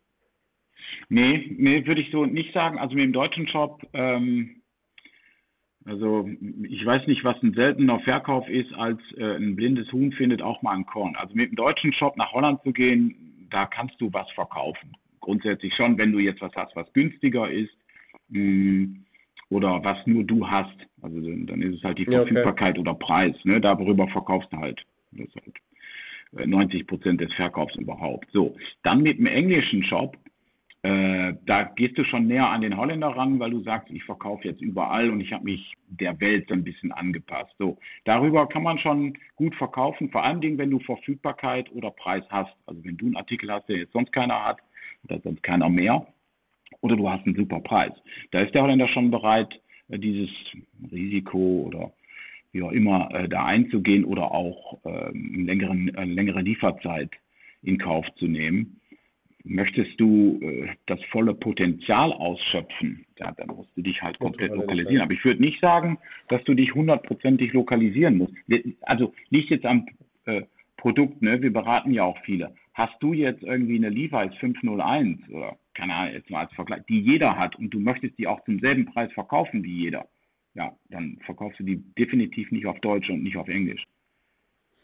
Nee, 1.10 1.54
nee, 1.58 1.84
würde 1.86 2.00
ich 2.00 2.10
so 2.10 2.24
nicht 2.24 2.54
sagen. 2.54 2.78
Also 2.78 2.94
mit 2.94 3.04
dem 3.04 3.12
deutschen 3.12 3.46
Shop, 3.48 3.82
ähm, 3.92 4.62
also 5.84 6.28
ich 6.62 6.84
weiß 6.86 7.06
nicht, 7.06 7.24
was 7.24 7.36
ein 7.42 7.52
seltener 7.52 8.00
Verkauf 8.00 8.48
ist, 8.48 8.72
als 8.74 9.00
äh, 9.18 9.36
ein 9.36 9.56
blindes 9.56 9.92
Huhn 9.92 10.12
findet 10.12 10.40
auch 10.40 10.62
mal 10.62 10.76
ein 10.76 10.86
Korn. 10.86 11.16
Also 11.16 11.34
mit 11.34 11.50
dem 11.50 11.56
deutschen 11.56 11.92
Shop 11.92 12.16
nach 12.16 12.32
Holland 12.32 12.62
zu 12.62 12.72
gehen, 12.72 13.29
da 13.50 13.66
kannst 13.66 14.00
du 14.00 14.12
was 14.12 14.30
verkaufen. 14.32 14.92
Grundsätzlich 15.20 15.74
schon, 15.74 15.98
wenn 15.98 16.12
du 16.12 16.18
jetzt 16.18 16.40
was 16.40 16.54
hast, 16.54 16.74
was 16.76 16.92
günstiger 16.92 17.50
ist, 17.50 17.70
Mm, 18.30 19.04
oder 19.50 19.82
was 19.82 19.98
nur 20.06 20.24
du 20.24 20.46
hast. 20.46 20.76
Also 21.02 21.20
dann 21.20 21.62
ist 21.62 21.78
es 21.78 21.84
halt 21.84 21.98
die 21.98 22.04
Verfügbarkeit 22.04 22.76
ja, 22.76 22.80
okay. 22.80 22.80
oder 22.80 22.94
Preis. 22.94 23.36
Ne? 23.44 23.60
Darüber 23.60 24.06
verkaufst 24.08 24.52
du 24.52 24.58
halt. 24.58 24.80
Das 25.12 25.26
ist 25.26 25.36
halt 26.36 26.48
90 26.48 26.80
äh, 26.80 26.84
Prozent 26.84 27.20
des 27.20 27.32
Verkaufs 27.34 27.74
überhaupt. 27.74 28.28
So, 28.32 28.56
dann 28.84 29.02
mit 29.02 29.18
dem 29.18 29.26
englischen 29.26 29.82
Shop 29.82 30.16
äh, 30.82 31.34
da 31.44 31.64
gehst 31.64 31.98
du 31.98 32.04
schon 32.04 32.26
näher 32.26 32.48
an 32.48 32.62
den 32.62 32.76
Holländer 32.76 33.08
ran, 33.08 33.38
weil 33.38 33.50
du 33.50 33.60
sagst, 33.60 33.90
ich 33.90 34.02
verkaufe 34.04 34.48
jetzt 34.48 34.62
überall 34.62 35.10
und 35.10 35.20
ich 35.20 35.30
habe 35.32 35.44
mich 35.44 35.74
der 35.88 36.18
Welt 36.20 36.48
so 36.48 36.54
ein 36.54 36.64
bisschen 36.64 36.90
angepasst. 36.92 37.54
So, 37.58 37.76
darüber 38.04 38.48
kann 38.48 38.62
man 38.62 38.78
schon 38.78 39.18
gut 39.36 39.54
verkaufen, 39.56 40.10
vor 40.10 40.24
allen 40.24 40.40
Dingen, 40.40 40.56
wenn 40.56 40.70
du 40.70 40.78
Verfügbarkeit 40.78 41.70
oder 41.72 41.90
Preis 41.90 42.24
hast. 42.30 42.54
Also 42.64 42.82
wenn 42.82 42.96
du 42.96 43.06
einen 43.06 43.16
Artikel 43.16 43.52
hast, 43.52 43.68
der 43.68 43.76
jetzt 43.76 43.92
sonst 43.92 44.12
keiner 44.12 44.42
hat 44.42 44.58
oder 45.04 45.20
sonst 45.20 45.42
keiner 45.42 45.68
mehr, 45.68 46.06
oder 46.80 46.96
du 46.96 47.10
hast 47.10 47.26
einen 47.26 47.36
super 47.36 47.60
Preis. 47.60 47.92
Da 48.30 48.40
ist 48.40 48.54
der 48.54 48.62
Holländer 48.62 48.88
schon 48.88 49.10
bereit, 49.10 49.60
äh, 49.88 49.98
dieses 49.98 50.30
Risiko 50.90 51.64
oder 51.66 51.92
wie 52.52 52.62
auch 52.62 52.72
immer 52.72 53.10
äh, 53.14 53.28
da 53.28 53.44
einzugehen 53.44 54.04
oder 54.04 54.32
auch 54.32 54.78
ähm, 54.84 55.46
äh, 55.46 56.04
längere 56.04 56.40
Lieferzeit 56.40 57.10
in 57.62 57.76
Kauf 57.76 58.06
zu 58.14 58.26
nehmen 58.26 58.79
möchtest 59.44 59.98
du 59.98 60.38
äh, 60.42 60.68
das 60.86 61.02
volle 61.10 61.34
Potenzial 61.34 62.12
ausschöpfen, 62.12 63.04
ja, 63.18 63.32
dann 63.32 63.48
musst 63.48 63.70
du 63.76 63.82
dich 63.82 64.00
halt 64.02 64.18
komplett 64.18 64.52
lokalisieren. 64.52 65.00
Aber 65.00 65.12
ich 65.12 65.24
würde 65.24 65.42
nicht 65.42 65.60
sagen, 65.60 65.98
dass 66.28 66.42
du 66.44 66.54
dich 66.54 66.74
hundertprozentig 66.74 67.52
lokalisieren 67.52 68.18
musst. 68.18 68.34
Also 68.82 69.14
liegt 69.30 69.50
jetzt 69.50 69.66
am 69.66 69.86
äh, 70.26 70.42
Produkt, 70.76 71.20
ne? 71.22 71.40
wir 71.42 71.52
beraten 71.52 71.92
ja 71.92 72.04
auch 72.04 72.18
viele. 72.24 72.54
Hast 72.74 72.94
du 73.00 73.12
jetzt 73.12 73.42
irgendwie 73.42 73.76
eine 73.76 73.90
Levi's 73.90 74.34
501 74.36 75.28
oder 75.30 75.56
keine 75.74 75.94
Ahnung, 75.94 76.14
jetzt 76.14 76.30
mal 76.30 76.40
als 76.40 76.52
Vergleich, 76.54 76.82
die 76.88 77.00
jeder 77.00 77.36
hat 77.36 77.56
und 77.56 77.70
du 77.70 77.80
möchtest 77.80 78.18
die 78.18 78.26
auch 78.26 78.42
zum 78.44 78.60
selben 78.60 78.86
Preis 78.86 79.12
verkaufen 79.12 79.62
wie 79.62 79.82
jeder, 79.82 80.06
ja, 80.54 80.74
dann 80.90 81.18
verkaufst 81.24 81.60
du 81.60 81.64
die 81.64 81.76
definitiv 81.98 82.50
nicht 82.50 82.66
auf 82.66 82.78
Deutsch 82.80 83.08
und 83.08 83.22
nicht 83.22 83.36
auf 83.36 83.48
Englisch. 83.48 83.84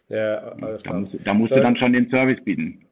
Ja, 0.09 0.37
alles 0.61 0.83
da 0.85 1.01
musst, 1.01 1.17
da 1.25 1.35
musst 1.35 1.53
du 1.53 1.61
dann 1.61 1.77
schon 1.77 1.93
den 1.93 2.09
Service 2.11 2.43
bieten. 2.45 2.86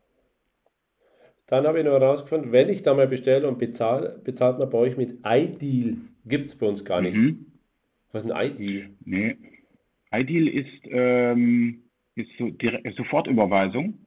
Dann 1.46 1.66
habe 1.66 1.78
ich 1.78 1.84
noch 1.84 1.92
herausgefunden, 1.92 2.52
wenn 2.52 2.68
ich 2.68 2.82
da 2.82 2.94
mal 2.94 3.06
bestelle 3.06 3.46
und 3.46 3.58
bezahle, 3.58 4.20
bezahlt 4.24 4.58
man 4.58 4.70
bei 4.70 4.78
euch 4.78 4.96
mit 4.96 5.18
iDeal. 5.24 5.98
Gibt 6.24 6.46
es 6.46 6.56
bei 6.56 6.66
uns 6.66 6.84
gar 6.84 7.02
nicht. 7.02 7.16
Mhm. 7.16 7.46
Was 8.12 8.24
ist 8.24 8.30
ein 8.30 8.50
iDeal? 8.50 8.90
Nee. 9.04 9.36
iDeal 10.12 10.48
ist, 10.48 10.72
ähm, 10.84 11.82
ist 12.14 12.30
so 12.38 12.48
direkt, 12.48 12.96
Sofortüberweisung. 12.96 13.98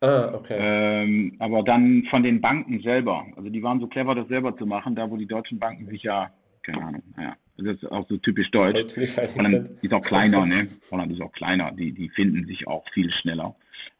Ah, 0.00 0.32
okay. 0.34 0.56
Ähm, 0.58 1.36
aber 1.38 1.62
dann 1.62 2.04
von 2.10 2.22
den 2.22 2.40
Banken 2.40 2.80
selber. 2.80 3.26
Also 3.36 3.48
die 3.48 3.62
waren 3.62 3.80
so 3.80 3.88
clever, 3.88 4.14
das 4.14 4.28
selber 4.28 4.56
zu 4.56 4.64
machen, 4.64 4.94
da 4.94 5.10
wo 5.10 5.16
die 5.16 5.26
deutschen 5.26 5.58
Banken 5.58 5.88
sich 5.88 6.02
ja, 6.04 6.32
keine 6.62 6.82
Ahnung, 6.82 7.02
naja, 7.16 7.36
das 7.56 7.76
ist 7.76 7.90
auch 7.90 8.08
so 8.08 8.16
typisch 8.18 8.50
deutsch. 8.52 8.96
Holland 9.36 9.70
ist 9.82 9.92
auch 9.92 10.02
kleiner, 10.02 10.46
ne? 10.46 10.68
Holland 10.90 11.12
ist 11.12 11.20
auch 11.20 11.32
kleiner. 11.32 11.72
Die, 11.72 11.92
die 11.92 12.08
finden 12.10 12.46
sich 12.46 12.68
auch 12.68 12.84
viel 12.92 13.10
schneller. 13.10 13.56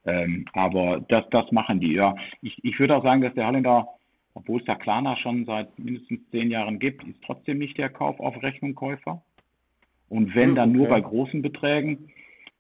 Ähm, 0.07 0.47
aber 0.53 1.05
das, 1.09 1.25
das 1.31 1.51
machen 1.53 1.81
die, 1.81 1.93
ja. 1.93 2.15
Ich, 2.43 2.63
ich 2.65 2.79
würde 2.79 2.97
auch 2.97 3.03
sagen, 3.03 3.21
dass 3.21 3.35
der 3.35 3.47
Holländer, 3.47 3.89
obwohl 4.35 4.61
es 4.61 4.67
da 4.67 4.75
Klarna 4.75 5.17
schon 5.17 5.45
seit 5.45 5.79
mindestens 5.79 6.21
zehn 6.31 6.51
Jahren 6.51 6.79
gibt, 6.79 7.07
ist 7.07 7.23
trotzdem 7.25 7.59
nicht 7.59 7.77
der 7.79 7.91
Kauf 7.91 8.19
auf 8.21 8.43
Rechnung 8.43 8.75
Käufer. 8.75 9.23
Und 10.09 10.35
wenn, 10.35 10.55
dann 10.55 10.71
okay. 10.71 10.79
nur 10.79 10.89
bei 10.89 11.01
großen 11.01 11.43
Beträgen. 11.43 12.09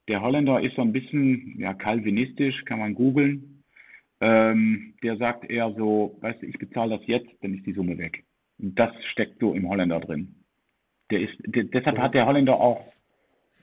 Der 0.09 0.23
Holländer 0.23 0.61
ist 0.61 0.77
so 0.77 0.83
ein 0.83 0.93
bisschen 0.93 1.59
ja, 1.59 1.75
kalvinistisch, 1.75 2.65
kann 2.65 2.79
man 2.79 2.95
googeln. 2.95 3.63
Ähm, 4.21 4.95
der 5.03 5.17
sagt 5.17 5.49
eher 5.49 5.73
so, 5.75 6.17
weißt 6.21 6.43
du, 6.43 6.47
ich 6.47 6.59
bezahle 6.59 6.99
das 6.99 7.07
jetzt, 7.07 7.31
dann 7.41 7.55
ist 7.55 7.67
die 7.67 7.73
Summe 7.73 7.97
weg. 7.99 8.25
Und 8.59 8.79
das 8.79 8.91
steckt 9.13 9.39
so 9.39 9.55
im 9.55 9.69
Holländer 9.69 10.01
drin. 10.01 10.35
Der 11.11 11.21
ist, 11.21 11.35
der, 11.47 11.65
deshalb 11.65 11.99
hat 11.99 12.15
der 12.15 12.27
Holländer 12.27 12.61
auch 12.61 12.93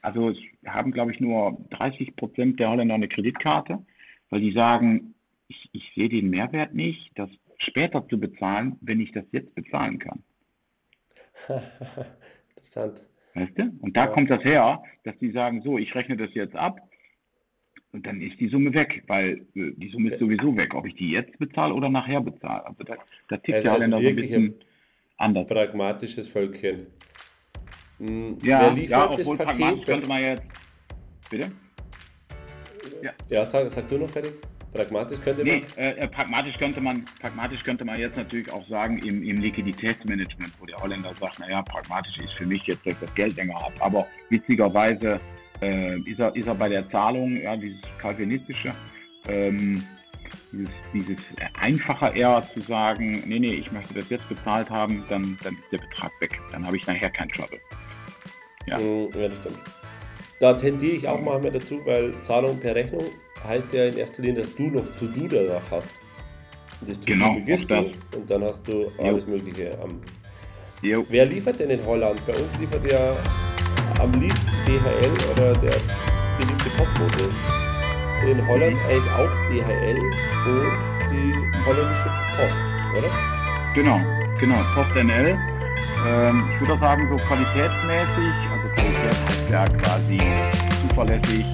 also 0.06 0.30
es 0.30 0.38
haben, 0.64 0.92
glaube 0.92 1.12
ich, 1.12 1.18
nur 1.18 1.58
30 1.70 2.14
Prozent 2.14 2.60
der 2.60 2.70
Holländer 2.70 2.94
eine 2.94 3.08
Kreditkarte, 3.08 3.84
weil 4.30 4.40
die 4.40 4.52
sagen, 4.52 5.16
ich, 5.48 5.68
ich 5.72 5.92
sehe 5.96 6.08
den 6.08 6.30
Mehrwert 6.30 6.74
nicht, 6.74 7.10
das 7.16 7.28
später 7.58 8.06
zu 8.06 8.20
bezahlen, 8.20 8.76
wenn 8.82 9.00
ich 9.00 9.10
das 9.10 9.24
jetzt 9.32 9.52
bezahlen 9.56 9.98
kann. 9.98 10.22
Interessant. 12.50 13.02
Weißt 13.34 13.58
du? 13.58 13.62
Und 13.80 13.96
da 13.96 14.04
ja. 14.04 14.06
kommt 14.06 14.30
das 14.30 14.44
her, 14.44 14.80
dass 15.02 15.18
die 15.18 15.32
sagen, 15.32 15.62
so, 15.62 15.76
ich 15.76 15.92
rechne 15.96 16.16
das 16.16 16.32
jetzt 16.34 16.54
ab 16.54 16.80
und 17.90 18.06
dann 18.06 18.20
ist 18.22 18.38
die 18.38 18.48
Summe 18.48 18.72
weg, 18.74 19.02
weil 19.08 19.44
äh, 19.56 19.72
die 19.76 19.88
Summe 19.88 20.12
ist 20.12 20.20
sowieso 20.20 20.56
weg, 20.56 20.72
ob 20.76 20.86
ich 20.86 20.94
die 20.94 21.10
jetzt 21.10 21.36
bezahle 21.40 21.74
oder 21.74 21.88
nachher 21.88 22.20
bezahle. 22.20 22.64
Also 22.64 22.84
da, 22.84 22.94
da 23.28 23.38
tickt 23.38 23.56
also 23.56 23.68
der 23.68 23.74
Holländer 23.74 24.00
so 24.00 24.08
ein 24.08 24.16
bisschen 24.16 24.54
anders. 25.16 25.48
Pragmatisches 25.48 26.28
Völkchen. 26.28 26.86
Hm, 27.98 28.38
ja, 28.42 28.74
ja 28.74 29.10
obwohl 29.10 29.36
Paket, 29.36 29.58
pragmatisch 29.58 29.86
könnte 29.86 30.08
man 30.08 30.22
jetzt. 30.22 30.42
Bitte? 31.30 31.50
Ja, 33.02 33.10
ja 33.28 33.44
sag, 33.44 33.70
sag 33.70 33.88
du 33.88 33.98
noch 33.98 34.10
fertig. 34.10 34.32
Pragmatisch 34.72 35.20
könnte 35.20 35.44
man. 35.44 35.54
Nee, 35.54 35.62
äh, 35.76 35.90
äh, 35.92 36.08
pragmatisch, 36.08 36.58
könnte 36.58 36.80
man, 36.80 37.06
pragmatisch 37.20 37.62
könnte 37.62 37.84
man 37.84 37.98
jetzt 37.98 38.16
natürlich 38.16 38.50
auch 38.52 38.66
sagen, 38.68 38.98
im, 38.98 39.22
im 39.22 39.40
Liquiditätsmanagement, 39.40 40.52
wo 40.60 40.66
der 40.66 40.80
Holländer 40.80 41.14
sagt, 41.18 41.38
naja, 41.38 41.62
pragmatisch 41.62 42.18
ist 42.18 42.34
für 42.34 42.46
mich 42.46 42.66
jetzt, 42.66 42.86
dass 42.86 42.92
ich 42.94 43.00
das 43.00 43.14
Geld 43.14 43.36
länger 43.36 43.54
habe. 43.54 43.74
Aber 43.80 44.06
witzigerweise 44.28 45.18
äh, 45.62 45.98
ist, 46.00 46.18
er, 46.18 46.34
ist 46.36 46.46
er 46.46 46.54
bei 46.54 46.68
der 46.68 46.88
Zahlung, 46.90 47.40
ja, 47.40 47.56
dieses 47.56 47.80
kalvinistische, 47.98 48.74
ähm, 49.28 49.82
dieses, 50.52 50.68
dieses 50.92 51.18
einfacher 51.54 52.14
eher 52.14 52.42
zu 52.52 52.60
sagen, 52.60 53.22
nee, 53.26 53.38
nee, 53.38 53.54
ich 53.54 53.72
möchte 53.72 53.94
das 53.94 54.10
jetzt 54.10 54.28
bezahlt 54.28 54.68
haben, 54.68 55.04
dann, 55.08 55.38
dann 55.42 55.54
ist 55.54 55.72
der 55.72 55.78
Betrag 55.78 56.12
weg. 56.20 56.38
Dann 56.52 56.66
habe 56.66 56.76
ich 56.76 56.86
nachher 56.86 57.10
keinen 57.10 57.30
Trouble. 57.30 57.58
Ja. 58.66 58.78
Mm, 58.78 59.08
ja, 59.14 59.28
das 59.28 59.38
stimmt. 59.38 59.58
Da 60.40 60.52
tendiere 60.52 60.96
ich 60.96 61.08
auch 61.08 61.20
manchmal 61.20 61.52
dazu, 61.52 61.80
weil 61.84 62.12
Zahlung 62.22 62.58
per 62.58 62.74
Rechnung 62.74 63.04
heißt 63.46 63.72
ja 63.72 63.86
in 63.86 63.96
erster 63.96 64.22
Linie, 64.22 64.42
dass 64.42 64.54
du 64.54 64.70
noch 64.70 64.84
To-Do 64.98 65.28
danach 65.28 65.62
hast. 65.70 65.90
Das 66.82 67.00
To-Do 67.00 67.12
genau, 67.12 67.32
vergisst 67.32 67.70
du 67.70 67.76
und 68.16 68.30
dann 68.30 68.44
hast 68.44 68.66
du 68.68 68.90
alles 68.98 69.24
jo. 69.24 69.30
Mögliche 69.30 69.78
am. 69.82 70.00
Jo. 70.82 71.06
Wer 71.08 71.26
liefert 71.26 71.60
denn 71.60 71.70
in 71.70 71.84
Holland? 71.86 72.20
Bei 72.26 72.34
uns 72.34 72.58
liefert 72.58 72.90
ja 72.90 73.16
am 73.98 74.12
liebsten 74.20 74.52
DHL 74.66 75.32
oder 75.32 75.52
der 75.54 75.76
beliebte 76.38 76.70
Postbote. 76.76 77.30
In 78.26 78.46
Holland 78.46 78.76
eigentlich 78.88 79.12
auch 79.12 79.30
DHL 79.48 79.98
und 80.46 81.12
die 81.12 81.64
holländische 81.64 82.10
Post, 82.36 82.98
oder? 82.98 83.10
Genau, 83.74 84.00
genau, 84.38 84.56
PostNL 84.74 85.36
ähm, 86.04 86.44
ich 86.52 86.60
würde 86.60 86.74
auch 86.74 86.80
sagen, 86.80 87.08
so 87.08 87.16
qualitätsmäßig, 87.16 88.34
ist 88.90 89.50
ja 89.50 89.64
quasi 89.66 90.18
zuverlässig 90.82 91.44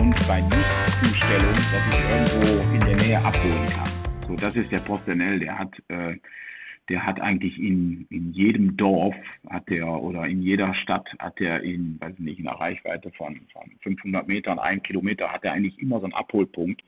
und 0.00 0.14
bei 0.28 0.40
Nichtzustellung, 0.40 1.52
dass 1.52 1.84
ich 1.90 2.00
irgendwo 2.10 2.74
in 2.74 2.80
der 2.80 2.96
Nähe 3.04 3.18
abholen 3.24 3.66
kann. 3.66 3.88
So, 4.28 4.34
das 4.34 4.56
ist 4.56 4.70
der 4.70 4.80
PostNL, 4.80 5.38
der 5.38 5.58
hat, 5.58 5.72
äh, 5.88 6.16
der 6.88 7.06
hat 7.06 7.20
eigentlich 7.20 7.58
in, 7.58 8.06
in 8.10 8.32
jedem 8.32 8.76
Dorf 8.76 9.14
hat 9.48 9.68
der 9.70 9.88
oder 9.88 10.26
in 10.26 10.42
jeder 10.42 10.74
Stadt 10.74 11.08
hat 11.18 11.38
der 11.40 11.62
in, 11.62 11.98
weiß 12.00 12.18
nicht, 12.18 12.38
in 12.38 12.48
einer 12.48 12.60
Reichweite 12.60 13.10
von, 13.12 13.40
von 13.52 13.70
500 13.82 14.28
Metern, 14.28 14.58
ein 14.58 14.82
Kilometer, 14.82 15.32
hat 15.32 15.44
er 15.44 15.52
eigentlich 15.52 15.78
immer 15.78 16.00
so 16.00 16.04
einen 16.04 16.14
Abholpunkt, 16.14 16.82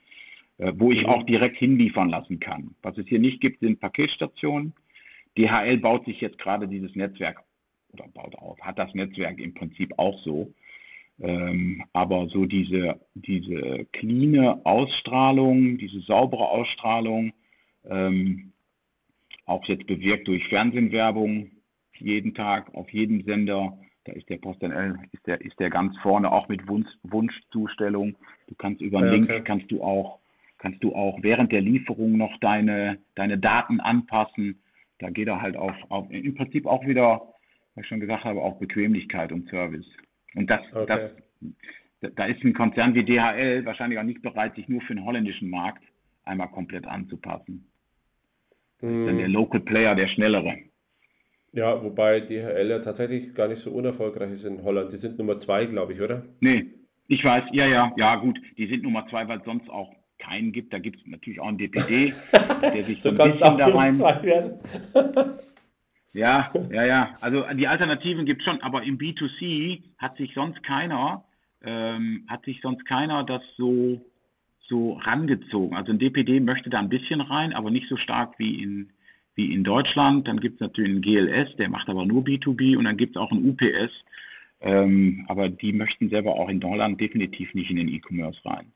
äh, 0.58 0.72
wo 0.76 0.92
ich 0.92 1.06
auch 1.06 1.24
direkt 1.24 1.56
hinliefern 1.56 2.10
lassen 2.10 2.38
kann. 2.38 2.74
Was 2.82 2.98
es 2.98 3.06
hier 3.06 3.18
nicht 3.18 3.40
gibt, 3.40 3.60
sind 3.60 3.80
Paketstationen. 3.80 4.74
DHL 5.36 5.78
baut 5.78 6.04
sich 6.04 6.20
jetzt 6.20 6.38
gerade 6.38 6.68
dieses 6.68 6.94
Netzwerk 6.96 7.42
oder 7.92 8.06
baut 8.08 8.34
auf, 8.36 8.60
hat 8.60 8.78
das 8.78 8.92
Netzwerk 8.94 9.38
im 9.38 9.54
Prinzip 9.54 9.92
auch 9.98 10.18
so. 10.20 10.52
Ähm, 11.20 11.82
aber 11.92 12.28
so 12.28 12.44
diese, 12.44 13.00
diese 13.14 13.86
cleane 13.92 14.64
Ausstrahlung, 14.64 15.78
diese 15.78 16.00
saubere 16.00 16.48
Ausstrahlung, 16.48 17.32
ähm, 17.88 18.52
auch 19.46 19.64
jetzt 19.64 19.86
bewirkt 19.86 20.28
durch 20.28 20.46
Fernsehwerbung 20.48 21.50
jeden 21.98 22.34
Tag 22.34 22.72
auf 22.74 22.88
jedem 22.90 23.24
Sender, 23.24 23.76
da 24.04 24.12
ist 24.12 24.28
der 24.28 24.36
PostNL, 24.36 24.98
ist 25.12 25.26
der, 25.26 25.40
ist 25.40 25.58
der 25.58 25.70
ganz 25.70 25.96
vorne, 25.98 26.30
auch 26.30 26.48
mit 26.48 26.68
Wunsch, 26.68 26.88
Wunschzustellung. 27.02 28.16
Du 28.46 28.54
kannst 28.54 28.80
über 28.80 28.98
einen 28.98 29.22
okay. 29.22 29.32
Link 29.32 29.44
kannst 29.44 29.70
du 29.72 29.82
auch, 29.82 30.20
kannst 30.58 30.84
du 30.84 30.94
auch 30.94 31.18
während 31.22 31.50
der 31.50 31.62
Lieferung 31.62 32.16
noch 32.16 32.38
deine, 32.38 32.98
deine 33.16 33.38
Daten 33.38 33.80
anpassen 33.80 34.60
da 34.98 35.10
geht 35.10 35.28
er 35.28 35.40
halt 35.40 35.56
auf, 35.56 35.74
auf 35.88 36.10
im 36.10 36.34
Prinzip 36.34 36.66
auch 36.66 36.84
wieder, 36.86 37.22
was 37.78 37.84
ich 37.84 37.88
schon 37.88 38.00
gesagt 38.00 38.24
habe, 38.24 38.42
auf 38.42 38.58
Bequemlichkeit 38.58 39.30
und 39.30 39.48
Service. 39.48 39.86
Und 40.34 40.50
das, 40.50 40.60
okay. 40.72 41.10
das, 42.00 42.12
da 42.14 42.24
ist 42.26 42.42
ein 42.42 42.52
Konzern 42.52 42.94
wie 42.94 43.04
DHL 43.04 43.64
wahrscheinlich 43.64 44.00
auch 44.00 44.04
nicht 44.04 44.20
bereit, 44.20 44.56
sich 44.56 44.68
nur 44.68 44.80
für 44.82 44.94
den 44.94 45.04
holländischen 45.04 45.48
Markt 45.48 45.84
einmal 46.24 46.48
komplett 46.48 46.86
anzupassen. 46.86 47.70
Mm. 48.80 49.06
Dann 49.06 49.18
der 49.18 49.28
Local 49.28 49.60
Player, 49.60 49.94
der 49.94 50.08
schnellere. 50.08 50.56
Ja, 51.52 51.82
wobei 51.82 52.20
DHL 52.20 52.68
ja 52.68 52.80
tatsächlich 52.80 53.32
gar 53.34 53.46
nicht 53.46 53.60
so 53.60 53.70
unerfolgreich 53.70 54.32
ist 54.32 54.44
in 54.44 54.62
Holland. 54.64 54.92
Die 54.92 54.96
sind 54.96 55.16
Nummer 55.16 55.38
zwei, 55.38 55.66
glaube 55.66 55.92
ich, 55.92 56.00
oder? 56.00 56.24
Nee, 56.40 56.66
ich 57.06 57.24
weiß, 57.24 57.44
ja, 57.52 57.66
ja, 57.66 57.92
ja, 57.96 58.16
gut. 58.16 58.40
Die 58.58 58.66
sind 58.66 58.82
Nummer 58.82 59.06
zwei, 59.08 59.26
weil 59.28 59.40
sonst 59.44 59.70
auch 59.70 59.94
keinen 60.18 60.50
gibt. 60.50 60.72
Da 60.72 60.78
gibt 60.78 61.00
es 61.00 61.06
natürlich 61.06 61.38
auch 61.40 61.46
einen 61.46 61.58
DPD, 61.58 62.12
der 62.60 62.82
sich 62.82 63.00
so, 63.00 63.14
so 63.14 63.22
ein 63.22 63.30
bisschen 63.30 63.56
da 63.56 63.68
rein. 63.68 63.94
Ja, 66.12 66.50
ja, 66.70 66.84
ja. 66.84 67.16
Also 67.20 67.44
die 67.54 67.68
Alternativen 67.68 68.24
gibt 68.24 68.40
es 68.40 68.46
schon, 68.46 68.60
aber 68.62 68.82
im 68.82 68.98
B2C 68.98 69.82
hat 69.98 70.16
sich 70.16 70.32
sonst 70.34 70.62
keiner, 70.62 71.24
ähm, 71.64 72.24
hat 72.28 72.44
sich 72.44 72.60
sonst 72.62 72.86
keiner 72.86 73.24
das 73.24 73.42
so, 73.56 74.00
so 74.60 74.94
rangezogen. 74.94 75.76
Also 75.76 75.92
ein 75.92 75.98
DPD 75.98 76.40
möchte 76.40 76.70
da 76.70 76.78
ein 76.78 76.88
bisschen 76.88 77.20
rein, 77.20 77.52
aber 77.52 77.70
nicht 77.70 77.88
so 77.88 77.96
stark 77.96 78.38
wie 78.38 78.62
in, 78.62 78.90
wie 79.34 79.52
in 79.52 79.64
Deutschland. 79.64 80.26
Dann 80.26 80.40
gibt 80.40 80.56
es 80.56 80.60
natürlich 80.60 80.90
einen 80.90 81.02
GLS, 81.02 81.56
der 81.56 81.68
macht 81.68 81.88
aber 81.88 82.06
nur 82.06 82.22
B2B 82.22 82.76
und 82.76 82.84
dann 82.84 82.96
gibt 82.96 83.16
es 83.16 83.20
auch 83.20 83.30
einen 83.30 83.48
UPS. 83.50 83.92
Ähm, 84.60 85.24
aber 85.28 85.48
die 85.48 85.72
möchten 85.72 86.08
selber 86.08 86.34
auch 86.34 86.48
in 86.48 86.62
Holland 86.62 87.00
definitiv 87.00 87.54
nicht 87.54 87.70
in 87.70 87.76
den 87.76 87.88
E-Commerce 87.88 88.40
rein. 88.44 88.72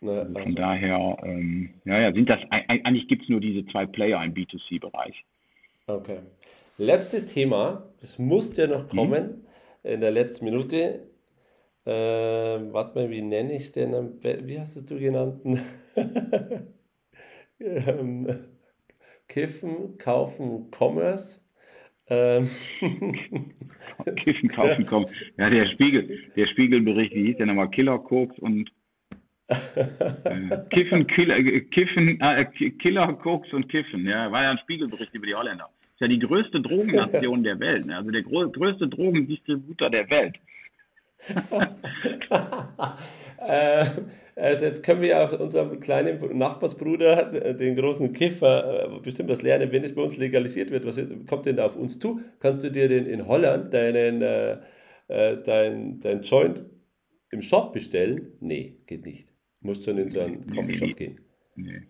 Na, 0.00 0.12
also 0.12 0.32
von 0.32 0.42
also. 0.42 0.54
daher, 0.54 1.18
ähm, 1.22 1.70
ja, 1.84 2.00
ja, 2.00 2.14
sind 2.14 2.28
das, 2.28 2.40
eigentlich 2.50 3.06
gibt 3.06 3.22
es 3.22 3.28
nur 3.28 3.40
diese 3.40 3.64
zwei 3.66 3.86
Player 3.86 4.24
im 4.24 4.34
B2C-Bereich. 4.34 5.24
Okay. 5.86 6.18
Letztes 6.80 7.26
Thema, 7.26 7.92
das 8.00 8.18
musste 8.18 8.62
ja 8.62 8.66
noch 8.66 8.90
mhm. 8.90 8.96
kommen 8.96 9.46
mhm. 9.82 9.90
in 9.90 10.00
der 10.00 10.12
letzten 10.12 10.46
Minute. 10.46 11.10
Äh, 11.84 11.90
warte 11.90 12.98
mal, 12.98 13.10
wie 13.10 13.20
nenne 13.20 13.54
ich 13.54 13.64
es 13.64 13.72
denn? 13.72 14.18
Wie 14.22 14.58
hast 14.58 14.76
es 14.76 14.86
du 14.86 14.98
genannt? 14.98 15.42
ähm, 17.60 18.46
Kiffen, 19.28 19.98
kaufen, 19.98 20.70
Commerce. 20.70 21.40
Ähm, 22.06 22.48
Kiffen, 24.16 24.48
kaufen, 24.54 24.86
Commerce. 24.86 25.12
Ja, 25.36 25.50
der 25.50 25.66
Spiegel, 25.66 26.30
der 26.34 26.46
Spiegelbericht, 26.46 27.12
wie 27.12 27.26
hieß 27.26 27.36
der 27.36 27.44
nochmal? 27.44 27.68
Killer, 27.68 27.98
Koks 27.98 28.38
und 28.38 28.70
äh, 29.48 30.56
Kiffen, 30.70 31.06
Killer, 31.08 31.36
äh, 31.36 31.60
Kiffen, 31.60 32.18
äh, 32.22 32.46
Killer, 32.78 33.12
Koks 33.12 33.52
und 33.52 33.68
Kiffen. 33.68 34.06
Ja, 34.06 34.32
war 34.32 34.44
ja 34.44 34.52
ein 34.52 34.58
Spiegelbericht 34.60 35.12
über 35.12 35.26
die 35.26 35.34
Holländer 35.34 35.68
ist 36.00 36.08
ja 36.08 36.08
die 36.08 36.18
größte 36.18 36.60
Drogennation 36.60 37.42
der 37.44 37.60
Welt, 37.60 37.86
ne? 37.86 37.96
also 37.96 38.10
der 38.10 38.22
größte 38.22 38.88
Drogendistributor 38.88 39.90
der 39.90 40.08
Welt. 40.08 40.36
äh, 43.38 43.84
also 44.34 44.64
jetzt 44.64 44.82
können 44.82 45.02
wir 45.02 45.22
auch 45.22 45.38
unserem 45.38 45.78
kleinen 45.80 46.38
Nachbarsbruder, 46.38 47.52
den 47.52 47.76
großen 47.76 48.14
Kiffer, 48.14 48.86
äh, 48.86 49.00
bestimmt 49.00 49.28
was 49.28 49.42
lernen, 49.42 49.70
wenn 49.70 49.84
es 49.84 49.94
bei 49.94 50.00
uns 50.00 50.16
legalisiert 50.16 50.70
wird. 50.70 50.86
Was 50.86 50.98
kommt 51.28 51.44
denn 51.44 51.56
da 51.56 51.66
auf 51.66 51.76
uns 51.76 51.98
zu? 51.98 52.22
Kannst 52.38 52.64
du 52.64 52.70
dir 52.70 52.88
denn 52.88 53.04
in 53.04 53.26
Holland 53.26 53.74
deinen, 53.74 54.22
äh, 54.22 54.56
äh, 55.08 55.36
dein, 55.44 56.00
dein 56.00 56.22
Joint 56.22 56.64
im 57.30 57.42
Shop 57.42 57.74
bestellen? 57.74 58.32
Nee, 58.40 58.78
geht 58.86 59.04
nicht. 59.04 59.28
Du 59.60 59.66
musst 59.68 59.84
schon 59.84 59.98
in 59.98 60.08
so 60.08 60.20
einen 60.20 60.46
Coffeeshop 60.46 60.96
gehen. 60.96 61.20
Nee. 61.56 61.82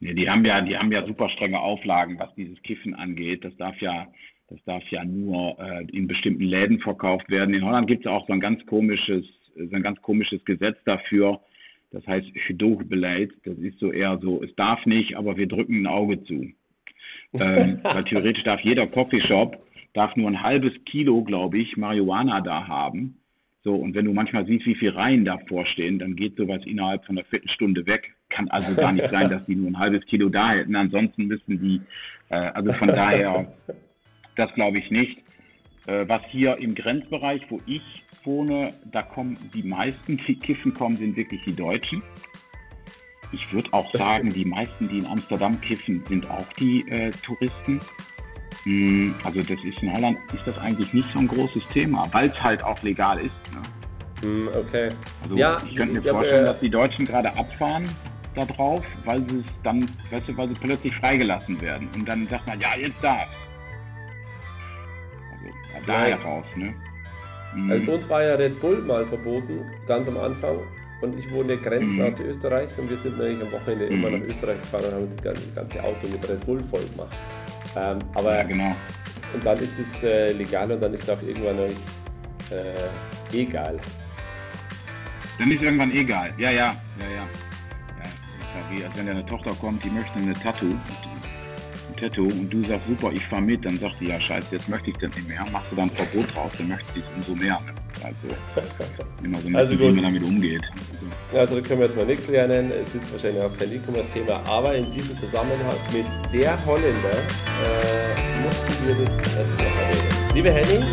Nee, 0.00 0.14
die 0.14 0.28
haben 0.28 0.44
ja, 0.44 0.60
die 0.62 0.76
haben 0.76 0.90
ja 0.90 1.06
super 1.06 1.28
strenge 1.28 1.60
Auflagen, 1.60 2.18
was 2.18 2.34
dieses 2.34 2.60
Kiffen 2.62 2.94
angeht. 2.94 3.44
Das 3.44 3.54
darf 3.56 3.78
ja, 3.80 4.08
das 4.48 4.58
darf 4.64 4.82
ja 4.90 5.04
nur 5.04 5.58
äh, 5.60 5.84
in 5.92 6.08
bestimmten 6.08 6.44
Läden 6.44 6.80
verkauft 6.80 7.28
werden. 7.28 7.54
In 7.54 7.64
Holland 7.64 7.86
gibt 7.86 8.06
es 8.06 8.10
auch 8.10 8.26
so 8.26 8.32
ein 8.32 8.40
ganz 8.40 8.64
komisches, 8.64 9.26
so 9.54 9.76
ein 9.76 9.82
ganz 9.82 10.00
komisches 10.00 10.42
Gesetz 10.46 10.78
dafür. 10.84 11.40
Das 11.90 12.06
heißt 12.06 12.28
Gedogbeleid. 12.46 13.30
Das 13.44 13.58
ist 13.58 13.78
so 13.78 13.92
eher 13.92 14.18
so, 14.22 14.42
es 14.42 14.54
darf 14.56 14.86
nicht, 14.86 15.16
aber 15.16 15.36
wir 15.36 15.46
drücken 15.46 15.82
ein 15.82 15.86
Auge 15.86 16.22
zu. 16.24 16.50
ähm, 17.34 17.80
weil 17.82 18.04
theoretisch 18.04 18.44
darf 18.44 18.60
jeder 18.62 18.86
Coffeeshop 18.86 19.62
darf 19.92 20.16
nur 20.16 20.28
ein 20.28 20.42
halbes 20.42 20.72
Kilo, 20.84 21.24
glaube 21.24 21.58
ich, 21.58 21.76
Marihuana 21.76 22.40
da 22.40 22.66
haben. 22.66 23.18
So, 23.64 23.74
und 23.74 23.94
wenn 23.94 24.06
du 24.06 24.14
manchmal 24.14 24.46
siehst, 24.46 24.64
wie 24.64 24.76
viel 24.76 24.90
Reihen 24.90 25.26
davor 25.26 25.66
stehen, 25.66 25.98
dann 25.98 26.16
geht 26.16 26.36
sowas 26.36 26.62
innerhalb 26.64 27.04
von 27.04 27.18
einer 27.18 27.26
Viertelstunde 27.26 27.84
weg. 27.86 28.14
Kann 28.30 28.48
also 28.48 28.74
gar 28.74 28.92
nicht 28.92 29.10
sein, 29.10 29.28
dass 29.28 29.44
die 29.46 29.56
nur 29.56 29.68
ein 29.70 29.78
halbes 29.78 30.04
Kilo 30.06 30.28
da 30.28 30.52
hätten. 30.52 30.74
Ansonsten 30.76 31.26
müssen 31.26 31.60
die, 31.60 31.80
äh, 32.30 32.36
also 32.36 32.72
von 32.72 32.88
daher, 32.88 33.52
das 34.36 34.52
glaube 34.54 34.78
ich 34.78 34.90
nicht. 34.90 35.18
Äh, 35.86 36.08
was 36.08 36.22
hier 36.30 36.56
im 36.58 36.74
Grenzbereich, 36.74 37.42
wo 37.48 37.60
ich 37.66 37.82
wohne, 38.24 38.72
da 38.92 39.02
kommen 39.02 39.36
die 39.54 39.62
meisten, 39.62 40.20
die 40.26 40.36
kiffen 40.36 40.74
kommen, 40.74 40.96
sind 40.96 41.16
wirklich 41.16 41.42
die 41.46 41.54
Deutschen. 41.54 42.02
Ich 43.32 43.52
würde 43.52 43.72
auch 43.72 43.92
sagen, 43.94 44.32
die 44.32 44.44
meisten, 44.44 44.88
die 44.88 44.98
in 44.98 45.06
Amsterdam 45.06 45.60
kiffen, 45.60 46.04
sind 46.08 46.28
auch 46.30 46.46
die 46.58 46.88
äh, 46.90 47.10
Touristen. 47.22 47.80
Hm, 48.64 49.14
also 49.24 49.40
das 49.40 49.64
ist 49.64 49.82
in 49.82 49.92
Holland 49.92 50.18
ist 50.34 50.46
das 50.46 50.58
eigentlich 50.58 50.92
nicht 50.92 51.08
so 51.12 51.20
ein 51.20 51.28
großes 51.28 51.62
Thema, 51.72 52.06
weil 52.12 52.28
es 52.28 52.42
halt 52.42 52.62
auch 52.62 52.80
legal 52.82 53.18
ist. 53.18 53.32
Ne? 53.54 53.62
Hm, 54.22 54.48
okay. 54.48 54.88
Also 55.22 55.36
ja, 55.36 55.56
ich 55.66 55.74
könnte 55.74 55.94
mir 55.94 56.02
vorstellen, 56.02 56.44
dass 56.44 56.60
die 56.60 56.70
Deutschen 56.70 57.06
gerade 57.06 57.34
abfahren 57.36 57.84
da 58.34 58.44
drauf, 58.44 58.84
weil 59.04 59.20
sie 59.28 59.38
es 59.38 59.44
dann, 59.62 59.82
weißt 60.10 60.28
du, 60.28 60.36
weil 60.36 60.48
sie 60.48 60.54
plötzlich 60.54 60.94
freigelassen 60.96 61.60
werden. 61.60 61.88
Und 61.94 62.08
dann 62.08 62.26
sagt 62.28 62.46
man, 62.46 62.60
ja, 62.60 62.76
jetzt 62.76 63.02
darf. 63.02 63.28
Also 65.74 65.86
daher 65.86 66.20
raus, 66.20 66.44
ne? 66.56 66.74
Mhm. 67.54 67.70
Also 67.70 67.86
bei 67.86 67.92
uns 67.92 68.08
war 68.08 68.22
ja 68.22 68.34
Red 68.34 68.60
Bull 68.60 68.82
mal 68.82 69.06
verboten, 69.06 69.64
ganz 69.86 70.08
am 70.08 70.16
Anfang. 70.18 70.58
Und 71.02 71.18
ich 71.18 71.30
wohne 71.32 71.56
grenznah 71.56 72.10
mhm. 72.10 72.14
zu 72.14 72.24
Österreich 72.24 72.70
und 72.76 72.90
wir 72.90 72.96
sind 72.96 73.16
natürlich 73.16 73.42
am 73.42 73.52
Wochenende 73.52 73.86
mhm. 73.86 73.92
immer 73.92 74.10
nach 74.10 74.26
Österreich 74.26 74.60
gefahren 74.60 74.84
und 74.84 74.94
haben 74.94 75.04
uns 75.04 75.16
das 75.16 75.54
ganze 75.54 75.82
Auto 75.82 76.06
mit 76.08 76.28
Red 76.28 76.44
Bull 76.44 76.62
voll 76.62 76.84
gemacht. 76.92 77.16
Ähm, 77.76 77.98
aber 78.14 78.36
ja, 78.36 78.42
genau. 78.42 78.76
Und 79.32 79.46
dann 79.46 79.58
ist 79.58 79.78
es 79.78 80.02
äh, 80.02 80.32
legal 80.32 80.70
und 80.70 80.82
dann 80.82 80.92
ist 80.92 81.04
es 81.04 81.08
auch 81.08 81.22
irgendwann 81.22 81.58
äh, 81.58 81.72
egal. 83.32 83.78
Dann 85.38 85.50
ist 85.50 85.62
irgendwann 85.62 85.92
egal. 85.92 86.34
Ja, 86.36 86.50
ja, 86.50 86.76
ja, 86.98 87.10
ja. 87.16 87.49
Wie 88.70 88.84
als 88.84 88.96
wenn 88.96 89.06
deine 89.06 89.24
Tochter 89.26 89.54
kommt, 89.60 89.84
die 89.84 89.90
möchte 89.90 90.18
eine 90.18 90.34
Tattoo. 90.34 90.66
Ein 90.66 91.96
Tattoo 91.98 92.24
und 92.24 92.50
du 92.50 92.64
sagst, 92.64 92.86
super, 92.88 93.12
ich 93.12 93.24
fahre 93.24 93.42
mit, 93.42 93.64
dann 93.64 93.78
sagt 93.78 93.96
sie, 93.98 94.08
ja 94.08 94.20
scheiße, 94.20 94.48
jetzt 94.52 94.68
möchte 94.68 94.90
ich 94.90 94.96
das 94.98 95.14
nicht 95.16 95.28
mehr. 95.28 95.44
Machst 95.52 95.70
du 95.70 95.76
dann 95.76 95.90
ein 95.90 95.90
Verbot 95.90 96.34
draus, 96.34 96.52
dann 96.56 96.68
möchte 96.68 96.84
es 96.96 97.04
umso 97.16 97.34
mehr. 97.34 97.60
Ne? 97.66 97.72
Also 98.04 98.36
immer 99.24 99.40
so 99.40 99.48
ein 99.48 99.56
also 99.56 99.76
bisschen, 99.76 99.96
wie 99.96 100.00
man 100.00 100.04
damit 100.04 100.22
umgeht. 100.22 100.62
Also 101.34 101.56
da 101.56 101.60
können 101.60 101.80
wir 101.80 101.86
jetzt 101.86 101.96
mal 101.96 102.06
nichts 102.06 102.28
lernen. 102.28 102.72
Es 102.72 102.94
ist 102.94 103.10
wahrscheinlich 103.12 103.42
auch 103.42 103.56
kein 103.58 103.72
E-Commerce-Thema, 103.72 104.40
aber 104.46 104.74
in 104.74 104.90
diesem 104.90 105.16
Zusammenhang 105.16 105.76
mit 105.92 106.06
der 106.32 106.64
Holländer 106.66 107.10
äh, 107.10 108.42
mussten 108.42 108.86
wir 108.86 109.04
das 109.04 109.16
jetzt 109.16 109.58
noch 109.58 109.64
erwähnen. 109.64 110.34
Liebe 110.34 110.50
Henning, 110.50 110.84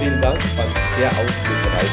vielen 0.00 0.20
Dank, 0.20 0.42
fand 0.42 0.70
es 0.70 0.98
sehr 0.98 1.08
aufschlussreich, 1.08 1.90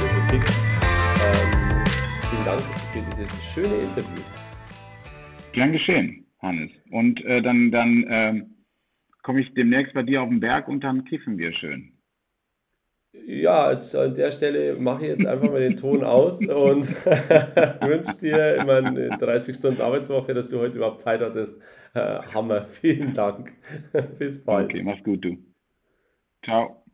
so 0.00 0.32
tickt. 0.32 0.50
Ähm, 0.50 1.84
vielen 2.30 2.44
Dank 2.44 2.87
für 3.02 3.16
dieses 3.16 3.44
schöne 3.54 3.74
Interview. 3.74 4.22
Gern 5.52 5.72
geschehen, 5.72 6.26
Hannes. 6.40 6.70
Und 6.90 7.24
äh, 7.24 7.42
dann, 7.42 7.70
dann 7.70 8.04
äh, 8.04 8.42
komme 9.22 9.40
ich 9.40 9.52
demnächst 9.54 9.94
bei 9.94 10.02
dir 10.02 10.22
auf 10.22 10.28
den 10.28 10.40
Berg 10.40 10.68
und 10.68 10.82
dann 10.82 11.04
kiffen 11.04 11.38
wir 11.38 11.52
schön. 11.52 11.92
Ja, 13.26 13.72
jetzt 13.72 13.96
an 13.96 14.14
der 14.14 14.30
Stelle 14.30 14.74
mache 14.76 15.02
ich 15.02 15.08
jetzt 15.10 15.26
einfach 15.26 15.50
mal 15.50 15.60
den 15.60 15.76
Ton 15.76 16.04
aus 16.04 16.44
und 16.44 16.88
wünsche 17.06 18.18
dir 18.18 18.56
immer 18.56 18.76
eine 18.76 19.16
30 19.16 19.56
Stunden 19.56 19.80
Arbeitswoche, 19.80 20.34
dass 20.34 20.48
du 20.48 20.58
heute 20.58 20.76
überhaupt 20.76 21.00
Zeit 21.00 21.20
hattest. 21.20 21.60
Äh, 21.94 22.20
Hammer, 22.34 22.66
vielen 22.66 23.14
Dank. 23.14 23.52
Bis 24.18 24.42
bald. 24.44 24.70
Okay, 24.70 24.82
mach's 24.82 25.02
gut, 25.02 25.24
du. 25.24 25.38
Ciao. 26.44 26.84